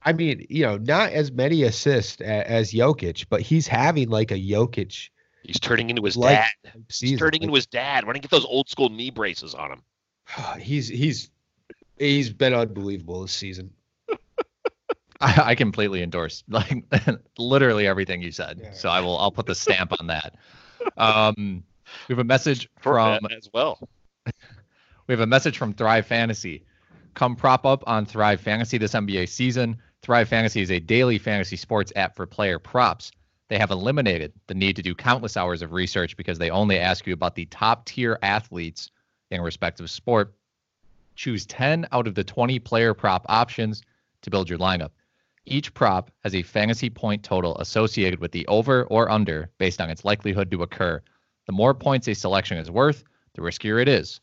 I 0.02 0.14
mean, 0.14 0.46
you 0.50 0.64
know, 0.64 0.78
not 0.78 1.12
as 1.12 1.32
many 1.32 1.64
assists 1.64 2.22
a- 2.22 2.50
as 2.50 2.72
Jokic, 2.72 3.26
but 3.30 3.42
he's 3.42 3.68
having 3.68 4.10
like 4.10 4.32
a 4.32 4.36
Jokic 4.40 5.10
He's 5.44 5.60
turning 5.60 5.90
into 5.90 6.02
his 6.04 6.16
Like- 6.16 6.38
dad. 6.38 6.72
He's 6.88 6.96
season. 6.96 7.18
turning 7.20 7.42
into 7.44 7.54
his 7.56 7.66
dad. 7.68 8.04
Why 8.06 8.10
don't 8.14 8.16
you 8.18 8.22
get 8.22 8.32
those 8.32 8.46
old 8.46 8.70
school 8.70 8.90
knee 8.90 9.10
braces 9.12 9.54
on 9.54 9.72
him? 9.72 9.82
he's 10.60 10.88
he's 10.88 11.30
he's 11.98 12.32
been 12.32 12.54
unbelievable 12.54 13.22
this 13.22 13.32
season. 13.32 13.72
I, 15.22 15.42
I 15.52 15.56
completely 15.56 16.02
endorse 16.04 16.44
like 16.50 16.84
literally 17.38 17.88
everything 17.88 18.22
you 18.22 18.32
said. 18.32 18.60
Yeah. 18.62 18.72
So 18.74 18.90
I 18.90 19.00
will 19.00 19.18
I'll 19.18 19.32
put 19.32 19.46
the 19.46 19.56
stamp 19.56 19.94
on 20.00 20.08
that. 20.08 20.36
Um, 20.98 21.64
we 22.08 22.14
have 22.14 22.20
a 22.20 22.24
message 22.24 22.70
from 22.80 23.20
as 23.38 23.50
well. 23.54 23.88
We 25.08 25.14
have 25.14 25.20
a 25.20 25.28
message 25.28 25.58
from 25.58 25.74
Thrive 25.74 26.06
Fantasy. 26.06 26.66
Come 27.14 27.36
prop 27.36 27.66
up 27.66 27.84
on 27.88 28.06
Thrive 28.06 28.42
Fantasy 28.42 28.78
this 28.78 28.94
NBA 28.94 29.30
season. 29.30 29.78
Thrive 30.02 30.28
Fantasy 30.28 30.62
is 30.62 30.72
a 30.72 30.80
daily 30.80 31.18
fantasy 31.18 31.56
sports 31.56 31.94
app 31.96 32.16
for 32.16 32.26
player 32.26 32.60
props. 32.60 33.12
They 33.48 33.58
have 33.58 33.72
eliminated 33.72 34.34
the 34.48 34.56
need 34.56 34.76
to 34.76 34.82
do 34.82 34.96
countless 34.96 35.38
hours 35.38 35.62
of 35.62 35.72
research 35.72 36.18
because 36.18 36.40
they 36.40 36.50
only 36.50 36.80
ask 36.80 37.06
you 37.06 37.14
about 37.14 37.36
the 37.36 37.46
top 37.46 37.86
tier 37.86 38.18
athletes 38.22 38.90
in 39.32 39.42
respective 39.42 39.90
sport. 39.90 40.34
Choose 41.16 41.46
10 41.46 41.88
out 41.92 42.08
of 42.08 42.16
the 42.16 42.24
20 42.24 42.60
player 42.60 42.94
prop 42.94 43.26
options 43.30 43.82
to 44.22 44.30
build 44.30 44.50
your 44.50 44.60
lineup. 44.60 44.92
Each 45.46 45.74
prop 45.74 46.12
has 46.24 46.34
a 46.34 46.42
fantasy 46.42 46.90
point 46.90 47.24
total 47.24 47.58
associated 47.60 48.20
with 48.20 48.32
the 48.32 48.48
over 48.48 48.86
or 48.86 49.10
under 49.10 49.52
based 49.58 49.80
on 49.80 49.90
its 49.90 50.04
likelihood 50.04 50.50
to 50.52 50.64
occur. 50.64 51.02
The 51.46 51.54
more 51.54 51.74
points 51.74 52.08
a 52.08 52.16
selection 52.16 52.58
is 52.58 52.72
worth, 52.72 53.04
the 53.36 53.42
riskier 53.42 53.82
it 53.82 53.88
is. 53.88 54.20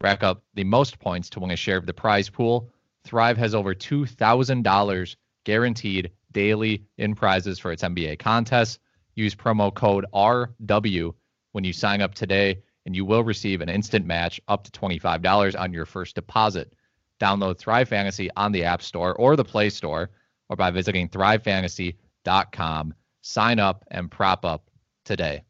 Rack 0.00 0.22
up 0.22 0.42
the 0.54 0.64
most 0.64 0.98
points 0.98 1.28
to 1.30 1.40
win 1.40 1.50
a 1.50 1.56
share 1.56 1.76
of 1.76 1.86
the 1.86 1.92
prize 1.92 2.30
pool. 2.30 2.70
Thrive 3.04 3.36
has 3.36 3.54
over 3.54 3.74
$2,000 3.74 5.16
guaranteed 5.44 6.10
daily 6.32 6.84
in 6.96 7.14
prizes 7.14 7.58
for 7.58 7.72
its 7.72 7.82
NBA 7.82 8.18
contests. 8.18 8.78
Use 9.14 9.34
promo 9.34 9.72
code 9.72 10.06
RW 10.14 11.14
when 11.52 11.64
you 11.64 11.72
sign 11.72 12.00
up 12.00 12.14
today, 12.14 12.62
and 12.86 12.96
you 12.96 13.04
will 13.04 13.22
receive 13.22 13.60
an 13.60 13.68
instant 13.68 14.06
match 14.06 14.40
up 14.48 14.64
to 14.64 14.70
$25 14.72 15.58
on 15.58 15.72
your 15.72 15.86
first 15.86 16.14
deposit. 16.14 16.72
Download 17.20 17.56
Thrive 17.56 17.88
Fantasy 17.88 18.30
on 18.36 18.52
the 18.52 18.64
App 18.64 18.82
Store 18.82 19.14
or 19.14 19.36
the 19.36 19.44
Play 19.44 19.70
Store, 19.70 20.10
or 20.48 20.56
by 20.56 20.70
visiting 20.70 21.08
thrivefantasy.com. 21.08 22.94
Sign 23.20 23.58
up 23.60 23.84
and 23.90 24.10
prop 24.10 24.44
up 24.44 24.68
today. 25.04 25.44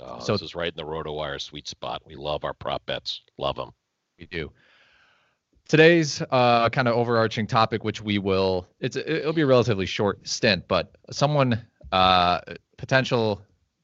Oh, 0.00 0.20
so 0.20 0.32
this 0.32 0.42
is 0.42 0.54
right 0.54 0.72
in 0.72 0.76
the 0.76 0.90
RotoWire 0.90 1.40
sweet 1.40 1.66
spot. 1.66 2.02
We 2.06 2.14
love 2.14 2.44
our 2.44 2.54
prop 2.54 2.86
bets. 2.86 3.22
Love 3.38 3.56
them. 3.56 3.72
We 4.18 4.26
do. 4.26 4.52
Today's 5.68 6.22
uh, 6.30 6.68
kind 6.70 6.88
of 6.88 6.94
overarching 6.94 7.46
topic, 7.46 7.84
which 7.84 8.02
we 8.02 8.18
will, 8.18 8.66
it's 8.80 8.96
it'll 8.96 9.32
be 9.32 9.42
a 9.42 9.46
relatively 9.46 9.86
short 9.86 10.26
stint, 10.26 10.66
but 10.68 10.94
someone 11.10 11.64
uh, 11.92 12.40
potential 12.76 13.42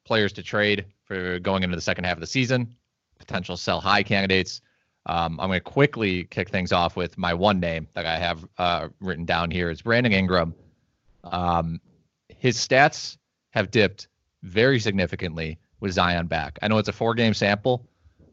players 0.09 0.33
to 0.33 0.43
trade 0.43 0.87
for 1.05 1.39
going 1.39 1.63
into 1.63 1.77
the 1.77 1.83
second 1.83 2.05
half 2.05 2.15
of 2.15 2.21
the 2.21 2.27
season, 2.27 2.75
potential 3.19 3.57
sell 3.57 3.81
high 3.81 4.03
candidates. 4.03 4.63
Um, 5.07 5.39
I'm 5.39 5.49
going 5.49 5.59
to 5.59 5.61
quickly 5.61 6.25
kick 6.25 6.49
things 6.49 6.73
off 6.73 6.97
with 6.97 7.17
my 7.17 7.35
one 7.35 7.61
name 7.61 7.87
that 7.95 8.07
I 8.07 8.19
have 8.19 8.47
uh, 8.57 8.89
written 9.01 9.27
down 9.27 9.51
here. 9.51 9.71
It's 9.71 9.83
Brandon 9.83 10.13
Ingram. 10.13 10.55
Um, 11.25 11.81
his 12.29 12.57
stats 12.57 13.19
have 13.51 13.71
dipped 13.71 14.09
very 14.43 14.81
significantly 14.81 15.59
with 15.81 15.93
Zion 15.93 16.27
back. 16.27 16.59
I 16.63 16.69
know 16.69 16.79
it's 16.79 16.89
a 16.89 16.93
four 16.93 17.15
game 17.15 17.35
sample, 17.35 17.87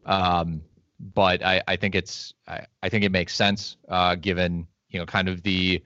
um, 0.06 0.62
but 1.14 1.44
I, 1.44 1.62
I 1.68 1.76
think 1.76 1.94
it's 1.94 2.34
I, 2.48 2.66
I 2.82 2.88
think 2.88 3.04
it 3.04 3.12
makes 3.12 3.34
sense 3.34 3.76
uh, 3.88 4.14
given 4.14 4.66
you 4.88 4.98
know 4.98 5.06
kind 5.06 5.28
of 5.28 5.42
the 5.42 5.82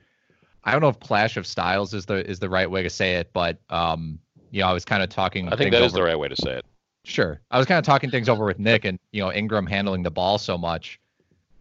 I 0.63 0.71
don't 0.71 0.81
know 0.81 0.89
if 0.89 0.99
clash 0.99 1.37
of 1.37 1.45
styles 1.45 1.93
is 1.93 2.05
the 2.05 2.27
is 2.29 2.39
the 2.39 2.49
right 2.49 2.69
way 2.69 2.83
to 2.83 2.89
say 2.89 3.15
it, 3.15 3.31
but 3.33 3.59
um, 3.69 4.19
you 4.51 4.61
know 4.61 4.67
I 4.67 4.73
was 4.73 4.85
kind 4.85 5.01
of 5.01 5.09
talking. 5.09 5.47
I 5.49 5.55
think 5.55 5.71
that 5.71 5.77
over, 5.77 5.85
is 5.85 5.93
the 5.93 6.03
right 6.03 6.17
way 6.17 6.27
to 6.27 6.35
say 6.35 6.57
it. 6.57 6.65
Sure, 7.03 7.41
I 7.49 7.57
was 7.57 7.65
kind 7.65 7.79
of 7.79 7.85
talking 7.85 8.11
things 8.11 8.29
over 8.29 8.45
with 8.45 8.59
Nick, 8.59 8.85
and 8.85 8.99
you 9.11 9.21
know 9.21 9.31
Ingram 9.31 9.65
handling 9.65 10.03
the 10.03 10.11
ball 10.11 10.37
so 10.37 10.57
much, 10.57 10.99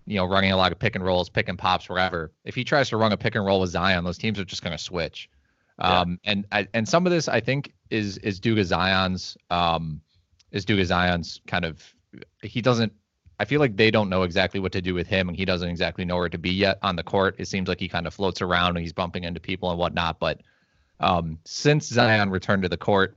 you 0.06 0.16
know 0.16 0.26
running 0.26 0.52
a 0.52 0.56
lot 0.56 0.72
of 0.72 0.78
pick 0.78 0.94
and 0.94 1.04
rolls, 1.04 1.28
pick 1.28 1.48
and 1.48 1.58
pops, 1.58 1.88
whatever. 1.88 2.32
If 2.44 2.54
he 2.54 2.64
tries 2.64 2.88
to 2.90 2.96
run 2.96 3.12
a 3.12 3.16
pick 3.16 3.34
and 3.34 3.44
roll 3.44 3.60
with 3.60 3.70
Zion, 3.70 4.04
those 4.04 4.18
teams 4.18 4.38
are 4.38 4.44
just 4.44 4.62
going 4.62 4.76
to 4.76 4.82
switch. 4.82 5.30
Um, 5.78 6.18
yeah. 6.24 6.42
and 6.52 6.68
and 6.74 6.88
some 6.88 7.06
of 7.06 7.12
this 7.12 7.28
I 7.28 7.40
think 7.40 7.72
is 7.88 8.18
is 8.18 8.38
due 8.38 8.54
to 8.54 8.64
Zion's 8.64 9.36
um, 9.50 10.00
is 10.50 10.64
due 10.64 10.76
to 10.76 10.84
Zion's 10.84 11.40
kind 11.46 11.64
of 11.64 11.82
he 12.42 12.60
doesn't 12.60 12.92
I 13.40 13.46
feel 13.46 13.58
like 13.58 13.74
they 13.74 13.90
don't 13.90 14.10
know 14.10 14.22
exactly 14.24 14.60
what 14.60 14.70
to 14.72 14.82
do 14.82 14.92
with 14.92 15.06
him, 15.06 15.26
and 15.30 15.36
he 15.36 15.46
doesn't 15.46 15.70
exactly 15.70 16.04
know 16.04 16.16
where 16.16 16.28
to 16.28 16.36
be 16.36 16.50
yet 16.50 16.78
on 16.82 16.94
the 16.94 17.02
court. 17.02 17.36
It 17.38 17.48
seems 17.48 17.68
like 17.68 17.80
he 17.80 17.88
kind 17.88 18.06
of 18.06 18.12
floats 18.12 18.42
around 18.42 18.76
and 18.76 18.80
he's 18.80 18.92
bumping 18.92 19.24
into 19.24 19.40
people 19.40 19.70
and 19.70 19.78
whatnot. 19.78 20.20
But 20.20 20.42
um, 21.00 21.38
since 21.44 21.86
Zion 21.86 22.30
returned 22.30 22.62
to 22.62 22.68
the 22.68 22.76
court, 22.76 23.16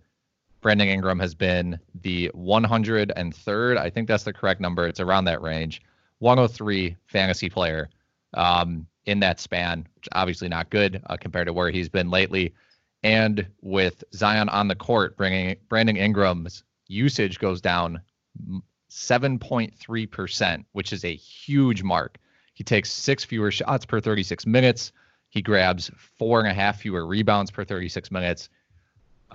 Brandon 0.62 0.88
Ingram 0.88 1.20
has 1.20 1.36
been 1.36 1.80
the 2.02 2.32
103rd. 2.34 3.78
I 3.78 3.90
think 3.90 4.08
that's 4.08 4.24
the 4.24 4.34
correct 4.34 4.62
number. 4.62 4.88
It's 4.88 5.02
around 5.02 5.26
that 5.26 5.42
range. 5.42 5.82
103 6.20 6.96
fantasy 7.06 7.50
player 7.50 7.90
um, 8.34 8.88
in 9.06 9.20
that 9.20 9.40
span, 9.42 9.86
which 9.96 10.08
obviously 10.14 10.48
not 10.48 10.70
good 10.70 11.02
uh, 11.08 11.18
compared 11.18 11.48
to 11.48 11.54
where 11.54 11.70
he's 11.70 11.90
been 11.90 12.10
lately. 12.10 12.54
And 13.04 13.46
with 13.62 14.04
Zion 14.14 14.48
on 14.48 14.70
the 14.70 14.76
court, 14.76 15.18
bringing 15.18 15.58
Brandon 15.68 15.98
Ingram's 15.98 16.64
usage 16.88 17.40
goes 17.40 17.60
down 17.60 18.02
7.3%, 18.90 20.66
which 20.72 20.94
is 20.94 21.04
a 21.04 21.14
huge 21.14 21.84
mark. 21.84 22.18
He 22.54 22.64
takes 22.64 22.92
six 22.92 23.26
fewer 23.26 23.52
shots 23.52 23.86
per 23.86 24.00
36 24.00 24.46
minutes. 24.46 24.94
He 25.34 25.42
grabs 25.42 25.90
four 26.20 26.38
and 26.40 26.48
a 26.48 26.54
half 26.54 26.80
fewer 26.80 27.08
rebounds 27.08 27.50
per 27.50 27.64
36 27.64 28.12
minutes. 28.12 28.50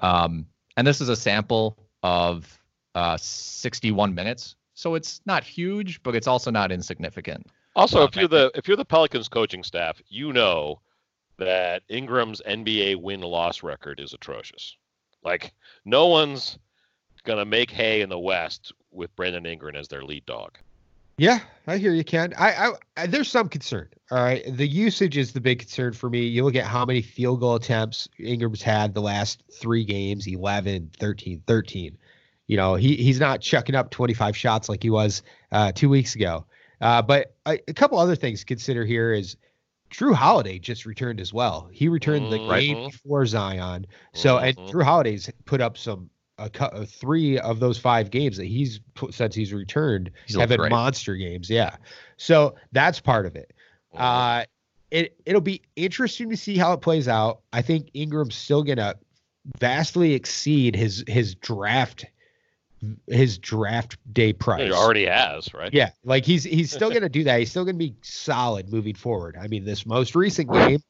Um, 0.01 0.46
and 0.76 0.86
this 0.86 1.01
is 1.01 1.09
a 1.09 1.16
sample 1.16 1.76
of 2.05 2.57
uh, 2.94 3.16
61 3.16 4.14
minutes. 4.14 4.55
So 4.74 4.94
it's 4.94 5.20
not 5.26 5.42
huge, 5.42 6.01
but 6.05 6.14
it's 6.14 6.28
also 6.28 6.53
not 6.53 6.70
insignificant. 6.70 7.49
Also, 7.74 8.03
um, 8.03 8.05
if 8.05 8.14
you're 8.14 8.28
the 8.28 8.53
if 8.55 8.68
you're 8.68 8.76
the 8.76 8.84
Pelicans 8.84 9.28
coaching 9.28 9.64
staff, 9.64 10.01
you 10.07 10.32
know 10.32 10.80
that 11.36 11.82
Ingram's 11.88 12.40
NBA 12.46 13.03
win 13.03 13.20
loss 13.20 13.64
record 13.64 13.99
is 13.99 14.12
atrocious. 14.12 14.76
Like 15.24 15.53
no 15.84 16.07
one's 16.07 16.61
gonna 17.24 17.44
make 17.44 17.72
hay 17.72 18.03
in 18.03 18.09
the 18.09 18.20
West 18.20 18.72
with 18.92 19.14
Brandon 19.16 19.46
Ingram 19.46 19.74
as 19.74 19.88
their 19.88 20.05
lead 20.05 20.24
dog. 20.26 20.59
Yeah, 21.19 21.41
I 21.66 21.79
hear 21.79 21.93
you, 21.93 22.05
Ken. 22.05 22.33
I, 22.39 22.53
I, 22.53 22.73
I, 22.97 23.07
there's 23.07 23.29
some 23.29 23.49
concern. 23.49 23.89
All 24.11 24.23
right, 24.23 24.45
the 24.57 24.66
usage 24.66 25.16
is 25.16 25.33
the 25.33 25.41
big 25.41 25.59
concern 25.59 25.93
for 25.93 26.09
me. 26.09 26.21
You 26.21 26.45
look 26.45 26.55
at 26.55 26.64
how 26.64 26.85
many 26.85 27.03
field 27.03 27.41
goal 27.41 27.57
attempts 27.57 28.09
Ingram's 28.19 28.62
had 28.62 28.95
the 28.95 29.03
last 29.03 29.43
three 29.53 29.85
games: 29.85 30.27
11, 30.29 30.93
13, 30.99 31.43
13. 31.47 31.99
You 32.47 32.57
know, 32.57 32.77
he 32.77 32.97
he's 32.97 33.21
not 33.21 33.41
chucking 33.41 33.75
up 33.75 33.91
25 33.91 34.37
shots 34.37 34.69
like 34.69 34.83
he 34.83 34.91
was 34.91 35.23
uh, 35.53 35.73
two 35.73 35.89
weeks 35.89 36.14
ago. 36.14 36.47
Uh, 36.81 37.03
but 37.03 37.35
a, 37.45 37.59
a, 37.69 37.75
couple 37.75 37.99
other 37.99 38.14
things 38.14 38.41
to 38.41 38.47
consider 38.47 38.85
here 38.85 39.12
is 39.12 39.37
Jrue 39.91 40.14
Holiday 40.14 40.61
just 40.61 40.87
returned 40.87 41.21
as 41.21 41.35
well. 41.35 41.69
He 41.73 41.89
returned 41.89 42.27
mm-hmm. 42.27 42.49
the 42.49 42.61
game 42.61 42.91
before 42.91 43.27
Zion. 43.27 43.87
So 44.14 44.37
mm-hmm. 44.37 44.61
and 44.61 44.71
Jrue 44.71 44.85
Holiday's 44.85 45.29
put 45.45 45.61
up 45.61 45.77
some 45.77 46.09
a, 46.39 46.51
a, 46.72 46.86
three 46.86 47.39
of 47.39 47.61
those 47.61 47.78
five 47.78 48.11
games 48.11 48.36
that 48.36 48.47
he's 48.47 48.80
put, 48.95 49.14
since 49.14 49.34
he's 49.34 49.53
returned 49.53 50.11
he's 50.26 50.36
have 50.36 50.49
been 50.49 50.61
great. 50.61 50.70
monster 50.70 51.16
games. 51.16 51.51
Yeah, 51.51 51.76
so 52.16 52.55
that's 52.72 53.01
part 53.01 53.26
of 53.26 53.36
it. 53.36 53.53
Uh, 53.95 54.45
it 54.91 55.16
it'll 55.26 55.41
be 55.41 55.62
interesting 55.76 56.30
to 56.30 56.36
see 56.36 56.57
how 56.57 56.72
it 56.72 56.80
plays 56.80 57.09
out. 57.09 57.41
I 57.53 57.62
think 57.62 57.91
Ingram's 57.95 58.34
still 58.34 58.62
gonna 58.62 58.95
vastly 59.59 60.14
exceed 60.14 60.76
his 60.76 61.05
his 61.07 61.34
draft 61.34 62.07
his 63.07 63.39
draft 63.39 63.97
day 64.12 64.32
price. 64.32 64.62
He 64.62 64.72
already 64.72 65.07
has, 65.07 65.53
right? 65.53 65.72
Yeah, 65.72 65.91
like 66.05 66.24
he's 66.24 66.45
he's 66.45 66.72
still 66.72 66.91
gonna 66.95 67.09
do 67.09 67.24
that. 67.24 67.39
He's 67.39 67.51
still 67.51 67.64
gonna 67.64 67.76
be 67.76 67.95
solid 68.03 68.72
moving 68.72 68.95
forward. 68.95 69.36
I 69.41 69.49
mean, 69.49 69.64
this 69.64 69.84
most 69.84 70.14
recent 70.14 70.53
game, 70.53 70.82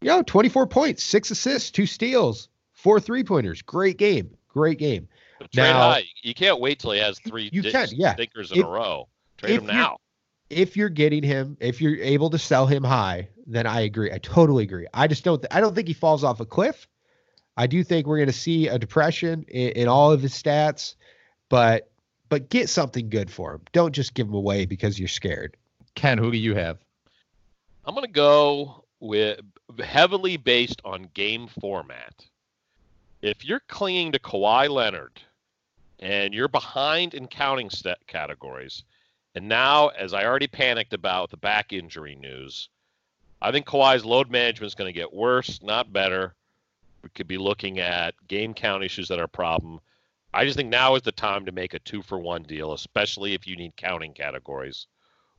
you 0.00 0.08
know, 0.08 0.22
24 0.22 0.66
points, 0.66 1.02
six 1.02 1.30
assists, 1.30 1.70
two 1.70 1.86
steals, 1.86 2.48
four 2.72 3.00
three 3.00 3.24
pointers. 3.24 3.62
Great 3.62 3.96
game. 3.96 4.36
Great 4.52 4.78
game. 4.78 5.08
Trade 5.52 5.70
now, 5.70 5.90
high. 5.90 6.04
You 6.22 6.34
can't 6.34 6.60
wait 6.60 6.78
till 6.78 6.92
he 6.92 7.00
has 7.00 7.18
three 7.18 7.50
you 7.52 7.62
can, 7.62 7.88
yeah. 7.92 8.14
stinkers 8.14 8.52
in 8.52 8.58
if, 8.58 8.64
a 8.64 8.68
row. 8.68 9.08
Trade 9.38 9.60
him 9.60 9.66
now. 9.66 9.96
If 10.50 10.76
you're 10.76 10.88
getting 10.88 11.22
him, 11.22 11.56
if 11.60 11.80
you're 11.80 11.96
able 11.96 12.30
to 12.30 12.38
sell 12.38 12.66
him 12.66 12.84
high, 12.84 13.28
then 13.46 13.66
I 13.66 13.80
agree. 13.80 14.12
I 14.12 14.18
totally 14.18 14.64
agree. 14.64 14.86
I 14.92 15.06
just 15.06 15.24
don't. 15.24 15.40
Th- 15.40 15.48
I 15.50 15.60
don't 15.60 15.74
think 15.74 15.88
he 15.88 15.94
falls 15.94 16.22
off 16.22 16.40
a 16.40 16.46
cliff. 16.46 16.86
I 17.56 17.66
do 17.66 17.82
think 17.82 18.06
we're 18.06 18.18
going 18.18 18.28
to 18.28 18.32
see 18.32 18.68
a 18.68 18.78
depression 18.78 19.44
in, 19.48 19.70
in 19.70 19.88
all 19.88 20.12
of 20.12 20.22
his 20.22 20.32
stats, 20.32 20.94
but 21.48 21.90
but 22.28 22.50
get 22.50 22.68
something 22.68 23.08
good 23.08 23.30
for 23.30 23.54
him. 23.54 23.62
Don't 23.72 23.92
just 23.92 24.14
give 24.14 24.26
him 24.26 24.34
away 24.34 24.66
because 24.66 24.98
you're 24.98 25.08
scared. 25.08 25.56
Ken, 25.94 26.18
who 26.18 26.30
do 26.30 26.38
you 26.38 26.54
have? 26.54 26.78
I'm 27.84 27.94
going 27.94 28.06
to 28.06 28.12
go 28.12 28.84
with 29.00 29.40
heavily 29.82 30.36
based 30.36 30.80
on 30.84 31.08
game 31.14 31.48
format 31.60 32.24
if 33.22 33.44
you're 33.44 33.62
clinging 33.68 34.12
to 34.12 34.18
Kawhi 34.18 34.68
Leonard 34.68 35.20
and 36.00 36.34
you're 36.34 36.48
behind 36.48 37.14
in 37.14 37.28
counting 37.28 37.70
categories, 38.08 38.82
and 39.34 39.48
now, 39.48 39.88
as 39.88 40.12
I 40.12 40.24
already 40.24 40.48
panicked 40.48 40.92
about 40.92 41.30
the 41.30 41.36
back 41.36 41.72
injury 41.72 42.16
news, 42.16 42.68
I 43.40 43.52
think 43.52 43.64
Kawhi's 43.64 44.04
load 44.04 44.30
management 44.30 44.66
is 44.66 44.74
going 44.74 44.92
to 44.92 44.98
get 44.98 45.12
worse, 45.12 45.62
not 45.62 45.92
better. 45.92 46.34
We 47.02 47.08
could 47.10 47.28
be 47.28 47.38
looking 47.38 47.78
at 47.78 48.14
game 48.28 48.54
count 48.54 48.84
issues 48.84 49.08
that 49.08 49.18
are 49.18 49.24
a 49.24 49.28
problem. 49.28 49.80
I 50.34 50.44
just 50.44 50.56
think 50.56 50.68
now 50.68 50.96
is 50.96 51.02
the 51.02 51.12
time 51.12 51.46
to 51.46 51.52
make 51.52 51.74
a 51.74 51.78
two 51.78 52.02
for 52.02 52.18
one 52.18 52.42
deal, 52.42 52.72
especially 52.72 53.34
if 53.34 53.46
you 53.46 53.56
need 53.56 53.76
counting 53.76 54.12
categories 54.12 54.86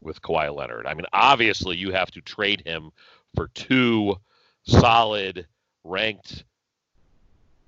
with 0.01 0.21
Kawhi 0.21 0.53
Leonard. 0.55 0.85
I 0.87 0.93
mean, 0.93 1.05
obviously, 1.13 1.77
you 1.77 1.91
have 1.91 2.11
to 2.11 2.21
trade 2.21 2.61
him 2.65 2.91
for 3.35 3.47
two 3.49 4.17
solid 4.65 5.47
ranked 5.83 6.43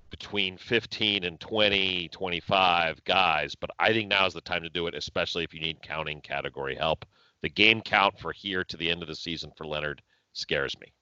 between 0.10 0.58
15 0.58 1.24
and 1.24 1.40
20, 1.40 2.10
25 2.10 3.04
guys, 3.04 3.56
but 3.56 3.70
I 3.80 3.92
think 3.92 4.10
now 4.10 4.26
is 4.26 4.34
the 4.34 4.42
time 4.42 4.64
to 4.64 4.70
do 4.70 4.88
it, 4.88 4.96
especially 4.96 5.44
if 5.44 5.54
you 5.54 5.60
need 5.60 5.82
counting 5.82 6.22
category 6.22 6.76
help. 6.76 7.06
The 7.42 7.50
game 7.50 7.82
count 7.82 8.20
for 8.20 8.32
here 8.32 8.64
to 8.64 8.78
the 8.78 8.90
end 8.90 9.02
of 9.02 9.08
the 9.08 9.16
season 9.16 9.52
for 9.56 9.66
Leonard 9.66 10.02
scares 10.34 10.76
me. 10.80 10.94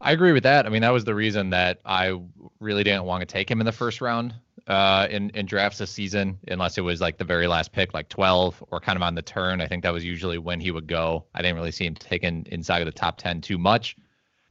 I 0.00 0.12
agree 0.12 0.32
with 0.32 0.44
that. 0.44 0.66
I 0.66 0.68
mean, 0.68 0.82
that 0.82 0.92
was 0.92 1.04
the 1.04 1.14
reason 1.14 1.50
that 1.50 1.80
I 1.84 2.20
really 2.60 2.84
didn't 2.84 3.04
want 3.04 3.22
to 3.22 3.26
take 3.26 3.50
him 3.50 3.60
in 3.60 3.66
the 3.66 3.72
first 3.72 4.00
round 4.00 4.32
uh, 4.68 5.08
in 5.10 5.30
in 5.30 5.46
drafts 5.46 5.78
this 5.78 5.90
season, 5.90 6.38
unless 6.46 6.78
it 6.78 6.82
was 6.82 7.00
like 7.00 7.18
the 7.18 7.24
very 7.24 7.48
last 7.48 7.72
pick, 7.72 7.94
like 7.94 8.08
12 8.08 8.62
or 8.70 8.78
kind 8.80 8.96
of 8.96 9.02
on 9.02 9.14
the 9.14 9.22
turn. 9.22 9.60
I 9.60 9.66
think 9.66 9.82
that 9.82 9.92
was 9.92 10.04
usually 10.04 10.38
when 10.38 10.60
he 10.60 10.70
would 10.70 10.86
go. 10.86 11.24
I 11.34 11.42
didn't 11.42 11.56
really 11.56 11.72
see 11.72 11.86
him 11.86 11.94
taken 11.94 12.46
inside 12.50 12.80
of 12.80 12.86
the 12.86 12.92
top 12.92 13.18
10 13.18 13.40
too 13.40 13.58
much. 13.58 13.96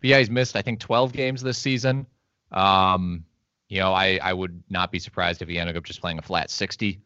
But 0.01 0.09
yeah, 0.09 0.19
he's 0.19 0.29
missed 0.29 0.55
I 0.55 0.61
think 0.61 0.79
12 0.79 1.13
games 1.13 1.41
this 1.41 1.57
season. 1.57 2.05
Um, 2.51 3.25
you 3.69 3.79
know, 3.79 3.93
I 3.93 4.19
I 4.21 4.33
would 4.33 4.63
not 4.69 4.91
be 4.91 4.99
surprised 4.99 5.41
if 5.41 5.49
he 5.49 5.59
ended 5.59 5.77
up 5.77 5.83
just 5.83 6.01
playing 6.01 6.19
a 6.19 6.21
flat 6.21 6.49
60 6.49 7.01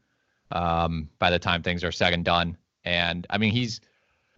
um, 0.51 1.09
by 1.19 1.31
the 1.31 1.39
time 1.39 1.63
things 1.63 1.83
are 1.83 1.91
said 1.91 2.13
and 2.13 2.23
done. 2.23 2.57
And 2.83 3.25
I 3.29 3.37
mean, 3.37 3.51
he's 3.51 3.81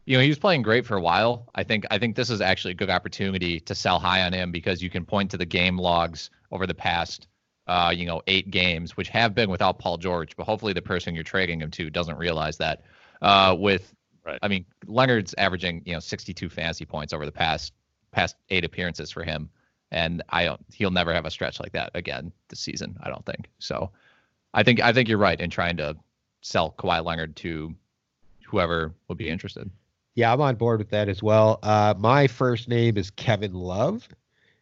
you 0.05 0.17
know, 0.17 0.23
he 0.23 0.29
was 0.29 0.39
playing 0.39 0.63
great 0.63 0.85
for 0.85 0.97
a 0.97 1.01
while. 1.01 1.49
I 1.55 1.63
think 1.63 1.85
I 1.91 1.97
think 1.97 2.15
this 2.15 2.29
is 2.29 2.41
actually 2.41 2.71
a 2.71 2.75
good 2.75 2.89
opportunity 2.89 3.59
to 3.61 3.75
sell 3.75 3.99
high 3.99 4.23
on 4.23 4.33
him 4.33 4.51
because 4.51 4.81
you 4.81 4.89
can 4.89 5.05
point 5.05 5.31
to 5.31 5.37
the 5.37 5.45
game 5.45 5.77
logs 5.77 6.29
over 6.51 6.67
the 6.67 6.73
past 6.73 7.27
uh, 7.65 7.93
you 7.95 8.05
know, 8.05 8.21
eight 8.27 8.51
games, 8.51 8.97
which 8.97 9.07
have 9.07 9.33
been 9.33 9.49
without 9.49 9.79
Paul 9.79 9.97
George, 9.97 10.35
but 10.35 10.45
hopefully 10.45 10.73
the 10.73 10.81
person 10.81 11.15
you're 11.15 11.23
trading 11.23 11.61
him 11.61 11.71
to 11.71 11.89
doesn't 11.89 12.17
realize 12.17 12.57
that. 12.57 12.83
Uh, 13.21 13.55
with 13.57 13.93
Right. 14.25 14.39
I 14.41 14.47
mean, 14.47 14.65
Leonard's 14.87 15.35
averaging, 15.37 15.81
you 15.85 15.93
know, 15.93 15.99
62 15.99 16.49
fantasy 16.49 16.85
points 16.85 17.13
over 17.13 17.25
the 17.25 17.31
past 17.31 17.73
past 18.11 18.35
eight 18.49 18.63
appearances 18.63 19.11
for 19.11 19.23
him. 19.23 19.49
And 19.93 20.23
I 20.29 20.45
don't 20.45 20.59
he'll 20.73 20.91
never 20.91 21.13
have 21.13 21.25
a 21.25 21.31
stretch 21.31 21.59
like 21.59 21.71
that 21.73 21.91
again 21.93 22.31
this 22.49 22.59
season, 22.59 22.97
I 23.01 23.09
don't 23.09 23.25
think. 23.25 23.49
So 23.59 23.91
I 24.53 24.63
think 24.63 24.81
I 24.81 24.91
think 24.91 25.07
you're 25.07 25.17
right 25.17 25.39
in 25.39 25.49
trying 25.49 25.77
to 25.77 25.95
sell 26.41 26.75
Kawhi 26.77 27.03
Leonard 27.05 27.35
to 27.37 27.73
whoever 28.45 28.93
would 29.07 29.17
be 29.17 29.29
interested. 29.29 29.69
Yeah, 30.15 30.31
I'm 30.31 30.41
on 30.41 30.55
board 30.55 30.79
with 30.79 30.89
that 30.89 31.09
as 31.09 31.23
well. 31.23 31.59
Uh, 31.63 31.95
my 31.97 32.27
first 32.27 32.67
name 32.67 32.97
is 32.97 33.09
Kevin 33.09 33.53
Love. 33.53 34.07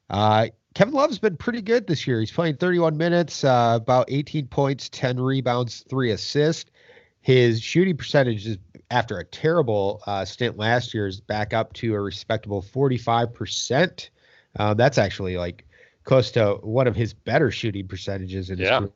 Uh, 0.10 0.48
Kevin 0.74 0.94
Love's 0.94 1.20
been 1.20 1.36
pretty 1.36 1.62
good 1.62 1.88
this 1.88 2.08
year. 2.08 2.22
He's 2.22 2.32
playing 2.32 2.56
31 2.56 2.96
minutes, 2.96 3.44
uh, 3.44 3.78
about 3.82 4.06
18 4.10 4.48
points, 4.48 4.88
10 4.90 5.20
rebounds, 5.20 5.84
three 5.90 6.12
assists. 6.12 6.72
His 7.20 7.62
shooting 7.62 7.98
percentage 7.98 8.48
is 8.48 8.58
after 8.90 9.18
a 9.18 9.26
terrible 9.26 10.02
uh, 10.08 10.24
stint 10.24 10.58
last 10.58 10.94
year 10.94 11.08
is 11.08 11.20
back 11.20 11.54
up 11.54 11.74
to 11.74 11.94
a 11.96 12.00
respectable 12.00 12.62
45%. 12.62 14.10
Um, 14.58 14.78
that's 14.78 14.98
actually 14.98 15.38
like 15.38 15.66
close 16.04 16.32
to 16.32 16.56
one 16.62 16.88
of 16.88 16.96
his 16.96 17.14
better 17.14 17.52
shooting 17.52 17.88
percentages 17.88 18.50
in 18.50 18.58
his 18.58 18.68
Yeah. 18.70 18.80
career. 18.80 18.92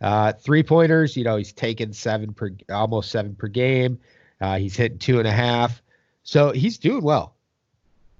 Uh, 0.00 0.32
three 0.32 0.62
pointers, 0.62 1.16
you 1.16 1.24
know, 1.24 1.36
he's 1.36 1.52
taken 1.52 1.92
seven 1.92 2.32
per 2.32 2.50
almost 2.70 3.10
seven 3.10 3.34
per 3.34 3.48
game. 3.48 3.98
Uh, 4.40 4.56
he's 4.58 4.76
hitting 4.76 4.98
two 4.98 5.18
and 5.18 5.26
a 5.26 5.32
half. 5.32 5.82
So 6.22 6.52
he's 6.52 6.78
doing 6.78 7.02
well. 7.02 7.34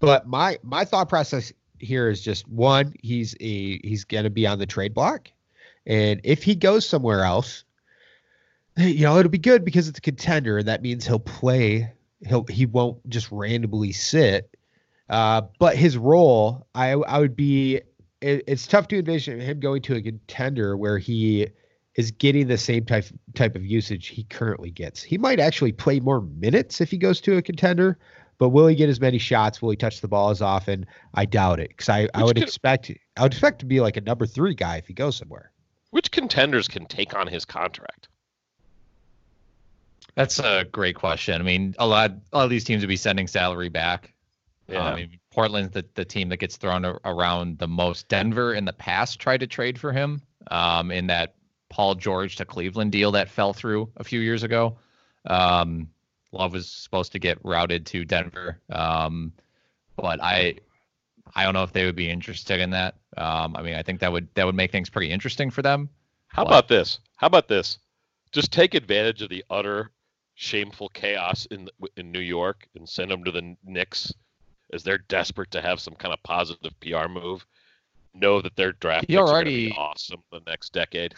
But 0.00 0.26
my 0.26 0.58
my 0.62 0.84
thought 0.84 1.08
process 1.08 1.52
here 1.78 2.08
is 2.08 2.20
just 2.20 2.48
one, 2.48 2.94
he's 3.02 3.34
a 3.40 3.78
he's 3.86 4.04
gonna 4.04 4.30
be 4.30 4.46
on 4.46 4.58
the 4.58 4.66
trade 4.66 4.94
block. 4.94 5.30
And 5.86 6.20
if 6.24 6.42
he 6.42 6.54
goes 6.54 6.86
somewhere 6.86 7.22
else, 7.24 7.64
you 8.76 9.02
know, 9.02 9.18
it'll 9.18 9.30
be 9.30 9.38
good 9.38 9.64
because 9.64 9.88
it's 9.88 9.98
a 9.98 10.02
contender, 10.02 10.58
and 10.58 10.68
that 10.68 10.82
means 10.82 11.06
he'll 11.06 11.18
play. 11.18 11.92
He'll 12.26 12.44
he 12.48 12.66
won't 12.66 13.08
just 13.08 13.30
randomly 13.30 13.92
sit. 13.92 14.50
Uh, 15.08 15.42
but 15.58 15.76
his 15.76 15.96
role, 15.96 16.66
I 16.74 16.90
I 16.92 17.18
would 17.18 17.36
be. 17.36 17.80
It, 18.20 18.42
it's 18.48 18.66
tough 18.66 18.88
to 18.88 18.98
envision 18.98 19.38
him 19.38 19.60
going 19.60 19.80
to 19.82 19.94
a 19.94 20.02
contender 20.02 20.76
where 20.76 20.98
he 20.98 21.46
is 21.94 22.10
getting 22.10 22.48
the 22.48 22.58
same 22.58 22.84
type 22.84 23.04
type 23.34 23.54
of 23.56 23.64
usage 23.64 24.08
he 24.08 24.24
currently 24.24 24.70
gets. 24.70 25.02
He 25.02 25.18
might 25.18 25.40
actually 25.40 25.72
play 25.72 26.00
more 26.00 26.20
minutes 26.20 26.80
if 26.80 26.90
he 26.90 26.96
goes 26.98 27.20
to 27.22 27.36
a 27.36 27.42
contender, 27.42 27.98
but 28.38 28.50
will 28.50 28.66
he 28.66 28.74
get 28.74 28.88
as 28.88 29.00
many 29.00 29.18
shots? 29.18 29.62
Will 29.62 29.70
he 29.70 29.76
touch 29.76 30.00
the 30.00 30.08
ball 30.08 30.30
as 30.30 30.42
often? 30.42 30.86
I 31.14 31.26
doubt 31.26 31.60
it 31.60 31.68
because 31.68 31.88
I, 31.88 32.08
I 32.14 32.24
would 32.24 32.36
could- 32.36 32.44
expect 32.44 32.90
I 33.16 33.22
would 33.22 33.32
expect 33.32 33.60
to 33.60 33.66
be 33.66 33.80
like 33.80 33.96
a 33.96 34.00
number 34.00 34.26
three 34.26 34.54
guy 34.54 34.76
if 34.76 34.86
he 34.86 34.94
goes 34.94 35.16
somewhere. 35.16 35.52
Which 35.90 36.10
contenders 36.10 36.68
can 36.68 36.86
take 36.86 37.14
on 37.14 37.26
his 37.26 37.44
contract? 37.44 38.08
That's 40.14 40.38
a 40.38 40.66
great 40.70 40.96
question. 40.96 41.40
I 41.40 41.44
mean, 41.44 41.74
a 41.78 41.86
lot, 41.86 42.10
a 42.32 42.38
lot 42.38 42.44
of 42.44 42.50
these 42.50 42.64
teams 42.64 42.82
would 42.82 42.88
be 42.88 42.96
sending 42.96 43.26
salary 43.26 43.68
back. 43.68 44.12
Yeah. 44.68 44.86
Um, 44.86 44.92
I 44.92 44.96
mean, 44.96 45.18
Portland's 45.30 45.70
the, 45.70 45.84
the 45.94 46.04
team 46.04 46.28
that 46.28 46.36
gets 46.38 46.56
thrown 46.56 46.84
around 46.84 47.58
the 47.58 47.68
most. 47.68 48.08
Denver 48.08 48.54
in 48.54 48.64
the 48.64 48.72
past 48.72 49.18
tried 49.18 49.40
to 49.40 49.46
trade 49.46 49.78
for 49.78 49.92
him 49.92 50.20
um, 50.50 50.90
in 50.90 51.06
that 51.06 51.34
Paul 51.70 51.94
George 51.94 52.36
to 52.36 52.44
Cleveland 52.44 52.92
deal 52.92 53.12
that 53.12 53.28
fell 53.28 53.52
through 53.52 53.90
a 53.96 54.04
few 54.04 54.20
years 54.20 54.42
ago. 54.42 54.76
Um, 55.26 55.88
Love 56.32 56.52
was 56.52 56.68
supposed 56.68 57.12
to 57.12 57.18
get 57.18 57.38
routed 57.42 57.86
to 57.86 58.04
Denver, 58.04 58.60
um, 58.70 59.32
but 59.96 60.22
I, 60.22 60.56
I 61.34 61.44
don't 61.44 61.54
know 61.54 61.62
if 61.62 61.72
they 61.72 61.86
would 61.86 61.96
be 61.96 62.10
interested 62.10 62.60
in 62.60 62.70
that. 62.70 62.96
Um, 63.16 63.56
I 63.56 63.62
mean, 63.62 63.74
I 63.74 63.82
think 63.82 64.00
that 64.00 64.12
would 64.12 64.28
that 64.34 64.44
would 64.44 64.54
make 64.54 64.70
things 64.70 64.90
pretty 64.90 65.10
interesting 65.10 65.50
for 65.50 65.62
them. 65.62 65.88
How 66.28 66.42
What? 66.42 66.50
about 66.50 66.68
this? 66.68 66.98
How 67.16 67.26
about 67.26 67.48
this? 67.48 67.78
Just 68.32 68.52
take 68.52 68.74
advantage 68.74 69.22
of 69.22 69.30
the 69.30 69.42
utter 69.48 69.90
shameful 70.34 70.90
chaos 70.90 71.46
in 71.46 71.68
in 71.96 72.12
New 72.12 72.20
York 72.20 72.68
and 72.74 72.86
send 72.86 73.10
them 73.10 73.24
to 73.24 73.30
the 73.30 73.56
Knicks 73.64 74.12
as 74.72 74.82
they're 74.82 74.98
desperate 74.98 75.50
to 75.52 75.60
have 75.62 75.80
some 75.80 75.94
kind 75.94 76.12
of 76.12 76.22
positive 76.22 76.72
PR 76.80 77.08
move. 77.08 77.46
Know 78.14 78.40
that 78.40 78.56
their 78.56 78.72
draft 78.72 79.06
He 79.08 79.14
picks 79.14 79.18
are 79.18 79.24
gonna 79.24 79.32
already- 79.32 79.66
be 79.70 79.76
awesome 79.76 80.22
the 80.32 80.40
next 80.46 80.72
decade. 80.72 81.14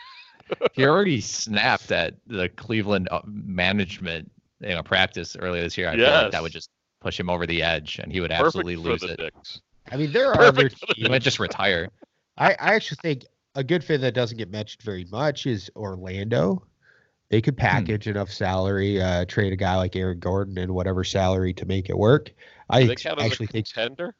he 0.72 0.84
already 0.84 1.20
snapped 1.20 1.90
at 1.90 2.14
the 2.26 2.48
Cleveland 2.50 3.08
uh, 3.10 3.20
management, 3.24 4.30
you 4.60 4.68
know, 4.68 4.82
practice 4.82 5.36
earlier 5.38 5.62
this 5.62 5.76
year. 5.76 5.88
I 5.88 5.96
feel 5.96 6.04
like 6.10 6.32
that 6.32 6.42
would 6.42 6.52
just 6.52 6.70
push 7.00 7.18
him 7.18 7.28
over 7.30 7.46
the 7.46 7.62
edge, 7.62 7.98
and 8.02 8.12
he 8.12 8.20
would 8.20 8.30
Perfect 8.30 8.46
absolutely 8.46 8.76
lose 8.76 9.02
it. 9.02 9.18
Knicks. 9.18 9.60
I 9.90 9.96
mean, 9.96 10.12
there 10.12 10.28
are 10.32 10.36
Perfect 10.36 10.78
for 10.78 10.86
the 10.86 10.94
He 10.96 11.08
might 11.08 11.22
just 11.22 11.40
retire. 11.40 11.88
I, 12.36 12.52
I 12.52 12.74
actually 12.74 12.98
think 13.02 13.24
a 13.54 13.64
good 13.64 13.82
fit 13.84 14.00
that 14.02 14.14
doesn't 14.14 14.36
get 14.38 14.50
mentioned 14.50 14.82
very 14.82 15.06
much 15.10 15.46
is 15.46 15.70
Orlando. 15.76 16.64
They 17.30 17.40
could 17.40 17.56
package 17.56 18.06
enough 18.06 18.30
salary, 18.30 19.00
uh, 19.00 19.24
trade 19.24 19.52
a 19.52 19.56
guy 19.56 19.76
like 19.76 19.96
Aaron 19.96 20.18
Gordon 20.18 20.58
and 20.58 20.74
whatever 20.74 21.04
salary 21.04 21.52
to 21.54 21.66
make 21.66 21.88
it 21.88 21.96
work. 21.96 22.30
I 22.70 22.82
Do 22.82 22.88
they 22.88 22.94
count 22.96 23.20
actually 23.20 23.46
a 23.46 23.48
think 23.48 23.66
contender? 23.72 24.14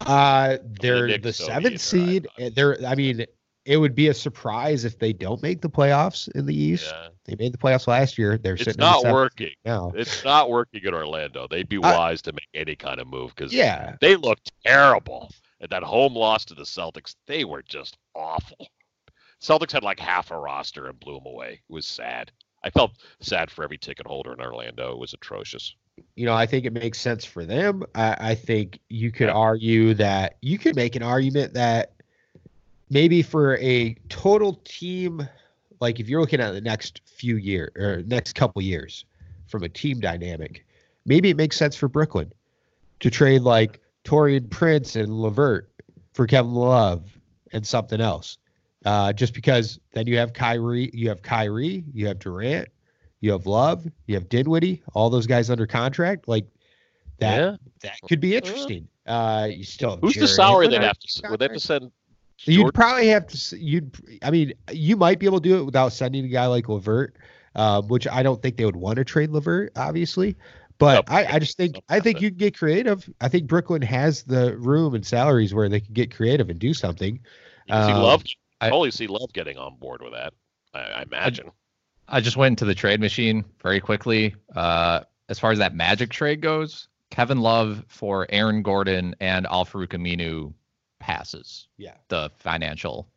uh, 0.00 0.58
they're 0.80 1.06
Knicks 1.06 1.22
the 1.22 1.32
seventh 1.32 1.80
seed. 1.80 2.26
I 2.38 2.50
They're, 2.50 2.84
I 2.86 2.94
mean, 2.94 3.24
it 3.64 3.76
would 3.78 3.94
be 3.94 4.08
a 4.08 4.14
surprise 4.14 4.84
if 4.84 4.98
they 4.98 5.12
don't 5.12 5.42
make 5.42 5.60
the 5.60 5.70
playoffs 5.70 6.28
in 6.34 6.46
the 6.46 6.54
East. 6.54 6.86
Yeah. 6.86 7.08
They 7.24 7.34
made 7.36 7.52
the 7.52 7.58
playoffs 7.58 7.86
last 7.88 8.16
year. 8.18 8.38
They're 8.38 8.54
It's 8.54 8.64
the 8.64 8.74
not 8.76 9.00
seventh 9.00 9.14
working. 9.14 9.54
now. 9.64 9.92
It's 9.96 10.22
not 10.24 10.50
working 10.50 10.84
in 10.84 10.94
Orlando. 10.94 11.48
They'd 11.48 11.68
be 11.68 11.78
I- 11.82 11.96
wise 11.96 12.22
to 12.22 12.32
make 12.32 12.48
any 12.54 12.76
kind 12.76 13.00
of 13.00 13.08
move 13.08 13.34
because 13.34 13.52
Yeah, 13.52 13.96
they 14.00 14.16
looked 14.16 14.52
terrible. 14.64 15.30
And 15.60 15.70
that 15.70 15.82
home 15.82 16.14
loss 16.14 16.44
to 16.46 16.54
the 16.54 16.62
Celtics, 16.64 17.16
they 17.26 17.44
were 17.44 17.62
just 17.62 17.96
awful. 18.14 18.68
Celtics 19.40 19.72
had 19.72 19.82
like 19.82 19.98
half 19.98 20.30
a 20.30 20.38
roster 20.38 20.88
and 20.88 21.00
blew 21.00 21.14
them 21.14 21.26
away. 21.26 21.60
It 21.68 21.72
was 21.72 21.86
sad. 21.86 22.30
I 22.62 22.70
felt 22.70 22.92
sad 23.20 23.50
for 23.50 23.64
every 23.64 23.78
ticket 23.78 24.06
holder 24.06 24.32
in 24.32 24.40
Orlando. 24.40 24.92
It 24.92 24.98
was 24.98 25.14
atrocious. 25.14 25.74
You 26.14 26.26
know, 26.26 26.34
I 26.34 26.46
think 26.46 26.64
it 26.64 26.72
makes 26.72 26.98
sense 26.98 27.24
for 27.24 27.44
them. 27.44 27.84
I, 27.94 28.16
I 28.20 28.34
think 28.34 28.78
you 28.88 29.10
could 29.10 29.28
argue 29.28 29.94
that 29.94 30.36
you 30.40 30.58
could 30.58 30.76
make 30.76 30.96
an 30.96 31.02
argument 31.02 31.54
that 31.54 31.92
maybe 32.90 33.22
for 33.22 33.56
a 33.58 33.94
total 34.08 34.60
team, 34.64 35.28
like 35.80 36.00
if 36.00 36.08
you're 36.08 36.20
looking 36.20 36.40
at 36.40 36.52
the 36.52 36.60
next 36.60 37.02
few 37.04 37.36
year 37.36 37.72
or 37.76 38.02
next 38.06 38.34
couple 38.34 38.62
years 38.62 39.04
from 39.46 39.62
a 39.62 39.68
team 39.68 40.00
dynamic, 40.00 40.64
maybe 41.04 41.30
it 41.30 41.36
makes 41.36 41.56
sense 41.56 41.76
for 41.76 41.88
Brooklyn 41.88 42.32
to 43.00 43.10
trade 43.10 43.42
like 43.42 43.80
Taurean 44.04 44.48
Prince 44.48 44.96
and 44.96 45.12
LeVert 45.20 45.70
for 46.14 46.26
Kevin 46.26 46.54
Love 46.54 47.04
and 47.52 47.66
something 47.66 48.00
else. 48.00 48.38
Uh, 48.84 49.12
just 49.12 49.34
because 49.34 49.80
then 49.92 50.06
you 50.06 50.16
have 50.16 50.32
Kyrie, 50.32 50.90
you 50.92 51.08
have 51.08 51.22
Kyrie, 51.22 51.84
you 51.92 52.06
have 52.06 52.18
Durant, 52.18 52.68
you 53.26 53.32
have 53.32 53.46
Love, 53.46 53.86
you 54.06 54.14
have 54.14 54.28
Dinwiddie, 54.28 54.82
all 54.94 55.10
those 55.10 55.26
guys 55.26 55.50
under 55.50 55.66
contract. 55.66 56.28
Like 56.28 56.46
that, 57.18 57.36
Yeah. 57.38 57.56
that 57.82 57.98
could 58.08 58.20
be 58.20 58.36
interesting. 58.36 58.86
Uh, 59.06 59.48
you 59.50 59.64
still 59.64 59.90
have 59.90 60.00
Who's 60.00 60.14
the 60.14 60.20
Jarrett 60.20 60.30
salary 60.30 60.68
they'd 60.68 60.82
have 60.82 60.98
to? 60.98 61.06
s- 61.08 61.20
Would 61.28 61.40
they 61.40 61.44
have 61.44 61.52
to 61.56 61.60
contract. 61.60 61.62
send? 61.62 61.92
You'd 62.44 62.74
probably 62.74 63.08
have 63.08 63.26
to. 63.28 63.34
s- 63.34 63.52
You'd. 63.56 63.96
I 64.22 64.30
mean, 64.30 64.52
you 64.70 64.96
might 64.96 65.18
be 65.18 65.26
able 65.26 65.40
to 65.40 65.48
do 65.48 65.56
it 65.58 65.64
without 65.64 65.92
sending 65.92 66.24
a 66.24 66.28
guy 66.28 66.46
like 66.46 66.68
Levert, 66.68 67.16
um, 67.54 67.88
which 67.88 68.06
I 68.08 68.22
don't 68.22 68.40
think 68.42 68.56
they 68.56 68.64
would 68.64 68.76
want 68.76 68.96
to 68.96 69.04
trade 69.04 69.30
Levert, 69.30 69.72
obviously. 69.76 70.36
But 70.78 71.08
No, 71.08 71.14
I, 71.16 71.34
I 71.34 71.38
just 71.38 71.56
think 71.56 71.80
I 71.88 71.98
think 72.00 72.20
you 72.20 72.28
can 72.30 72.36
get 72.38 72.56
creative. 72.56 73.08
I 73.20 73.28
think 73.28 73.46
Brooklyn 73.46 73.80
has 73.82 74.22
the 74.24 74.56
room 74.58 74.94
and 74.94 75.04
salaries 75.06 75.54
where 75.54 75.68
they 75.68 75.80
can 75.80 75.94
get 75.94 76.14
creative 76.14 76.50
and 76.50 76.58
do 76.58 76.74
something. 76.74 77.14
You 77.14 77.74
can 77.74 77.86
see 77.86 77.92
Um, 77.92 78.02
Love. 78.02 78.22
I- 78.60 78.66
I 78.66 78.70
totally 78.70 78.90
see 78.90 79.06
Love 79.06 79.32
getting 79.34 79.56
on 79.58 79.76
board 79.76 80.00
with 80.02 80.12
that. 80.12 80.32
I, 80.74 80.78
I 80.80 81.02
imagine. 81.02 81.50
I 82.08 82.20
just 82.20 82.36
went 82.36 82.52
into 82.52 82.64
the 82.64 82.74
trade 82.74 83.00
machine 83.00 83.44
very 83.62 83.80
quickly. 83.80 84.34
Uh, 84.54 85.00
as 85.28 85.38
far 85.38 85.50
as 85.50 85.58
that 85.58 85.74
Magic 85.74 86.10
trade 86.10 86.40
goes, 86.40 86.88
Kevin 87.10 87.40
Love 87.40 87.84
for 87.88 88.26
Aaron 88.30 88.62
Gordon 88.62 89.14
and 89.20 89.46
Al-Farouq 89.46 89.88
Aminu 89.88 90.52
passes 91.00 91.68
Yeah, 91.76 91.94
the 92.08 92.30
financial. 92.38 93.08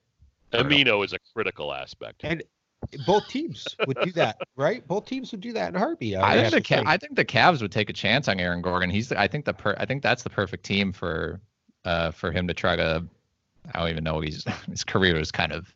Aminu 0.54 1.06
is 1.06 1.14
a 1.14 1.20
critical 1.34 1.74
aspect. 1.74 2.22
and 2.24 2.44
both 3.06 3.28
teams 3.28 3.68
would 3.86 3.98
do 4.04 4.12
that, 4.14 4.40
right? 4.56 4.88
Both 4.88 5.06
teams 5.06 5.32
would 5.32 5.42
do 5.42 5.54
that 5.54 5.70
in 5.70 5.76
a 5.76 5.80
heartbeat. 5.80 6.16
I 6.16 6.38
would 6.38 6.52
think 6.52 6.68
the 6.68 6.76
have 6.76 6.86
Ca- 6.86 6.92
I 6.92 6.98
think 6.98 7.16
the 7.16 7.26
Cavs 7.26 7.62
would 7.62 7.72
take 7.72 7.90
a 7.90 7.94
chance 7.94 8.28
on 8.28 8.40
Aaron 8.40 8.62
Gordon. 8.62 8.90
He's 8.90 9.10
the, 9.10 9.20
I 9.20 9.28
think 9.28 9.46
the 9.46 9.54
per, 9.54 9.76
I 9.78 9.86
think 9.86 10.02
that's 10.02 10.24
the 10.24 10.30
perfect 10.30 10.64
team 10.66 10.92
for 10.94 11.42
uh 11.86 12.12
for 12.12 12.32
him 12.32 12.48
to 12.48 12.54
try 12.54 12.76
to. 12.76 13.06
I 13.74 13.80
don't 13.80 13.90
even 13.90 14.04
know 14.04 14.22
he's 14.22 14.44
his 14.70 14.84
career 14.84 15.18
is 15.18 15.32
kind 15.32 15.52
of 15.52 15.74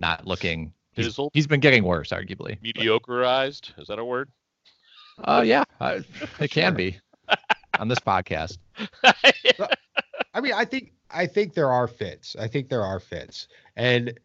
not 0.00 0.26
looking. 0.26 0.72
He's, 0.96 1.18
he's 1.32 1.46
been 1.46 1.60
getting 1.60 1.84
worse, 1.84 2.10
arguably. 2.10 2.58
Mediocreized. 2.60 3.78
Is 3.78 3.88
that 3.88 3.98
a 3.98 4.04
word? 4.04 4.30
Oh 5.24 5.42
yeah, 5.42 5.64
I, 5.80 6.02
it 6.40 6.50
can 6.50 6.74
be 6.74 6.98
on 7.78 7.88
this 7.88 8.00
podcast. 8.00 8.58
I 10.34 10.40
mean, 10.40 10.52
I 10.54 10.64
think 10.64 10.92
I 11.10 11.26
think 11.26 11.54
there 11.54 11.70
are 11.70 11.86
fits. 11.86 12.36
I 12.38 12.48
think 12.48 12.68
there 12.68 12.82
are 12.82 13.00
fits, 13.00 13.48
and 13.76 14.18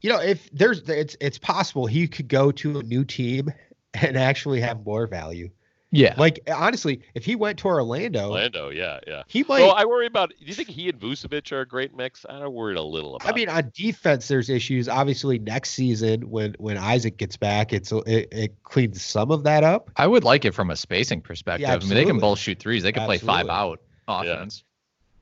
you 0.00 0.10
know, 0.10 0.20
if 0.20 0.50
there's, 0.50 0.80
it's 0.88 1.16
it's 1.20 1.38
possible 1.38 1.86
he 1.86 2.06
could 2.08 2.28
go 2.28 2.50
to 2.52 2.78
a 2.78 2.82
new 2.82 3.04
team 3.04 3.52
and 3.94 4.16
actually 4.16 4.60
have 4.60 4.84
more 4.84 5.06
value. 5.06 5.50
Yeah. 5.94 6.14
Like 6.18 6.40
honestly, 6.52 7.00
if 7.14 7.24
he 7.24 7.36
went 7.36 7.58
to 7.60 7.68
Orlando, 7.68 8.30
Orlando, 8.30 8.68
yeah, 8.70 8.98
yeah. 9.06 9.22
he 9.28 9.44
might. 9.44 9.60
So 9.60 9.68
I 9.68 9.84
worry 9.84 10.06
about. 10.06 10.30
Do 10.30 10.44
you 10.44 10.52
think 10.52 10.68
he 10.68 10.88
and 10.88 10.98
Vucevic 10.98 11.52
are 11.52 11.60
a 11.60 11.66
great 11.66 11.96
mix? 11.96 12.26
I'm 12.28 12.52
worried 12.52 12.76
a 12.76 12.82
little 12.82 13.14
about. 13.16 13.30
I 13.30 13.34
mean, 13.34 13.48
on 13.48 13.70
defense, 13.72 14.26
there's 14.26 14.50
issues. 14.50 14.88
Obviously, 14.88 15.38
next 15.38 15.70
season 15.70 16.28
when 16.28 16.56
when 16.58 16.76
Isaac 16.76 17.16
gets 17.16 17.36
back, 17.36 17.72
it's 17.72 17.92
it, 17.92 18.28
it 18.32 18.62
cleans 18.64 19.02
some 19.02 19.30
of 19.30 19.44
that 19.44 19.62
up. 19.62 19.88
I 19.96 20.08
would 20.08 20.24
like 20.24 20.44
it 20.44 20.52
from 20.52 20.70
a 20.70 20.76
spacing 20.76 21.20
perspective. 21.20 21.68
I 21.68 21.78
mean, 21.78 21.88
they 21.90 22.04
can 22.04 22.18
both 22.18 22.40
shoot 22.40 22.58
threes. 22.58 22.82
They 22.82 22.92
can 22.92 23.04
play 23.06 23.18
five 23.18 23.46
Absolutely. 23.48 23.78
out 24.08 24.24
Yeah. 24.26 24.32
offense. 24.32 24.64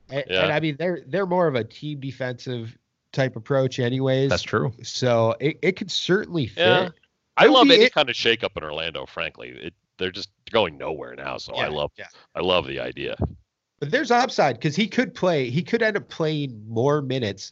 And, 0.09 0.23
Yeah. 0.27 0.43
and 0.43 0.53
I 0.53 0.59
mean, 0.59 0.75
they're 0.79 1.01
they're 1.05 1.27
more 1.27 1.45
of 1.47 1.53
a 1.53 1.63
team 1.63 1.99
defensive 1.99 2.75
type 3.11 3.35
approach, 3.35 3.77
anyways. 3.79 4.31
That's 4.31 4.41
true. 4.41 4.73
So 4.81 5.35
it, 5.39 5.59
it 5.61 5.71
could 5.73 5.91
certainly 5.91 6.47
fit. 6.47 6.65
Yeah. 6.65 6.89
I 7.37 7.45
It 7.45 7.49
would 7.49 7.53
love 7.55 7.69
any 7.69 7.83
it- 7.85 7.93
kind 7.93 8.09
of 8.09 8.15
shakeup 8.15 8.57
in 8.57 8.63
Orlando. 8.63 9.05
Frankly, 9.05 9.49
it, 9.49 9.73
they're 9.97 10.11
just 10.11 10.29
going 10.51 10.77
nowhere 10.77 11.15
now. 11.15 11.37
So 11.37 11.53
I 11.53 11.67
love, 11.67 11.91
yeah. 11.97 12.07
I 12.35 12.41
love 12.41 12.67
the 12.67 12.79
idea. 12.79 13.15
But 13.79 13.91
there's 13.91 14.11
upside 14.11 14.55
because 14.55 14.75
he 14.75 14.87
could 14.87 15.13
play. 15.13 15.49
He 15.49 15.61
could 15.61 15.81
end 15.81 15.97
up 15.97 16.07
playing 16.07 16.63
more 16.67 17.01
minutes 17.01 17.51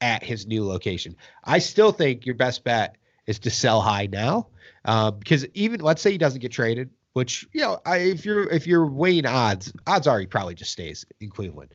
at 0.00 0.22
his 0.22 0.46
new 0.46 0.64
location. 0.64 1.14
I 1.44 1.58
still 1.58 1.92
think 1.92 2.26
your 2.26 2.34
best 2.34 2.64
bet 2.64 2.96
is 3.26 3.38
to 3.40 3.50
sell 3.50 3.80
high 3.80 4.06
now, 4.06 4.48
um, 4.84 5.18
because 5.18 5.46
even 5.54 5.80
let's 5.80 6.02
say 6.02 6.12
he 6.12 6.18
doesn't 6.18 6.40
get 6.40 6.52
traded, 6.52 6.90
which 7.12 7.46
you 7.52 7.60
know, 7.60 7.78
I, 7.84 7.98
if 7.98 8.24
you're 8.24 8.48
if 8.50 8.66
you're 8.66 8.86
weighing 8.86 9.26
odds, 9.26 9.72
odds 9.86 10.06
are 10.06 10.18
he 10.18 10.26
probably 10.26 10.54
just 10.54 10.72
stays 10.72 11.04
in 11.20 11.30
Cleveland. 11.30 11.74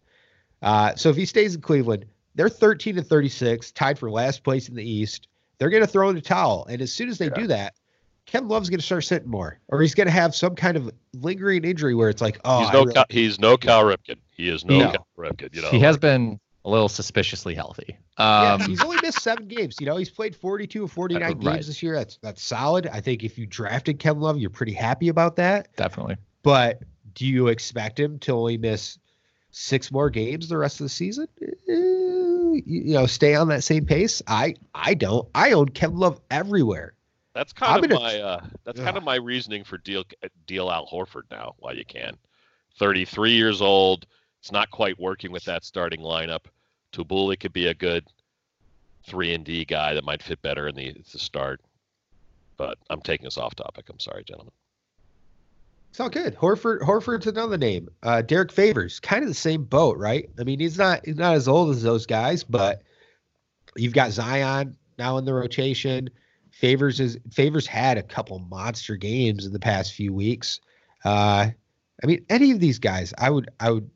Uh, 0.61 0.95
so 0.95 1.09
if 1.09 1.15
he 1.15 1.25
stays 1.25 1.55
in 1.55 1.61
Cleveland, 1.61 2.05
they're 2.33 2.49
13 2.49 2.97
and 2.97 3.07
36, 3.07 3.71
tied 3.71 3.99
for 3.99 4.09
last 4.09 4.43
place 4.43 4.67
in 4.67 4.75
the 4.75 4.89
East. 4.89 5.27
They're 5.57 5.69
going 5.69 5.83
to 5.83 5.87
throw 5.87 6.09
in 6.09 6.15
the 6.15 6.21
towel, 6.21 6.65
and 6.69 6.81
as 6.81 6.91
soon 6.91 7.07
as 7.07 7.17
they 7.17 7.29
do 7.29 7.47
that, 7.47 7.75
Kevin 8.25 8.47
Love's 8.49 8.69
going 8.69 8.79
to 8.79 8.85
start 8.85 9.03
sitting 9.03 9.29
more, 9.29 9.59
or 9.67 9.81
he's 9.81 9.93
going 9.95 10.07
to 10.07 10.11
have 10.13 10.35
some 10.35 10.55
kind 10.55 10.75
of 10.77 10.91
lingering 11.13 11.63
injury 11.63 11.93
where 11.95 12.09
it's 12.09 12.21
like, 12.21 12.39
oh, 12.43 12.61
he's 12.63 12.73
no, 12.73 12.79
really- 12.81 12.93
Cal, 12.93 13.05
he's 13.09 13.39
no 13.39 13.57
Cal 13.57 13.83
Ripken. 13.83 14.15
He 14.31 14.49
is 14.49 14.65
no, 14.65 14.79
No. 14.79 14.91
Cal 14.91 15.07
Ripken. 15.17 15.55
You 15.55 15.61
know, 15.61 15.69
he 15.69 15.79
has 15.79 15.97
been 15.97 16.39
a 16.65 16.69
little 16.69 16.89
suspiciously 16.89 17.53
healthy. 17.53 17.95
Yeah, 18.17 18.53
Um, 18.53 18.61
he's 18.61 18.81
only 18.81 18.97
missed 19.03 19.21
seven 19.21 19.47
games. 19.47 19.77
You 19.79 19.85
know, 19.85 19.97
he's 19.97 20.09
played 20.09 20.35
42 20.35 20.85
or 20.85 20.87
49 20.87 21.23
Uh, 21.23 21.33
games 21.35 21.67
this 21.67 21.83
year. 21.83 21.93
That's 21.93 22.17
that's 22.23 22.41
solid. 22.41 22.87
I 22.87 22.99
think 23.01 23.23
if 23.23 23.37
you 23.37 23.45
drafted 23.45 23.99
Kevin 23.99 24.21
Love, 24.21 24.39
you're 24.39 24.49
pretty 24.49 24.73
happy 24.73 25.09
about 25.09 25.35
that. 25.35 25.75
definitely. 25.75 26.15
But 26.41 26.81
do 27.13 27.25
you 27.27 27.47
expect 27.47 27.99
him 27.99 28.17
to 28.19 28.31
only 28.33 28.57
miss 28.57 28.97
six 29.51 29.91
more 29.91 30.09
games 30.09 30.49
the 30.49 30.57
rest 30.57 30.79
of 30.79 30.85
the 30.85 30.89
season? 30.89 31.27
Eh, 31.41 31.45
you, 31.69 32.63
you 32.65 32.93
know, 32.93 33.05
stay 33.05 33.35
on 33.35 33.47
that 33.49 33.63
same 33.63 33.85
pace. 33.85 34.21
I 34.27 34.55
I 34.73 34.95
don't. 34.95 35.27
I 35.35 35.51
own 35.51 35.69
Kevin 35.69 35.97
Love 35.97 36.19
everywhere. 36.31 36.93
That's 37.35 37.51
kind 37.51 37.85
I'm 37.85 37.91
of 37.91 37.99
my 37.99 38.19
uh, 38.19 38.45
that's 38.63 38.79
kind 38.79 38.95
of 38.95 39.03
my 39.03 39.15
reasoning 39.15 39.65
for 39.65 39.77
deal 39.77 40.05
deal 40.47 40.71
Al 40.71 40.87
Horford 40.87 41.23
now 41.29 41.53
while 41.59 41.75
you 41.75 41.83
can. 41.83 42.17
33 42.79 43.33
years 43.33 43.61
old. 43.61 44.07
It's 44.39 44.53
not 44.53 44.71
quite 44.71 44.97
working 44.97 45.31
with 45.33 45.43
that 45.43 45.65
starting 45.65 45.99
lineup. 45.99 46.45
Tubuli 46.93 47.37
could 47.37 47.51
be 47.51 47.67
a 47.67 47.73
good 47.73 48.05
three 49.05 49.33
and 49.33 49.43
D 49.43 49.65
guy 49.65 49.93
that 49.93 50.05
might 50.05 50.23
fit 50.23 50.41
better 50.41 50.69
in 50.69 50.75
the, 50.75 50.95
the 51.11 51.19
start. 51.19 51.59
But 52.55 52.77
I'm 52.89 53.01
taking 53.01 53.27
us 53.27 53.37
off 53.37 53.53
topic. 53.53 53.89
I'm 53.89 53.99
sorry, 53.99 54.23
gentlemen. 54.23 54.53
It's 55.89 55.99
all 55.99 56.09
good. 56.09 56.37
Horford 56.37 56.79
Horford's 56.79 57.27
another 57.27 57.57
name. 57.57 57.89
Uh, 58.01 58.21
Derek 58.21 58.53
Favors, 58.53 59.01
kind 59.01 59.23
of 59.23 59.27
the 59.27 59.35
same 59.35 59.65
boat, 59.65 59.97
right? 59.97 60.29
I 60.39 60.45
mean, 60.45 60.59
he's 60.61 60.77
not 60.77 61.05
he's 61.05 61.17
not 61.17 61.35
as 61.35 61.49
old 61.49 61.71
as 61.71 61.83
those 61.83 62.05
guys, 62.05 62.45
but 62.45 62.81
you've 63.75 63.93
got 63.93 64.11
Zion 64.11 64.77
now 64.97 65.17
in 65.17 65.25
the 65.25 65.33
rotation. 65.33 66.09
Favors 66.55 67.01
is 67.01 67.19
Favors 67.31 67.67
had 67.67 67.97
a 67.97 68.01
couple 68.01 68.39
monster 68.39 68.95
games 68.95 69.45
in 69.45 69.51
the 69.51 69.59
past 69.59 69.91
few 69.91 70.13
weeks. 70.13 70.61
Uh, 71.03 71.49
I 72.01 72.07
mean, 72.07 72.25
any 72.29 72.51
of 72.51 72.61
these 72.61 72.79
guys, 72.79 73.13
I 73.17 73.29
would 73.29 73.49
I 73.59 73.71
would 73.71 73.89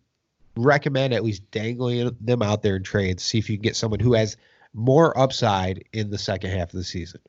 recommend 0.57 1.13
at 1.13 1.23
least 1.23 1.49
dangling 1.51 2.17
them 2.19 2.41
out 2.41 2.61
there 2.61 2.75
in 2.75 2.83
trades. 2.83 3.23
See 3.23 3.37
if 3.37 3.49
you 3.49 3.55
can 3.55 3.61
get 3.61 3.77
someone 3.77 4.01
who 4.01 4.11
has 4.11 4.35
more 4.73 5.17
upside 5.17 5.85
in 5.93 6.09
the 6.09 6.17
second 6.17 6.51
half 6.51 6.73
of 6.73 6.77
the 6.77 6.83
season. 6.83 7.21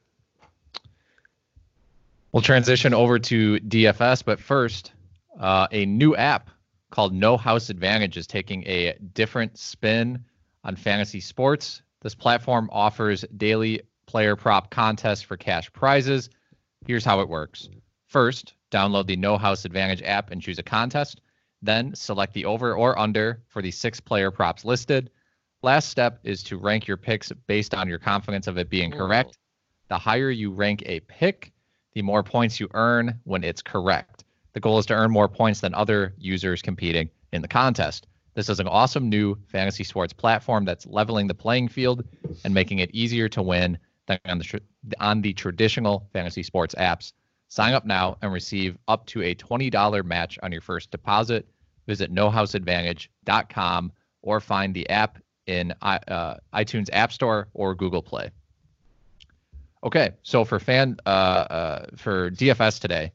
We'll 2.33 2.43
transition 2.43 2.93
over 2.93 3.20
to 3.20 3.61
DFS, 3.61 4.24
but 4.24 4.41
first, 4.41 4.91
uh, 5.39 5.68
a 5.70 5.87
new 5.87 6.16
app 6.16 6.51
called 6.91 7.14
No 7.14 7.37
House 7.37 7.70
Advantage 7.70 8.16
is 8.16 8.26
taking 8.26 8.64
a 8.66 8.97
different 9.14 9.59
spin 9.59 10.24
on 10.64 10.74
fantasy 10.74 11.20
sports. 11.20 11.83
This 12.01 12.16
platform 12.16 12.68
offers 12.72 13.24
daily 13.37 13.83
player 14.11 14.35
prop 14.35 14.71
contest 14.71 15.27
for 15.27 15.37
cash 15.37 15.73
prizes. 15.73 16.31
Here's 16.85 17.05
how 17.05 17.21
it 17.21 17.29
works. 17.29 17.69
First, 18.09 18.55
download 18.73 19.07
the 19.07 19.15
No 19.15 19.39
House 19.39 19.65
Advantage 19.65 20.03
app 20.03 20.33
and 20.33 20.43
choose 20.43 20.59
a 20.59 20.65
contest. 20.65 21.21
Then 21.63 21.95
select 21.95 22.35
the 22.35 22.45
over 22.45 22.75
or 22.75 22.99
under 22.99 23.45
for 23.47 23.63
the 23.63 23.71
six 23.71 24.01
player 24.01 24.33
props 24.33 24.65
listed. 24.65 25.11
Last 25.63 25.91
step 25.91 26.19
is 26.25 26.43
to 26.45 26.59
rank 26.59 26.89
your 26.89 26.97
picks 26.97 27.31
based 27.47 27.73
on 27.73 27.89
your 27.89 28.01
confidence 28.01 28.49
of 28.49 28.59
it 28.59 28.69
being 28.69 28.91
correct. 28.91 29.39
The 29.89 29.99
higher 29.99 30.31
you 30.31 30.51
rank 30.51 30.83
a 30.87 30.99
pick, 31.01 31.53
the 31.93 32.03
more 32.03 32.25
points 32.25 32.59
you 32.59 32.69
earn 32.75 33.21
when 33.23 33.45
it's 33.45 33.63
correct. 33.63 34.25
The 34.55 34.61
goal 34.61 34.81
is 34.81 34.87
to 34.87 34.95
earn 34.95 35.13
more 35.13 35.29
points 35.29 35.61
than 35.61 35.73
other 35.73 36.15
users 36.19 36.63
competing 36.63 37.11
in 37.33 37.43
the 37.43 37.49
contest. 37.49 38.09
This 38.35 38.49
is 38.49 38.59
an 38.59 38.67
awesome 38.67 39.09
new 39.09 39.37
fantasy 39.47 39.85
sports 39.85 40.13
platform 40.13 40.65
that's 40.65 40.87
leveling 40.87 41.29
the 41.29 41.35
playing 41.35 41.69
field 41.69 42.03
and 42.45 42.53
making 42.53 42.81
it 42.81 42.91
easier 42.93 43.29
to 43.29 43.43
win 43.43 43.79
on 44.25 44.39
the, 44.39 44.61
on 44.99 45.23
the 45.23 45.33
traditional 45.33 46.09
fantasy 46.13 46.43
sports 46.43 46.75
apps. 46.77 47.13
Sign 47.49 47.75
up 47.75 47.85
now 47.85 48.17
and 48.23 48.33
receive 48.33 48.79
up 48.87 49.07
to 49.07 49.23
a 49.23 49.35
$20 49.35 50.05
match 50.05 50.39
on 50.43 50.53
your 50.53 50.61
first 50.61 50.91
deposit. 50.91 51.47
Visit 51.87 52.15
nohouseadvantage.com 52.15 53.93
or 54.23 54.41
find 54.41 54.75
the 54.75 54.89
app 54.89 55.19
in 55.47 55.75
uh, 55.83 56.37
iTunes 56.55 56.89
App 56.93 57.13
Store 57.13 57.49
or 57.55 57.75
Google 57.75 58.03
Play. 58.03 58.31
Okay, 59.83 60.11
so 60.23 60.45
for 60.45 60.59
fan 60.59 60.99
uh, 61.07 61.09
uh, 61.09 61.87
for 61.97 62.31
DFS 62.31 62.81
today, 62.81 63.13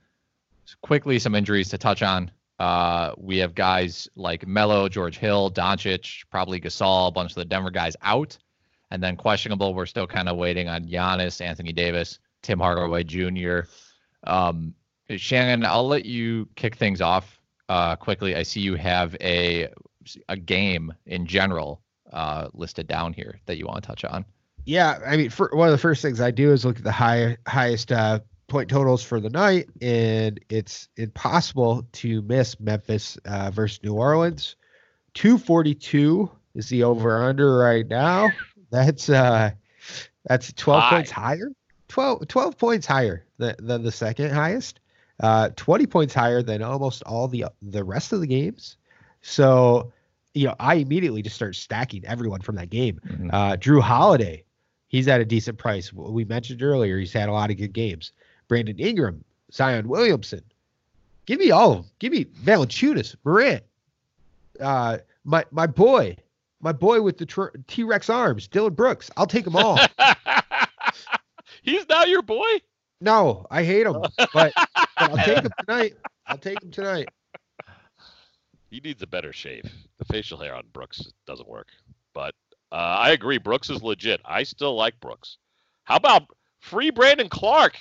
quickly 0.81 1.19
some 1.19 1.35
injuries 1.35 1.69
to 1.69 1.77
touch 1.77 2.01
on. 2.01 2.31
Uh, 2.57 3.13
we 3.17 3.37
have 3.37 3.53
guys 3.53 4.09
like 4.15 4.47
Melo, 4.47 4.89
George 4.89 5.17
Hill, 5.17 5.51
Doncic, 5.51 6.23
probably 6.31 6.59
Gasol, 6.59 7.09
a 7.09 7.11
bunch 7.11 7.31
of 7.31 7.35
the 7.35 7.45
Denver 7.45 7.69
guys 7.69 7.95
out, 8.01 8.37
and 8.95 9.03
then 9.03 9.17
questionable. 9.17 9.73
We're 9.73 9.85
still 9.85 10.07
kind 10.07 10.29
of 10.29 10.37
waiting 10.37 10.69
on 10.69 10.87
Giannis, 10.87 11.41
Anthony 11.41 11.73
Davis, 11.73 12.19
Tim 12.41 12.59
Hardaway 12.59 13.03
Jr. 13.03 13.59
Um, 14.23 14.73
Shannon, 15.09 15.65
I'll 15.65 15.87
let 15.87 16.05
you 16.05 16.47
kick 16.55 16.75
things 16.75 17.01
off 17.01 17.39
uh, 17.67 17.97
quickly. 17.97 18.37
I 18.37 18.43
see 18.43 18.61
you 18.61 18.75
have 18.75 19.15
a 19.19 19.67
a 20.29 20.37
game 20.37 20.93
in 21.07 21.25
general 21.25 21.81
uh, 22.13 22.47
listed 22.53 22.87
down 22.87 23.11
here 23.11 23.39
that 23.47 23.57
you 23.57 23.65
want 23.65 23.83
to 23.83 23.87
touch 23.87 24.05
on. 24.05 24.23
Yeah, 24.63 24.99
I 25.05 25.17
mean, 25.17 25.29
for, 25.29 25.49
one 25.51 25.67
of 25.67 25.71
the 25.73 25.77
first 25.77 26.01
things 26.01 26.21
I 26.21 26.31
do 26.31 26.53
is 26.53 26.63
look 26.63 26.77
at 26.77 26.83
the 26.83 26.91
high 26.91 27.37
highest 27.47 27.91
uh, 27.91 28.19
point 28.47 28.69
totals 28.69 29.03
for 29.03 29.19
the 29.19 29.29
night, 29.29 29.67
and 29.81 30.39
it's 30.49 30.87
impossible 30.95 31.85
to 31.91 32.21
miss 32.21 32.59
Memphis 32.61 33.17
uh, 33.25 33.51
versus 33.51 33.83
New 33.83 33.95
Orleans. 33.95 34.55
Two 35.13 35.37
forty 35.37 35.75
two 35.75 36.31
is 36.55 36.69
the 36.69 36.83
over 36.83 37.21
under 37.23 37.57
right 37.57 37.87
now. 37.87 38.29
That's 38.71 39.09
uh, 39.09 39.51
that's 40.25 40.53
twelve 40.53 40.83
High. 40.83 40.95
points 40.97 41.11
higher. 41.11 41.51
12, 41.87 42.27
12 42.27 42.57
points 42.57 42.85
higher 42.87 43.25
than, 43.37 43.55
than 43.59 43.83
the 43.83 43.91
second 43.91 44.31
highest. 44.31 44.79
Uh, 45.21 45.49
twenty 45.55 45.85
points 45.85 46.13
higher 46.13 46.41
than 46.41 46.61
almost 46.61 47.03
all 47.03 47.27
the 47.27 47.45
the 47.61 47.83
rest 47.83 48.11
of 48.11 48.19
the 48.19 48.27
games. 48.27 48.75
So, 49.21 49.93
you 50.33 50.45
know, 50.47 50.55
I 50.59 50.75
immediately 50.75 51.21
just 51.21 51.35
start 51.37 51.55
stacking 51.55 52.03
everyone 52.05 52.41
from 52.41 52.55
that 52.55 52.69
game. 52.69 52.99
Mhm. 53.07 53.29
Uh, 53.31 53.55
Jrue 53.57 53.81
Holiday, 53.81 54.43
he's 54.87 55.07
at 55.07 55.21
a 55.21 55.25
decent 55.25 55.57
price. 55.57 55.93
We 55.93 56.25
mentioned 56.25 56.61
earlier 56.61 56.97
he's 56.99 57.13
had 57.13 57.29
a 57.29 57.31
lot 57.31 57.49
of 57.49 57.57
good 57.57 57.71
games. 57.71 58.11
Brandon 58.47 58.77
Ingram, 58.77 59.23
Zion 59.53 59.87
Williamson. 59.87 60.41
Give 61.27 61.39
me 61.39 61.51
all 61.51 61.71
of 61.71 61.77
them. 61.83 61.91
Give 61.99 62.11
me 62.11 62.25
Valanciunas, 62.25 63.15
Morant, 63.23 63.63
uh, 64.59 64.97
my 65.23 65.45
my 65.51 65.65
boy, 65.67 66.17
my 66.61 66.71
boy 66.71 67.01
with 67.01 67.17
the 67.17 67.51
T 67.67 67.83
Rex 67.83 68.09
arms, 68.09 68.47
Dillon 68.47 68.73
Brooks. 68.73 69.11
I'll 69.17 69.27
take 69.27 69.45
them 69.45 69.55
all. 69.55 69.79
He's 71.61 71.87
now 71.89 72.03
your 72.03 72.21
boy. 72.21 72.59
no, 73.01 73.45
I 73.49 73.63
hate 73.63 73.87
him, 73.87 73.97
but, 74.17 74.33
but 74.33 74.53
I'll 74.97 75.17
take 75.17 75.43
him 75.43 75.51
tonight. 75.65 75.93
I'll 76.27 76.37
take 76.37 76.61
him 76.61 76.71
tonight. 76.71 77.09
He 78.69 78.79
needs 78.79 79.01
a 79.01 79.07
better 79.07 79.31
shave. 79.31 79.71
The 79.99 80.05
facial 80.05 80.37
hair 80.37 80.55
on 80.55 80.63
Brooks 80.73 81.01
doesn't 81.25 81.47
work. 81.47 81.67
But 82.13 82.33
uh, 82.71 82.75
I 82.75 83.11
agree. 83.11 83.37
Brooks 83.37 83.69
is 83.69 83.81
legit. 83.83 84.21
I 84.25 84.43
still 84.43 84.75
like 84.75 84.99
Brooks. 84.99 85.37
How 85.85 85.95
about 85.95 86.23
free 86.59 86.89
Brandon 86.89 87.29
Clarke? 87.29 87.77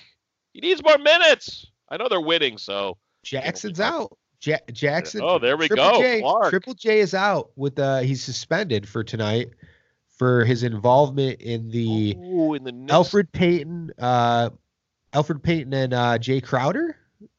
He 0.53 0.61
needs 0.61 0.83
more 0.85 0.99
minutes. 0.99 1.66
I 1.89 1.97
know 1.97 2.09
they're 2.09 2.20
winning, 2.20 2.59
so 2.59 2.97
Jackson's 3.25 3.81
out. 3.81 4.16
Ja- 4.47 4.59
Jackson. 4.72 5.20
Oh, 5.22 5.38
there 5.38 5.57
we 5.57 5.68
Triple 5.68 5.92
go. 5.92 6.01
J, 6.01 6.20
Clarke. 6.20 6.51
Triple 6.51 6.74
J 6.74 7.01
is 7.01 7.14
out 7.14 7.51
with 7.57 7.78
uh 7.78 8.01
he's 8.01 8.22
suspended 8.22 8.88
for 8.88 9.03
tonight 9.05 9.51
for 10.09 10.45
his 10.45 10.62
involvement 10.62 11.40
in 11.40 11.68
the 11.70 12.16
Ooh, 12.16 12.55
in 12.55 12.64
the 12.64 12.72
Knicks. 12.72 12.92
Elfrid 12.92 13.32
Payton, 13.32 13.92
uh 13.99 14.51
Elfrid 15.12 15.42
Payton 15.42 15.72
and 15.72 15.95
uh 15.95 16.18
Jae 16.18 16.42
Crowder 16.42 16.97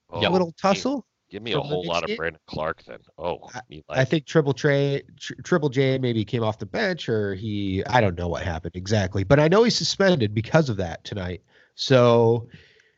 Oh, 0.10 0.20
little 0.20 0.53
tussle. 0.53 1.06
Give 1.30 1.41
me 1.41 1.53
a 1.53 1.60
whole 1.60 1.86
lot 1.86 2.10
of? 2.10 2.16
Brandon 2.16 2.39
Clarke 2.45 2.84
then. 2.86 2.99
Oh, 3.18 3.49
me 3.70 3.84
I 3.89 4.06
think 4.06 4.26
Triple 4.26 4.53
J 4.53 5.01
Tr- 5.20 5.34
Triple 5.43 5.70
J 5.70 5.97
maybe 5.97 6.24
came 6.24 6.43
off 6.43 6.60
the 6.60 6.66
bench 6.66 7.10
or 7.10 7.36
he 7.36 7.84
I 7.88 7.99
don't 7.99 8.18
know 8.18 8.28
what 8.28 8.43
happened 8.43 8.76
exactly, 8.76 9.24
but 9.24 9.39
I 9.39 9.47
know 9.47 9.64
he's 9.64 9.76
suspended 9.76 10.34
because 10.34 10.70
of 10.70 10.78
that 10.78 11.03
tonight. 11.03 11.41
So 11.74 12.47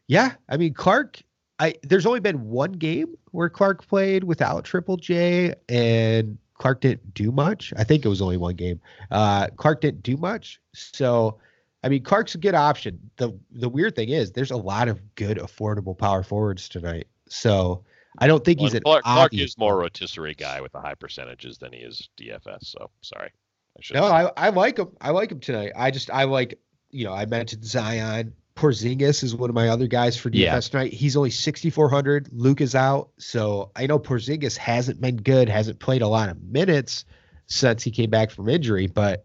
yeah, 0.08 0.34
I 0.50 0.58
mean 0.58 0.74
Clarke 0.74 1.22
I 1.60 1.76
there's 1.84 2.06
only 2.06 2.20
been 2.20 2.50
one 2.50 2.74
game 2.74 3.16
where 3.32 3.50
Clarke 3.50 3.88
played 3.88 4.24
without 4.24 4.64
Triple 4.64 4.98
J 4.98 5.54
and 5.70 6.38
Clarke 6.56 6.82
didn't 6.82 7.14
do 7.14 7.32
much. 7.32 7.74
I 7.78 7.84
think 7.84 8.06
it 8.06 8.10
was 8.10 8.22
only 8.22 8.38
one 8.38 8.56
game. 8.56 8.80
Uh 9.12 9.48
Clarke 9.56 9.82
didn't 9.82 10.04
do 10.04 10.18
much. 10.18 10.60
So 10.74 11.40
I 11.84 11.90
mean 11.90 12.04
Clarke's 12.04 12.36
a 12.36 12.40
good 12.40 12.56
option. 12.56 13.00
The 13.18 13.38
the 13.52 13.70
weird 13.70 13.96
thing 13.96 14.10
is 14.10 14.32
there's 14.32 14.52
a 14.52 14.58
lot 14.58 14.88
of 14.88 15.16
good 15.16 15.38
affordable 15.38 15.98
power 15.98 16.24
forwards 16.24 16.70
tonight. 16.70 17.08
So 17.28 17.84
I 18.20 18.28
don't 18.28 18.44
think 18.44 18.60
he's 18.60 18.72
Well, 18.72 18.78
an 18.78 18.84
Clarke, 18.84 19.04
Clarke 19.04 19.34
is 19.36 19.58
more 19.58 19.78
rotisserie 19.78 20.34
guy 20.34 20.62
with 20.62 20.72
the 20.72 20.80
high 20.80 20.96
percentages 20.96 21.58
than 21.58 21.74
he 21.74 21.80
is 21.80 22.10
DFS. 22.18 22.66
So 22.66 22.90
sorry. 23.02 23.32
I 23.78 23.82
should 23.82 23.96
No, 23.96 24.06
I, 24.06 24.32
I 24.38 24.50
like 24.50 24.78
him. 24.80 24.90
I 25.02 25.12
like 25.12 25.32
him 25.32 25.40
tonight. 25.40 25.72
I 25.76 25.92
just 25.92 26.10
I 26.10 26.24
like 26.24 26.60
you 26.90 27.06
know 27.06 27.14
I 27.14 27.26
mentioned 27.26 27.64
Zion. 27.66 28.34
Porzingis 28.58 29.24
is 29.24 29.36
one 29.36 29.50
of 29.50 29.56
my 29.56 29.70
other 29.70 29.88
guys 29.88 30.18
for 30.18 30.30
DFS 30.30 30.40
Yeah. 30.40 30.60
tonight. 30.60 30.94
He's 30.94 31.16
only 31.16 31.30
6,400. 31.30 32.30
Luke 32.34 32.60
is 32.60 32.76
out, 32.76 33.10
so 33.18 33.72
I 33.76 33.86
know 33.88 34.00
Porzingis 34.00 34.58
hasn't 34.58 35.00
been 35.00 35.18
good. 35.18 35.48
Hasn't 35.48 35.80
played 35.80 36.02
a 36.02 36.08
lot 36.08 36.30
of 36.30 36.42
minutes 36.42 37.06
since 37.46 37.84
he 37.84 37.92
came 37.92 38.10
back 38.10 38.32
from 38.32 38.50
injury. 38.50 38.88
But 38.88 39.24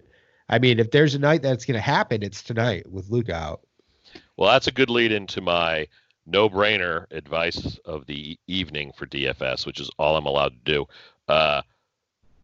I 0.49 0.59
mean, 0.59 0.79
if 0.79 0.91
there's 0.91 1.15
a 1.15 1.19
night 1.19 1.43
that's 1.43 1.65
going 1.65 1.77
to 1.77 1.81
happen, 1.81 2.23
it's 2.23 2.43
tonight 2.43 2.87
with 2.91 3.09
Luke 3.09 3.31
out. 3.31 3.63
Well, 4.37 4.51
that's 4.53 4.67
a 4.67 4.73
good 4.73 4.91
lead 4.91 5.11
into 5.11 5.41
my 5.41 5.89
no-brainer 6.27 7.07
advice 7.11 7.79
of 7.85 8.07
the 8.07 8.39
evening 8.47 8.93
for 8.97 9.07
DFS, 9.07 9.67
which 9.67 9.81
is 9.81 9.91
all 9.99 10.17
I'm 10.17 10.27
allowed 10.27 10.53
to 10.65 10.73
do. 10.73 10.87
Uh, 11.27 11.63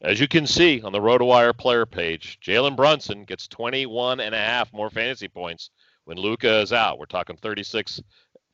as 0.00 0.20
you 0.20 0.26
can 0.28 0.46
see 0.46 0.80
on 0.80 0.92
the 0.92 1.00
RotoWire 1.00 1.56
player 1.56 1.84
page, 1.84 2.38
Jalen 2.44 2.76
Brunson 2.76 3.24
gets 3.24 3.46
21 3.46 4.20
and 4.20 4.34
a 4.34 4.38
half 4.38 4.72
more 4.72 4.90
fantasy 4.90 5.28
points 5.28 5.70
when 6.08 6.16
Luka 6.16 6.60
is 6.60 6.72
out. 6.72 6.98
We're 6.98 7.04
talking 7.04 7.36
36 7.36 8.00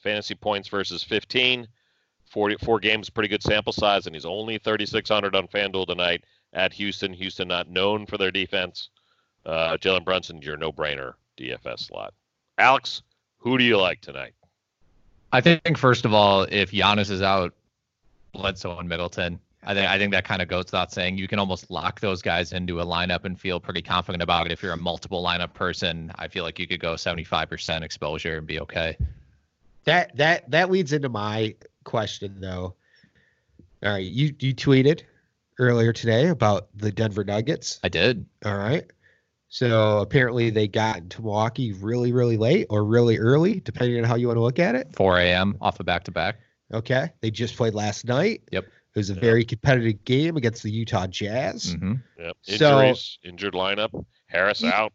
fantasy 0.02 0.34
points 0.34 0.68
versus 0.68 1.04
15. 1.04 1.68
40, 2.26 2.56
four 2.56 2.80
games, 2.80 3.08
pretty 3.08 3.28
good 3.28 3.44
sample 3.44 3.72
size, 3.72 4.06
and 4.06 4.16
he's 4.16 4.24
only 4.24 4.58
3,600 4.58 5.36
on 5.36 5.46
FanDuel 5.46 5.86
tonight 5.86 6.24
at 6.52 6.72
Houston. 6.72 7.12
Houston 7.12 7.46
not 7.46 7.70
known 7.70 8.06
for 8.06 8.18
their 8.18 8.32
defense. 8.32 8.88
Uh, 9.46 9.76
Jalen 9.76 10.04
Brunson, 10.04 10.42
your 10.42 10.56
no-brainer 10.56 11.12
DFS 11.38 11.86
slot. 11.86 12.12
Alex, 12.58 13.02
who 13.38 13.56
do 13.56 13.62
you 13.62 13.78
like 13.78 14.00
tonight? 14.00 14.34
I 15.30 15.40
think 15.40 15.78
first 15.78 16.04
of 16.04 16.12
all, 16.12 16.42
if 16.50 16.72
Giannis 16.72 17.10
is 17.10 17.22
out, 17.22 17.54
Bledsoe 18.32 18.78
and 18.80 18.88
Middleton. 18.88 19.38
I 19.66 19.74
think 19.74 19.88
I 19.88 19.98
think 19.98 20.12
that 20.12 20.24
kind 20.24 20.42
of 20.42 20.48
goes 20.48 20.66
without 20.66 20.92
saying. 20.92 21.18
You 21.18 21.28
can 21.28 21.38
almost 21.38 21.70
lock 21.70 22.00
those 22.00 22.22
guys 22.22 22.52
into 22.52 22.80
a 22.80 22.86
lineup 22.86 23.24
and 23.24 23.38
feel 23.38 23.60
pretty 23.60 23.82
confident 23.82 24.22
about 24.22 24.46
it. 24.46 24.52
If 24.52 24.62
you're 24.62 24.72
a 24.72 24.76
multiple 24.76 25.22
lineup 25.22 25.54
person, 25.54 26.12
I 26.16 26.28
feel 26.28 26.44
like 26.44 26.58
you 26.58 26.66
could 26.66 26.80
go 26.80 26.94
75% 26.94 27.82
exposure 27.82 28.38
and 28.38 28.46
be 28.46 28.60
okay. 28.60 28.96
That 29.84 30.16
that 30.16 30.50
that 30.50 30.70
leads 30.70 30.92
into 30.92 31.08
my 31.08 31.54
question 31.84 32.40
though. 32.40 32.74
All 33.82 33.92
right, 33.92 34.04
you 34.04 34.34
you 34.38 34.54
tweeted 34.54 35.02
earlier 35.58 35.92
today 35.92 36.28
about 36.28 36.68
the 36.74 36.90
Denver 36.90 37.24
Nuggets. 37.24 37.80
I 37.84 37.88
did. 37.88 38.26
All 38.44 38.56
right. 38.56 38.84
So 39.48 39.98
apparently 39.98 40.50
they 40.50 40.66
got 40.66 40.96
into 40.98 41.22
Milwaukee 41.22 41.72
really, 41.74 42.12
really 42.12 42.36
late 42.36 42.66
or 42.70 42.82
really 42.84 43.18
early, 43.18 43.60
depending 43.60 43.98
on 43.98 44.04
how 44.04 44.16
you 44.16 44.26
want 44.26 44.36
to 44.36 44.42
look 44.42 44.58
at 44.58 44.74
it. 44.74 44.96
4 44.96 45.18
a.m. 45.18 45.56
off 45.60 45.78
a 45.78 45.84
back 45.84 46.02
to 46.04 46.10
back. 46.10 46.40
Okay. 46.72 47.12
They 47.20 47.30
just 47.30 47.56
played 47.56 47.72
last 47.72 48.04
night. 48.04 48.42
Yep. 48.50 48.66
It 48.94 48.98
was 48.98 49.10
a 49.10 49.14
Yep. 49.14 49.22
very 49.22 49.44
competitive 49.44 50.04
game 50.04 50.36
against 50.36 50.62
the 50.62 50.70
Utah 50.70 51.06
Jazz. 51.08 51.72
hmm 51.72 51.94
Yep. 52.18 52.36
So- 52.42 52.80
Injuries, 52.80 53.18
injured 53.24 53.54
lineup. 53.54 54.04
Harris 54.26 54.62
Ye- 54.62 54.68
out. 54.70 54.92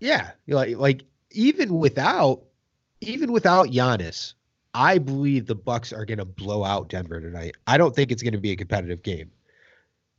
Yeah. 0.00 0.30
Like 0.48 0.76
like 0.76 1.02
even 1.30 1.78
without 1.78 2.42
even 3.00 3.32
without 3.32 3.68
Giannis, 3.68 4.34
I 4.74 4.98
believe 4.98 5.46
the 5.46 5.54
Bucks 5.54 5.92
are 5.92 6.04
gonna 6.04 6.24
blow 6.24 6.64
out 6.64 6.88
Denver 6.88 7.20
tonight. 7.20 7.54
I 7.66 7.78
don't 7.78 7.94
think 7.94 8.10
it's 8.12 8.22
gonna 8.22 8.38
be 8.38 8.50
a 8.50 8.56
competitive 8.56 9.02
game. 9.02 9.30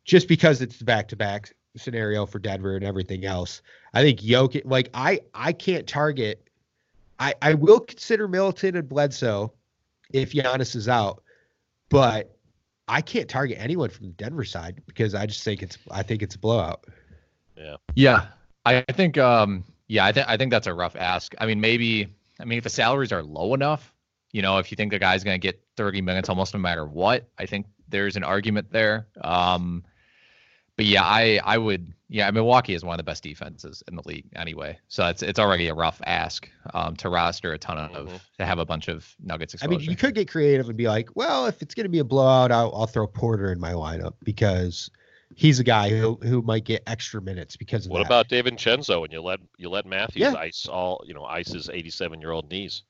Just 0.06 0.28
because 0.28 0.62
it's 0.62 0.78
the 0.78 0.86
back 0.86 1.08
to 1.10 1.16
back 1.16 1.54
scenario 1.78 2.26
for 2.26 2.40
Denver 2.40 2.76
and 2.76 2.84
everything 2.84 3.24
else. 3.26 3.62
I 3.94 4.02
think 4.02 4.20
Jokic 4.20 4.64
like 4.66 4.90
I 4.94 5.20
I 5.34 5.52
can't 5.54 5.86
target 5.88 6.48
I, 7.20 7.36
I 7.42 7.54
will 7.54 7.80
consider 7.80 8.28
Middleton 8.28 8.76
and 8.78 8.90
Bledsoe 8.90 9.54
if 10.12 10.32
Giannis 10.34 10.76
is 10.76 10.88
out, 10.90 11.24
but 11.90 12.36
I 12.88 13.02
can't 13.02 13.30
target 13.30 13.58
anyone 13.60 13.90
from 13.90 14.08
the 14.08 14.14
Denver 14.14 14.44
side 14.44 14.82
because 14.86 15.16
I 15.16 15.26
just 15.26 15.44
think 15.44 15.64
it's 15.64 15.78
I 15.90 16.04
think 16.04 16.22
it's 16.22 16.36
a 16.36 16.40
blowout. 16.40 16.86
Yeah, 17.96 18.28
I 18.66 18.84
I 18.88 18.92
think 18.92 19.18
um 19.18 19.64
yeah, 19.88 20.06
I 20.06 20.12
think 20.12 20.28
I 20.28 20.38
think 20.38 20.52
that's 20.52 20.68
a 20.68 20.74
rough 20.74 20.96
ask. 20.96 21.34
I 21.40 21.46
mean, 21.46 21.62
maybe 21.62 22.14
I 22.40 22.46
mean 22.46 22.58
if 22.58 22.64
the 22.64 22.70
salaries 22.70 23.12
are 23.12 23.24
low 23.24 23.54
enough, 23.54 23.94
you 24.32 24.42
know, 24.42 24.58
if 24.58 24.72
you 24.72 24.76
think 24.76 24.92
the 24.92 25.00
guy's 25.00 25.24
going 25.24 25.36
to 25.36 25.40
get 25.40 25.62
30 25.78 26.02
minutes 26.02 26.30
almost 26.30 26.54
no 26.54 26.60
matter 26.60 26.86
what, 26.86 27.30
I 27.38 27.46
think 27.46 27.68
there's 27.90 28.16
an 28.16 28.24
argument 28.24 28.72
there. 28.72 29.08
Um 29.24 29.84
but 30.82 30.88
yeah, 30.88 31.04
I 31.04 31.40
I 31.44 31.60
would 31.60 31.94
yeah, 32.10 32.32
Milwaukee 32.32 32.74
is 32.74 32.84
one 32.84 32.96
of 32.96 32.98
the 32.98 33.04
best 33.04 33.22
defenses 33.22 33.84
in 33.88 33.96
the 33.96 34.02
league 34.04 34.26
anyway. 34.36 34.80
So 34.88 35.06
it's 35.06 35.22
it's 35.22 35.38
already 35.38 35.68
a 35.68 35.76
rough 35.76 36.02
ask 36.08 36.50
um 36.74 36.96
to 36.96 37.10
roster 37.10 37.54
a 37.54 37.60
ton 37.60 37.78
of 37.78 38.08
Mhm. 38.08 38.20
to 38.40 38.46
have 38.48 38.58
a 38.58 38.66
bunch 38.66 38.88
of 38.88 39.16
Nuggets 39.24 39.56
I 39.62 39.68
mean, 39.68 39.82
you 39.82 39.96
could 39.96 40.16
get 40.16 40.28
creative 40.28 40.68
and 40.70 40.76
be 40.76 40.88
like, 40.88 41.10
well, 41.14 41.46
if 41.46 41.62
it's 41.62 41.76
going 41.76 41.84
to 41.84 41.90
be 41.90 42.00
a 42.00 42.04
blowout, 42.04 42.52
I'll, 42.52 42.74
I'll 42.74 42.88
throw 42.88 43.06
Porter 43.06 43.52
in 43.52 43.60
my 43.60 43.74
lineup 43.74 44.14
because 44.24 44.90
he's 45.36 45.60
a 45.60 45.64
guy 45.64 45.90
who 45.90 46.16
who 46.24 46.42
might 46.42 46.64
get 46.64 46.82
extra 46.88 47.22
minutes 47.22 47.58
because 47.58 47.86
of 47.86 47.92
that. 47.92 48.00
What 48.00 48.08
that. 48.08 48.08
about 48.08 48.30
DiVincenzo 48.30 49.04
and 49.04 49.14
you 49.14 49.22
let 49.22 49.40
you 49.60 49.70
let 49.70 49.86
Matthews 49.86 50.22
Yeah. 50.22 50.34
ice 50.34 50.66
all 50.66 51.04
you 51.06 51.14
know 51.14 51.26
ice 51.26 51.50
his 51.54 51.70
87 51.70 52.20
year 52.22 52.32
old 52.32 52.50
knees? 52.50 52.82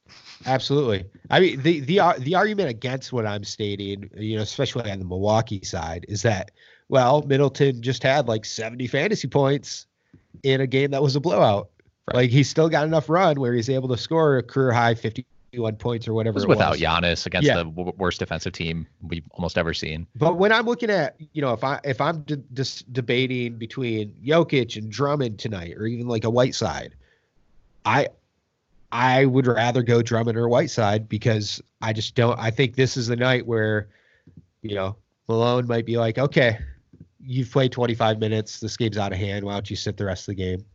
Absolutely. 0.45 1.03
I 1.29 1.41
mean, 1.41 1.61
the 1.61 1.81
the 1.81 1.99
the 2.19 2.35
argument 2.35 2.69
against 2.69 3.11
what 3.11 3.25
I'm 3.25 3.43
stating, 3.43 4.09
you 4.15 4.37
know, 4.37 4.43
especially 4.43 4.89
on 4.89 4.99
the 4.99 5.05
Milwaukee 5.05 5.63
side, 5.65 6.05
is 6.07 6.21
that 6.21 6.51
well, 6.91 7.21
Middleton 7.21 7.81
just 7.81 8.03
had 8.03 8.27
like 8.27 8.43
70 8.43 8.85
fantasy 8.87 9.27
points 9.29 9.87
in 10.43 10.59
a 10.59 10.67
game 10.67 10.91
that 10.91 11.01
was 11.01 11.15
a 11.15 11.21
blowout. 11.21 11.69
Right. 12.07 12.15
Like 12.17 12.29
he's 12.31 12.49
still 12.49 12.67
got 12.67 12.85
enough 12.85 13.07
run 13.09 13.39
where 13.39 13.53
he's 13.53 13.69
able 13.69 13.87
to 13.87 13.97
score 13.97 14.37
a 14.37 14.43
career 14.43 14.73
high 14.73 14.93
51 14.95 15.77
points 15.77 16.05
or 16.05 16.11
it 16.11 16.15
whatever 16.15 16.33
was 16.35 16.43
it 16.43 16.49
without 16.49 16.71
was. 16.71 16.81
Giannis 16.81 17.25
against 17.25 17.47
Yeah. 17.47 17.57
the 17.59 17.63
w- 17.63 17.93
worst 17.97 18.19
defensive 18.19 18.51
team 18.51 18.85
we've 19.07 19.23
almost 19.31 19.57
ever 19.57 19.73
seen. 19.73 20.05
But 20.17 20.37
when 20.37 20.51
I'm 20.51 20.65
looking 20.65 20.89
at, 20.89 21.15
you 21.31 21.41
know, 21.41 21.53
if 21.53 21.63
I 21.63 21.79
if 21.85 22.01
I'm 22.01 22.23
d- 22.23 22.43
just 22.53 22.91
debating 22.91 23.55
between 23.55 24.13
Jokic 24.21 24.75
and 24.75 24.91
Drummond 24.91 25.39
tonight, 25.39 25.75
or 25.77 25.85
even 25.85 26.09
like 26.09 26.25
a 26.25 26.29
Whiteside, 26.29 26.93
I 27.85 28.09
I 28.91 29.23
would 29.25 29.47
rather 29.47 29.81
go 29.81 30.01
Drummond 30.01 30.37
or 30.37 30.49
Whiteside 30.49 31.07
because 31.07 31.61
I 31.81 31.93
just 31.93 32.15
don't. 32.15 32.37
I 32.37 32.51
think 32.51 32.75
this 32.75 32.97
is 32.97 33.07
the 33.07 33.15
night 33.15 33.47
where, 33.47 33.87
you 34.61 34.75
know, 34.75 34.97
Malone 35.29 35.65
might 35.67 35.85
be 35.85 35.97
like, 35.97 36.17
okay, 36.17 36.59
you've 37.23 37.51
played 37.51 37.71
25 37.71 38.19
minutes. 38.19 38.59
This 38.59 38.77
game's 38.77 38.97
out 38.97 39.11
of 39.11 39.17
hand. 39.17 39.45
Why 39.45 39.53
don't 39.53 39.69
you 39.69 39.75
sit 39.75 39.97
the 39.97 40.05
rest 40.05 40.23
of 40.27 40.35
the 40.35 40.43
game? 40.43 40.65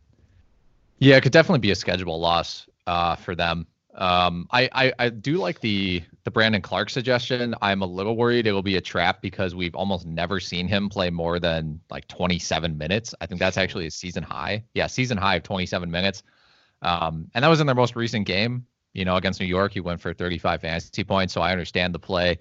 Yeah, 0.99 1.15
it 1.17 1.21
could 1.21 1.31
definitely 1.31 1.59
be 1.59 1.71
a 1.71 1.75
schedule 1.75 2.19
loss 2.19 2.67
uh, 2.87 3.15
for 3.15 3.35
them. 3.35 3.67
Um, 3.97 4.47
I, 4.51 4.69
I 4.73 4.93
I 4.99 5.09
do 5.09 5.37
like 5.37 5.59
the 5.59 6.03
the 6.23 6.29
Brandon 6.29 6.61
Clarke 6.61 6.91
suggestion. 6.91 7.55
I'm 7.63 7.81
a 7.81 7.85
little 7.85 8.15
worried 8.15 8.45
it 8.45 8.51
will 8.51 8.61
be 8.61 8.75
a 8.75 8.81
trap 8.81 9.21
because 9.21 9.55
we've 9.55 9.73
almost 9.73 10.05
never 10.05 10.39
seen 10.39 10.67
him 10.67 10.87
play 10.87 11.09
more 11.09 11.39
than 11.39 11.79
like 11.89 12.07
27 12.07 12.77
minutes. 12.77 13.15
I 13.21 13.25
think 13.25 13.39
that's 13.39 13.57
actually 13.57 13.87
a 13.87 13.91
season 13.91 14.21
high. 14.21 14.63
Yeah, 14.75 14.85
season 14.85 15.17
high 15.17 15.37
of 15.37 15.43
27 15.43 15.89
minutes. 15.89 16.21
Um, 16.83 17.31
and 17.33 17.43
that 17.43 17.47
was 17.47 17.59
in 17.59 17.65
their 17.65 17.75
most 17.75 17.95
recent 17.95 18.27
game. 18.27 18.67
You 18.93 19.03
know, 19.03 19.15
against 19.15 19.39
New 19.39 19.47
York, 19.47 19.73
he 19.73 19.79
went 19.79 19.99
for 19.99 20.13
35 20.13 20.61
fantasy 20.61 21.03
points. 21.03 21.33
So 21.33 21.41
I 21.41 21.51
understand 21.51 21.95
the 21.95 21.99
play. 21.99 22.37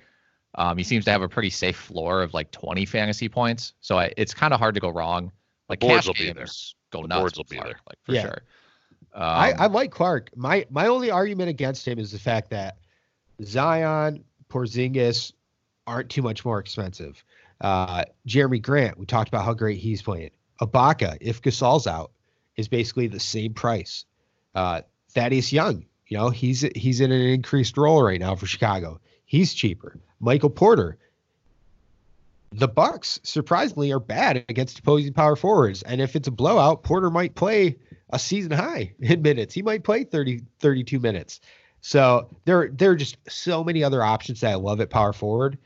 Um, 0.56 0.78
he 0.78 0.84
seems 0.84 1.04
to 1.04 1.10
have 1.10 1.22
a 1.22 1.28
pretty 1.28 1.50
safe 1.50 1.76
floor 1.76 2.22
of 2.22 2.32
like 2.34 2.50
20 2.50 2.84
fantasy 2.86 3.28
points. 3.28 3.74
So 3.80 3.98
I, 3.98 4.12
it's 4.16 4.32
kind 4.34 4.54
of 4.54 4.58
hard 4.60 4.74
to 4.74 4.80
go 4.80 4.88
wrong. 4.88 5.30
Like 5.68 5.80
boards 5.80 5.94
cash 5.98 6.06
will 6.06 6.14
be 6.14 6.32
there. 6.32 6.46
go 6.90 7.02
The 7.02 7.08
nuts. 7.08 7.20
boards 7.20 7.36
will 7.36 7.44
be 7.44 7.56
Clarke, 7.56 7.68
there. 7.68 7.80
like 7.88 7.98
for 8.04 8.12
Yeah. 8.12 8.22
sure. 8.22 8.42
I, 9.14 9.52
Um, 9.52 9.60
I 9.60 9.66
like 9.66 9.90
Clarke. 9.90 10.30
My 10.36 10.66
my 10.70 10.86
only 10.88 11.10
argument 11.10 11.48
against 11.50 11.86
him 11.86 11.98
is 11.98 12.12
the 12.12 12.18
fact 12.18 12.50
that 12.50 12.76
Zion, 13.42 14.24
Porzingis 14.48 15.32
aren't 15.86 16.10
too 16.10 16.22
much 16.22 16.44
more 16.44 16.58
expensive. 16.58 17.22
Uh, 17.60 18.04
Jerami 18.28 18.60
Grant, 18.60 18.98
we 18.98 19.06
talked 19.06 19.28
about 19.28 19.44
how 19.44 19.54
great 19.54 19.78
he's 19.78 20.02
playing. 20.02 20.30
Ibaka, 20.60 21.16
if 21.20 21.40
Gasol's 21.42 21.86
out, 21.86 22.12
is 22.56 22.68
basically 22.68 23.06
the 23.06 23.20
same 23.20 23.54
price. 23.54 24.04
Uh, 24.54 24.82
Thaddeus 25.10 25.52
Young, 25.52 25.84
you 26.08 26.16
know, 26.18 26.30
he's 26.30 26.62
he's 26.74 27.00
in 27.00 27.12
an 27.12 27.20
increased 27.20 27.76
role 27.76 28.02
right 28.02 28.20
now 28.20 28.34
for 28.34 28.46
Chicago. 28.46 29.00
He's 29.26 29.52
cheaper. 29.52 29.98
Michael 30.20 30.50
Porter, 30.50 30.96
the 32.52 32.68
Bucks 32.68 33.20
surprisingly 33.22 33.92
are 33.92 34.00
bad 34.00 34.44
against 34.48 34.78
opposing 34.78 35.12
power 35.12 35.36
forwards. 35.36 35.82
And 35.82 36.00
if 36.00 36.16
it's 36.16 36.28
a 36.28 36.30
blowout, 36.32 36.82
Porter 36.82 37.10
might 37.10 37.34
play 37.34 37.76
a 38.10 38.18
season 38.18 38.52
high 38.52 38.94
in 39.00 39.20
minutes. 39.20 39.52
He 39.52 39.62
might 39.62 39.84
play 39.84 40.04
30, 40.04 40.42
32 40.60 41.00
minutes. 41.00 41.40
So 41.80 42.28
there, 42.44 42.68
there 42.72 42.92
are 42.92 42.96
just 42.96 43.18
so 43.28 43.62
many 43.62 43.84
other 43.84 44.02
options 44.02 44.40
that 44.40 44.52
I 44.52 44.54
love 44.54 44.80
at 44.80 44.90
power 44.90 45.12
forward 45.12 45.58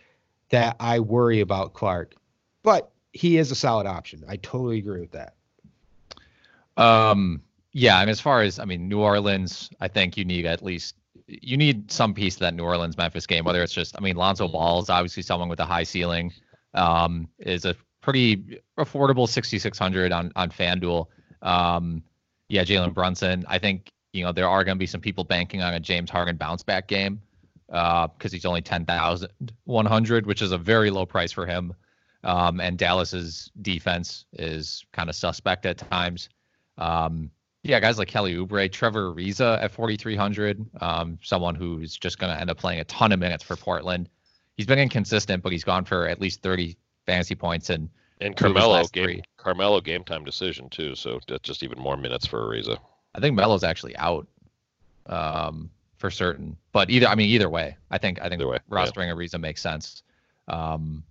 that 0.49 0.77
I 0.81 1.01
worry 1.01 1.41
about 1.41 1.75
Clarke. 1.75 2.15
But 2.63 2.91
he 3.13 3.39
is 3.39 3.51
a 3.51 3.55
solid 3.55 3.87
option. 3.87 4.25
I 4.29 4.37
totally 4.37 4.79
agree 4.79 5.01
with 5.01 5.13
that. 5.13 5.35
Um, 6.77 7.43
yeah, 7.73 7.99
I 7.99 8.01
mean, 8.01 8.11
as 8.11 8.21
far 8.21 8.43
as 8.43 8.59
I 8.59 8.65
mean, 8.65 8.89
New 8.89 9.01
Orleans, 9.01 9.71
I 9.81 9.89
think 9.89 10.17
you 10.17 10.25
need 10.25 10.47
at 10.47 10.63
least 10.63 10.95
you 11.43 11.57
need 11.57 11.91
some 11.91 12.15
piece 12.15 12.35
of 12.35 12.41
that 12.41 12.55
New 12.55 12.65
Orleans 12.65 12.97
Memphis 12.97 13.27
game. 13.27 13.45
Whether 13.45 13.63
it's 13.63 13.73
just, 13.73 13.97
I 13.97 14.01
mean, 14.01 14.17
Lonzo 14.17 14.47
mm-hmm. 14.47 14.53
Ball 14.53 14.83
is 14.83 14.91
obviously 14.91 15.23
someone 15.23 15.49
with 15.49 15.61
a 15.61 15.65
high 15.65 15.85
ceiling. 15.85 16.33
Um, 16.75 17.29
is 17.39 17.65
a 17.65 17.75
pretty 18.01 18.61
affordable 18.79 19.29
6,600 19.29 20.13
on 20.13 20.33
on 20.37 20.51
FanDuel. 20.51 21.07
Um, 21.43 22.03
yeah, 22.49 22.65
Jalen 22.65 22.95
Brunson. 22.95 23.45
I 23.49 23.59
think 23.59 23.93
you 24.13 24.25
know 24.25 24.33
there 24.33 24.49
are 24.49 24.65
going 24.65 24.77
to 24.77 24.79
be 24.79 24.87
some 24.87 25.01
people 25.01 25.25
banking 25.25 25.63
on 25.63 25.75
a 25.75 25.81
James 25.81 26.11
Harden 26.11 26.37
bounce 26.37 26.63
back 26.63 26.87
game 26.87 27.21
because 27.67 28.11
uh, 28.25 28.29
he's 28.33 28.45
only 28.45 28.63
10,100, 28.63 30.27
which 30.27 30.43
is 30.43 30.51
a 30.51 30.59
very 30.59 30.91
low 30.91 31.07
price 31.07 31.31
for 31.31 31.47
him. 31.47 31.73
Um, 32.25 32.61
and 32.61 32.77
Dallas's 32.77 33.51
defense 33.63 34.25
is 34.33 34.85
kind 34.93 35.09
of 35.09 35.15
suspect 35.15 35.67
at 35.67 35.79
times. 35.79 36.29
Um, 36.79 37.31
yeah, 37.63 37.79
guys 37.81 37.99
like 37.99 38.09
Kelly 38.09 38.35
Oubre, 38.35 38.71
Trevor 38.73 39.13
Ariza 39.13 39.63
at 39.63 39.71
4,300, 39.71 40.65
um, 40.81 41.19
someone 41.23 41.55
who's 41.55 41.97
just 41.97 42.19
going 42.19 42.35
to 42.35 42.41
end 42.41 42.51
up 42.51 42.59
playing 42.59 42.81
a 42.81 42.85
ton 42.85 43.13
of 43.13 43.19
minutes 43.19 43.45
for 43.45 43.57
Portland. 43.57 44.09
He's 44.57 44.67
been 44.67 44.79
inconsistent, 44.79 45.43
but 45.43 45.53
he's 45.53 45.65
gone 45.65 45.85
for 45.85 46.09
at 46.09 46.21
least 46.21 46.43
30 46.43 46.77
fantasy 47.07 47.35
points 47.35 47.71
and 47.71 47.89
and 48.21 48.37
Carmelo 48.37 48.83
game 48.89 49.05
three. 49.05 49.23
Carmelo 49.39 49.81
game 49.81 50.05
time 50.05 50.25
decision 50.25 50.69
too, 50.69 50.95
so 50.95 51.21
that's 51.27 51.43
just 51.43 51.63
even 51.63 51.79
more 51.79 51.97
minutes 51.97 52.27
for 52.27 52.41
Ariza. 52.41 52.79
I 53.15 53.21
think 53.21 53.35
Melo's 53.35 53.65
actually 53.65 53.97
out 53.97 54.27
um, 55.07 55.71
for 55.97 56.11
certain, 56.11 56.57
but 56.73 56.91
either 56.91 57.07
I 57.07 57.15
mean 57.15 57.31
either 57.31 57.49
way, 57.49 57.77
I 57.91 57.97
think 57.97 58.21
I 58.21 58.29
think 58.29 58.43
way, 58.45 58.59
rostering 58.71 59.07
yeah. 59.07 59.15
Ariza 59.15 59.41
makes 59.41 59.63
sense. 59.63 60.03
Um, 60.49 61.03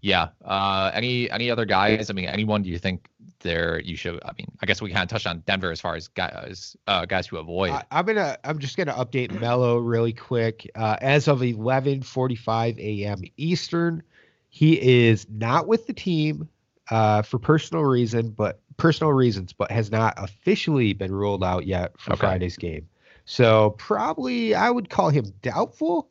yeah. 0.00 0.28
Uh, 0.44 0.90
any 0.94 1.30
any 1.30 1.50
other 1.50 1.64
guys? 1.64 2.10
I 2.10 2.12
mean, 2.12 2.26
anyone 2.26 2.62
do 2.62 2.70
you 2.70 2.78
think 2.78 3.08
there 3.40 3.80
you 3.80 3.96
should? 3.96 4.20
I 4.24 4.32
mean, 4.38 4.46
I 4.60 4.66
guess 4.66 4.82
we 4.82 4.90
kind 4.90 5.02
of 5.02 5.08
touched 5.08 5.26
on 5.26 5.42
Denver 5.46 5.70
as 5.70 5.80
far 5.80 5.94
as 5.94 6.08
guys 6.08 6.76
uh, 6.86 7.06
guys 7.06 7.26
to 7.28 7.38
avoid. 7.38 7.70
I, 7.70 7.84
am 7.90 8.06
gonna 8.06 8.36
I'm 8.44 8.58
just 8.58 8.76
gonna 8.76 8.94
update 8.94 9.38
Melo 9.40 9.78
really 9.78 10.12
quick. 10.12 10.70
Uh, 10.74 10.96
as 11.00 11.28
of 11.28 11.40
11:45 11.40 12.78
a.m. 12.78 13.22
Eastern, 13.36 14.02
he 14.50 15.08
is 15.08 15.26
not 15.30 15.66
with 15.66 15.86
the 15.86 15.92
team 15.92 16.48
uh, 16.90 17.22
for 17.22 17.38
personal 17.38 17.84
reason, 17.84 18.30
but 18.30 18.60
personal 18.76 19.12
reasons, 19.12 19.52
but 19.52 19.70
has 19.70 19.90
not 19.90 20.14
officially 20.16 20.92
been 20.92 21.12
ruled 21.12 21.44
out 21.44 21.66
yet 21.66 21.98
for 21.98 22.12
okay. 22.12 22.20
Friday's 22.20 22.56
game. 22.56 22.88
So 23.24 23.70
probably 23.70 24.54
I 24.54 24.70
would 24.70 24.88
call 24.88 25.10
him 25.10 25.32
doubtful, 25.42 26.08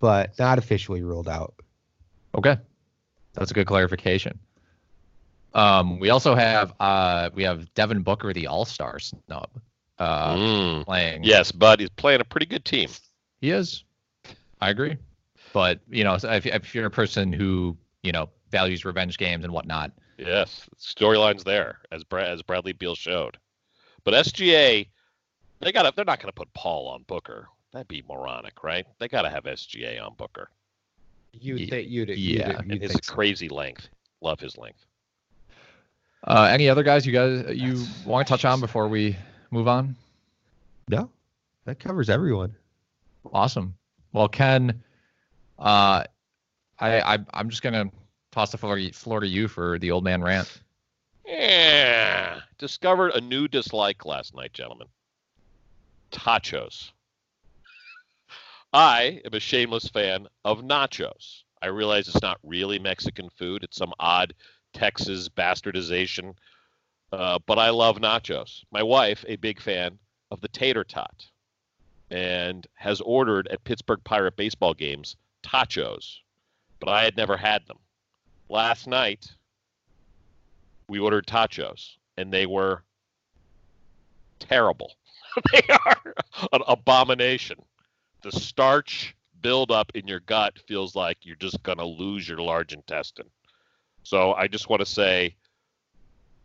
but 0.00 0.36
not 0.38 0.58
officially 0.58 1.02
ruled 1.02 1.28
out. 1.28 1.54
Okay. 2.34 2.56
That's 3.34 3.50
a 3.50 3.54
good 3.54 3.66
clarification. 3.66 4.38
Um, 5.56 5.98
we 5.98 6.10
also 6.10 6.34
have 6.34 6.74
uh, 6.80 7.30
we 7.34 7.42
have 7.42 7.72
Devin 7.72 8.02
Booker, 8.02 8.34
the 8.34 8.46
All 8.46 8.66
Star 8.66 8.98
snub, 8.98 9.48
uh, 9.98 10.34
mm. 10.34 10.84
playing. 10.84 11.24
Yes, 11.24 11.50
but 11.50 11.80
he's 11.80 11.88
playing 11.88 12.20
a 12.20 12.24
pretty 12.24 12.44
good 12.44 12.64
team. 12.66 12.90
He 13.40 13.50
is. 13.50 13.82
I 14.60 14.68
agree. 14.68 14.98
But 15.54 15.80
you 15.88 16.04
know, 16.04 16.18
if, 16.22 16.44
if 16.44 16.74
you're 16.74 16.84
a 16.84 16.90
person 16.90 17.32
who 17.32 17.74
you 18.02 18.12
know 18.12 18.28
values 18.50 18.84
revenge 18.84 19.16
games 19.16 19.44
and 19.44 19.52
whatnot, 19.52 19.92
yes, 20.18 20.68
storylines 20.78 21.42
there 21.42 21.78
as 21.90 22.04
Brad, 22.04 22.28
as 22.28 22.42
Bradley 22.42 22.74
Beal 22.74 22.94
showed. 22.94 23.38
But 24.04 24.12
SGA, 24.12 24.86
they 25.60 25.72
got 25.72 25.96
they're 25.96 26.04
not 26.04 26.20
going 26.20 26.28
to 26.28 26.34
put 26.34 26.52
Paul 26.52 26.86
on 26.88 27.04
Booker. 27.04 27.48
That'd 27.72 27.88
be 27.88 28.04
moronic, 28.06 28.62
right? 28.62 28.86
They 28.98 29.08
got 29.08 29.22
to 29.22 29.30
have 29.30 29.44
SGA 29.44 30.04
on 30.04 30.14
Booker. 30.16 30.50
You 31.32 31.56
yeah. 31.56 31.70
think 31.70 31.88
you'd 31.88 32.10
yeah, 32.10 32.60
you'd, 32.66 32.82
you'd 32.82 32.90
his 32.90 33.00
crazy 33.00 33.48
so. 33.48 33.54
length. 33.54 33.88
Love 34.20 34.38
his 34.38 34.58
length. 34.58 34.84
Uh, 36.26 36.48
any 36.50 36.68
other 36.68 36.82
guys 36.82 37.06
you 37.06 37.12
guys 37.12 37.44
you 37.56 37.84
want 38.04 38.26
to 38.26 38.30
touch 38.30 38.44
on 38.44 38.60
before 38.60 38.88
we 38.88 39.16
move 39.50 39.68
on? 39.68 39.94
No, 40.88 41.08
that 41.64 41.78
covers 41.78 42.10
everyone. 42.10 42.54
Awesome. 43.32 43.74
Well, 44.12 44.28
Ken, 44.28 44.82
uh, 45.58 46.04
I, 46.80 47.00
I 47.14 47.18
I'm 47.32 47.48
just 47.48 47.62
gonna 47.62 47.90
toss 48.32 48.50
the 48.50 48.58
floor, 48.58 48.78
floor 48.92 49.20
to 49.20 49.26
you 49.26 49.46
for 49.46 49.78
the 49.78 49.92
old 49.92 50.02
man 50.02 50.22
rant. 50.22 50.60
Yeah, 51.24 52.40
discovered 52.58 53.12
a 53.14 53.20
new 53.20 53.46
dislike 53.46 54.04
last 54.04 54.34
night, 54.34 54.52
gentlemen. 54.52 54.88
Tachos. 56.10 56.90
I 58.72 59.20
am 59.24 59.32
a 59.32 59.40
shameless 59.40 59.88
fan 59.88 60.26
of 60.44 60.62
nachos. 60.62 61.42
I 61.62 61.68
realize 61.68 62.08
it's 62.08 62.22
not 62.22 62.38
really 62.42 62.78
Mexican 62.78 63.28
food, 63.30 63.64
it's 63.64 63.76
some 63.76 63.92
odd 63.98 64.34
Texas 64.76 65.28
bastardization, 65.28 66.34
uh, 67.12 67.38
but 67.46 67.58
I 67.58 67.70
love 67.70 67.96
nachos. 67.98 68.62
My 68.70 68.82
wife, 68.82 69.24
a 69.26 69.36
big 69.36 69.60
fan 69.60 69.98
of 70.30 70.40
the 70.40 70.48
tater 70.48 70.84
tot, 70.84 71.26
and 72.10 72.66
has 72.74 73.00
ordered 73.00 73.48
at 73.48 73.64
Pittsburgh 73.64 74.02
Pirate 74.04 74.36
baseball 74.36 74.74
games 74.74 75.16
tachos, 75.42 76.18
but 76.80 76.88
I 76.88 77.04
had 77.04 77.16
never 77.16 77.36
had 77.36 77.66
them. 77.66 77.78
Last 78.48 78.86
night, 78.86 79.32
we 80.88 80.98
ordered 80.98 81.26
tachos, 81.26 81.96
and 82.16 82.32
they 82.32 82.46
were 82.46 82.82
terrible. 84.38 84.92
they 85.52 85.62
are 85.84 86.14
an 86.52 86.62
abomination 86.68 87.58
the 88.26 88.40
starch 88.40 89.14
buildup 89.40 89.92
in 89.94 90.08
your 90.08 90.18
gut 90.18 90.58
feels 90.66 90.96
like 90.96 91.18
you're 91.22 91.36
just 91.36 91.62
going 91.62 91.78
to 91.78 91.84
lose 91.84 92.28
your 92.28 92.38
large 92.38 92.72
intestine. 92.72 93.30
So 94.06 94.34
I 94.34 94.46
just 94.46 94.68
want 94.68 94.78
to 94.78 94.86
say, 94.86 95.34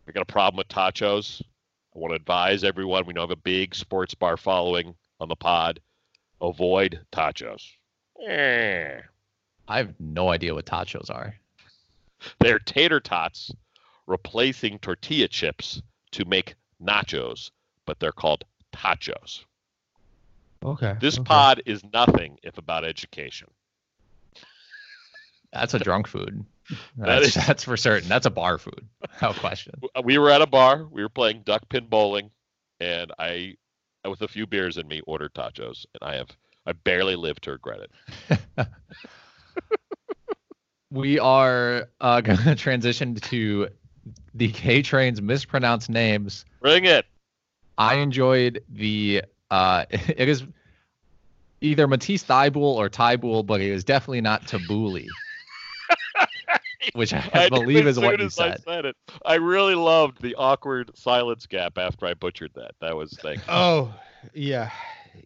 I 0.08 0.12
got 0.12 0.24
a 0.24 0.26
problem 0.26 0.58
with 0.58 0.68
tachos. 0.68 1.44
I 1.96 2.00
want 2.00 2.10
to 2.12 2.16
advise 2.16 2.64
everyone. 2.64 3.06
We 3.06 3.14
know 3.14 3.22
I 3.22 3.26
have 3.26 3.30
a 3.30 3.36
big 3.36 3.76
sports 3.76 4.16
bar 4.16 4.36
following 4.36 4.96
on 5.20 5.30
the 5.30 5.36
pod. 5.36 5.80
Avoid 6.42 7.02
tachos. 7.12 7.62
Eh. 8.28 9.00
I 9.68 9.78
have 9.78 9.94
no 10.00 10.30
idea 10.30 10.56
what 10.56 10.66
tachos 10.66 11.12
are. 11.12 11.36
They're 12.40 12.58
tater 12.58 13.00
tots 13.00 13.52
replacing 14.08 14.80
tortilla 14.80 15.28
chips 15.28 15.84
to 16.14 16.26
make 16.26 16.56
nachos, 16.84 17.52
but 17.86 18.00
they're 18.00 18.12
called 18.12 18.44
tachos. 18.74 19.46
Okay. 20.66 20.96
This 21.00 21.20
okay. 21.20 21.26
pod 21.26 21.62
is 21.68 21.84
nothing 21.94 22.40
if 22.42 22.58
about 22.58 22.86
education. 22.86 23.50
That's 25.54 25.76
a 25.76 25.80
drunk 25.80 26.08
food. 26.08 26.44
That's, 26.70 26.80
that 26.98 27.22
is, 27.24 27.34
that's 27.34 27.64
for 27.64 27.78
certain. 27.78 28.08
That's 28.08 28.26
a 28.26 28.30
bar 28.32 28.58
food. 28.58 28.88
No 29.22 29.34
question. 29.34 29.74
We 30.04 30.18
were 30.18 30.32
at 30.32 30.42
a 30.42 30.48
bar. 30.48 30.88
We 30.90 31.04
were 31.04 31.10
playing 31.10 31.44
duck 31.44 31.70
pin 31.70 31.86
bowling, 31.86 32.32
and 32.80 33.12
I, 33.20 33.56
with 34.08 34.22
a 34.22 34.28
few 34.28 34.48
beers 34.48 34.78
in 34.78 34.88
me, 34.88 35.02
ordered 35.06 35.36
tachos, 35.36 35.86
and 35.94 36.10
I 36.10 36.16
have 36.16 36.30
I 36.66 36.74
barely 36.74 37.16
lived 37.16 37.44
to 37.44 37.52
regret 37.52 37.82
it. 38.30 38.68
we 40.92 41.20
are 41.20 41.90
uh, 42.00 42.22
going 42.22 42.40
to 42.40 42.56
transition 42.56 43.16
to 43.16 43.70
the 44.34 44.50
K 44.50 44.82
Train's 44.82 45.22
mispronounced 45.22 45.90
names. 45.90 46.46
Bring 46.62 46.86
it. 46.86 47.06
I 47.78 47.96
enjoyed 47.96 48.64
the 48.70 49.24
uh, 49.50 49.86
it 49.90 50.30
is 50.30 50.44
either 51.62 51.88
Matisse 51.88 52.24
Thybulle 52.24 52.76
or 52.76 52.90
Thybulle, 52.90 53.46
but 53.46 53.62
it 53.62 53.70
is 53.70 53.84
definitely 53.84 54.22
not 54.22 54.46
Tabuli. 54.46 55.08
which 56.94 57.14
I, 57.14 57.30
I 57.34 57.50
believe 57.50 57.88
is 57.88 58.00
what 58.00 58.20
you 58.20 58.30
said. 58.30 58.60
I 58.68 58.72
said 58.72 58.86
it. 58.86 58.96
I 59.26 59.36
really 59.36 59.76
loved 59.76 60.22
the 60.22 60.36
awkward 60.36 60.92
silence 60.96 61.46
gap 61.46 61.78
after 61.78 62.06
I 62.06 62.14
butchered 62.14 62.52
that. 62.56 62.72
That 62.82 62.96
was 62.96 63.12
thank 63.22 63.42
Oh, 63.48 63.94
yeah. 64.34 64.72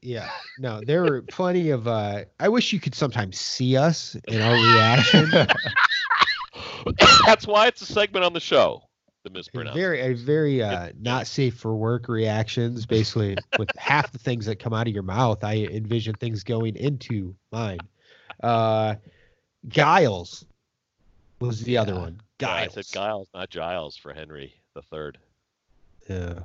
Yeah. 0.02 0.30
No, 0.58 0.82
there 0.86 1.04
were 1.04 1.22
plenty 1.22 1.70
of 1.70 1.88
uh 1.88 2.26
I 2.40 2.50
wish 2.50 2.74
you 2.74 2.80
could 2.80 2.96
sometimes 2.96 3.40
see 3.40 3.78
us 3.78 4.16
in 4.28 4.42
our 4.42 4.54
reaction. 4.54 5.30
That's 7.26 7.48
why 7.48 7.68
it's 7.68 7.82
a 7.82 7.86
segment 7.86 8.26
on 8.26 8.34
the 8.34 8.40
show 8.40 8.84
the 9.26 9.32
mispronunciation. 9.32 9.82
Very, 9.82 10.02
a 10.02 10.14
very 10.14 10.64
uh, 10.64 10.92
not 11.02 11.28
safe 11.28 11.58
for 11.58 11.76
work 11.76 12.08
reactions. 12.08 12.86
Basically, 12.86 13.36
with 13.58 13.70
half 13.78 14.12
the 14.12 14.20
things 14.20 14.46
that 14.46 14.58
come 14.58 14.72
out 14.72 14.88
of 14.88 14.94
your 14.94 15.04
mouth, 15.04 15.44
I 15.44 15.56
envision 15.58 16.14
things 16.16 16.44
going 16.44 16.78
into 16.78 17.36
mine. 17.52 17.80
Uh, 18.42 18.96
Giles 19.68 20.46
was 21.40 21.62
the 21.64 21.78
other 21.78 21.96
one. 21.96 22.22
Giles. 22.40 22.58
Yeah, 22.58 22.64
I 22.64 22.68
said 22.68 22.86
Giles, 22.94 23.28
not 23.34 23.50
Giles 23.50 23.98
for 23.98 24.14
Henry 24.14 24.54
the 24.76 24.82
third. 24.82 25.18
Yeah. 26.08 26.40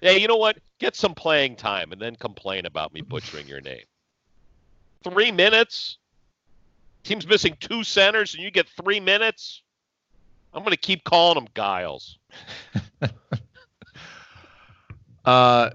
Yeah, 0.00 0.12
you 0.12 0.28
know 0.28 0.36
what? 0.36 0.58
Get 0.78 0.94
some 0.94 1.14
playing 1.14 1.56
time 1.56 1.90
and 1.90 2.00
then 2.00 2.14
complain 2.14 2.66
about 2.66 2.92
me 2.92 3.00
butchering 3.00 3.48
your 3.48 3.62
name. 3.62 3.84
Three 5.02 5.32
minutes? 5.32 5.98
Team's 7.02 7.26
missing 7.26 7.56
two 7.58 7.82
centers 7.84 8.34
and 8.34 8.42
you 8.42 8.50
get 8.50 8.68
three 8.68 9.00
minutes. 9.00 9.62
I'm 10.52 10.62
going 10.62 10.72
to 10.72 10.76
keep 10.76 11.04
calling 11.04 11.36
them 11.36 11.48
Giles. 11.54 12.18
uh, 15.24 15.70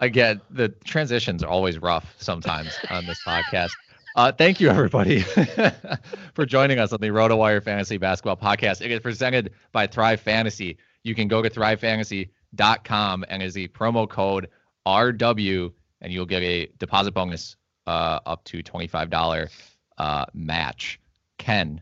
again, 0.00 0.40
the 0.50 0.70
transitions 0.84 1.42
are 1.42 1.50
always 1.50 1.78
rough 1.78 2.14
sometimes 2.18 2.76
on 2.90 3.06
this 3.06 3.22
podcast. 3.26 3.70
Uh, 4.16 4.32
thank 4.32 4.60
you, 4.60 4.68
everybody, 4.68 5.20
for 6.34 6.44
joining 6.44 6.80
us 6.80 6.92
on 6.92 7.00
the 7.00 7.08
RotoWire 7.08 7.62
Fantasy 7.62 7.96
Basketball 7.96 8.36
Podcast. 8.36 8.80
It 8.80 8.90
is 8.90 8.98
presented 8.98 9.52
by 9.70 9.86
Thrive 9.86 10.20
Fantasy. 10.20 10.78
You 11.04 11.14
can 11.14 11.28
go 11.28 11.42
to 11.42 11.48
thrivefantasy.com 11.48 13.24
and 13.28 13.42
as 13.42 13.54
the 13.54 13.68
promo 13.68 14.08
code 14.08 14.48
RW, 14.84 15.72
and 16.00 16.12
you'll 16.12 16.26
get 16.26 16.42
a 16.42 16.66
deposit 16.78 17.12
bonus 17.12 17.56
uh, 17.86 18.18
up 18.26 18.42
to 18.44 18.62
$25 18.64 19.50
uh, 19.98 20.24
match. 20.34 20.98
Ken, 21.38 21.80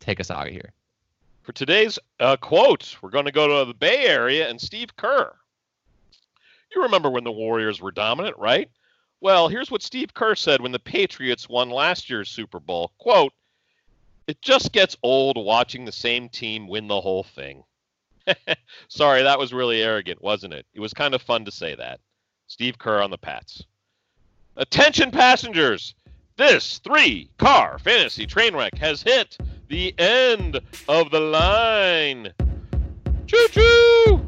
take 0.00 0.18
us 0.18 0.32
out 0.32 0.48
of 0.48 0.52
here. 0.52 0.72
For 1.42 1.52
today's 1.52 1.98
uh, 2.18 2.36
quote, 2.36 2.96
we're 3.00 3.10
going 3.10 3.24
to 3.24 3.32
go 3.32 3.60
to 3.60 3.68
the 3.68 3.74
Bay 3.74 4.04
Area 4.06 4.48
and 4.48 4.60
Steve 4.60 4.96
Kerr. 4.96 5.32
You 6.74 6.82
remember 6.82 7.08
when 7.08 7.24
the 7.24 7.32
Warriors 7.32 7.80
were 7.80 7.92
dominant, 7.92 8.36
right? 8.36 8.68
Well, 9.20 9.48
here's 9.48 9.70
what 9.70 9.82
Steve 9.82 10.14
Kerr 10.14 10.34
said 10.34 10.60
when 10.60 10.72
the 10.72 10.78
Patriots 10.78 11.48
won 11.48 11.70
last 11.70 12.08
year's 12.08 12.28
Super 12.28 12.60
Bowl. 12.60 12.92
Quote, 12.98 13.32
it 14.28 14.40
just 14.42 14.72
gets 14.72 14.96
old 15.02 15.36
watching 15.36 15.84
the 15.84 15.92
same 15.92 16.28
team 16.28 16.68
win 16.68 16.86
the 16.86 17.00
whole 17.00 17.24
thing. 17.24 17.64
Sorry, 18.88 19.22
that 19.22 19.38
was 19.38 19.52
really 19.52 19.82
arrogant, 19.82 20.22
wasn't 20.22 20.54
it? 20.54 20.66
It 20.74 20.80
was 20.80 20.92
kind 20.92 21.14
of 21.14 21.22
fun 21.22 21.44
to 21.46 21.50
say 21.50 21.74
that. 21.74 22.00
Steve 22.46 22.78
Kerr 22.78 23.02
on 23.02 23.10
the 23.10 23.18
Pats. 23.18 23.64
Attention 24.56 25.10
passengers! 25.10 25.94
This 26.36 26.78
three 26.78 27.30
car 27.38 27.78
fantasy 27.78 28.26
train 28.26 28.54
wreck 28.54 28.76
has 28.78 29.02
hit 29.02 29.36
the 29.68 29.94
end 29.98 30.60
of 30.88 31.10
the 31.10 31.20
line. 31.20 32.32
Choo 33.26 33.48
choo! 33.50 34.27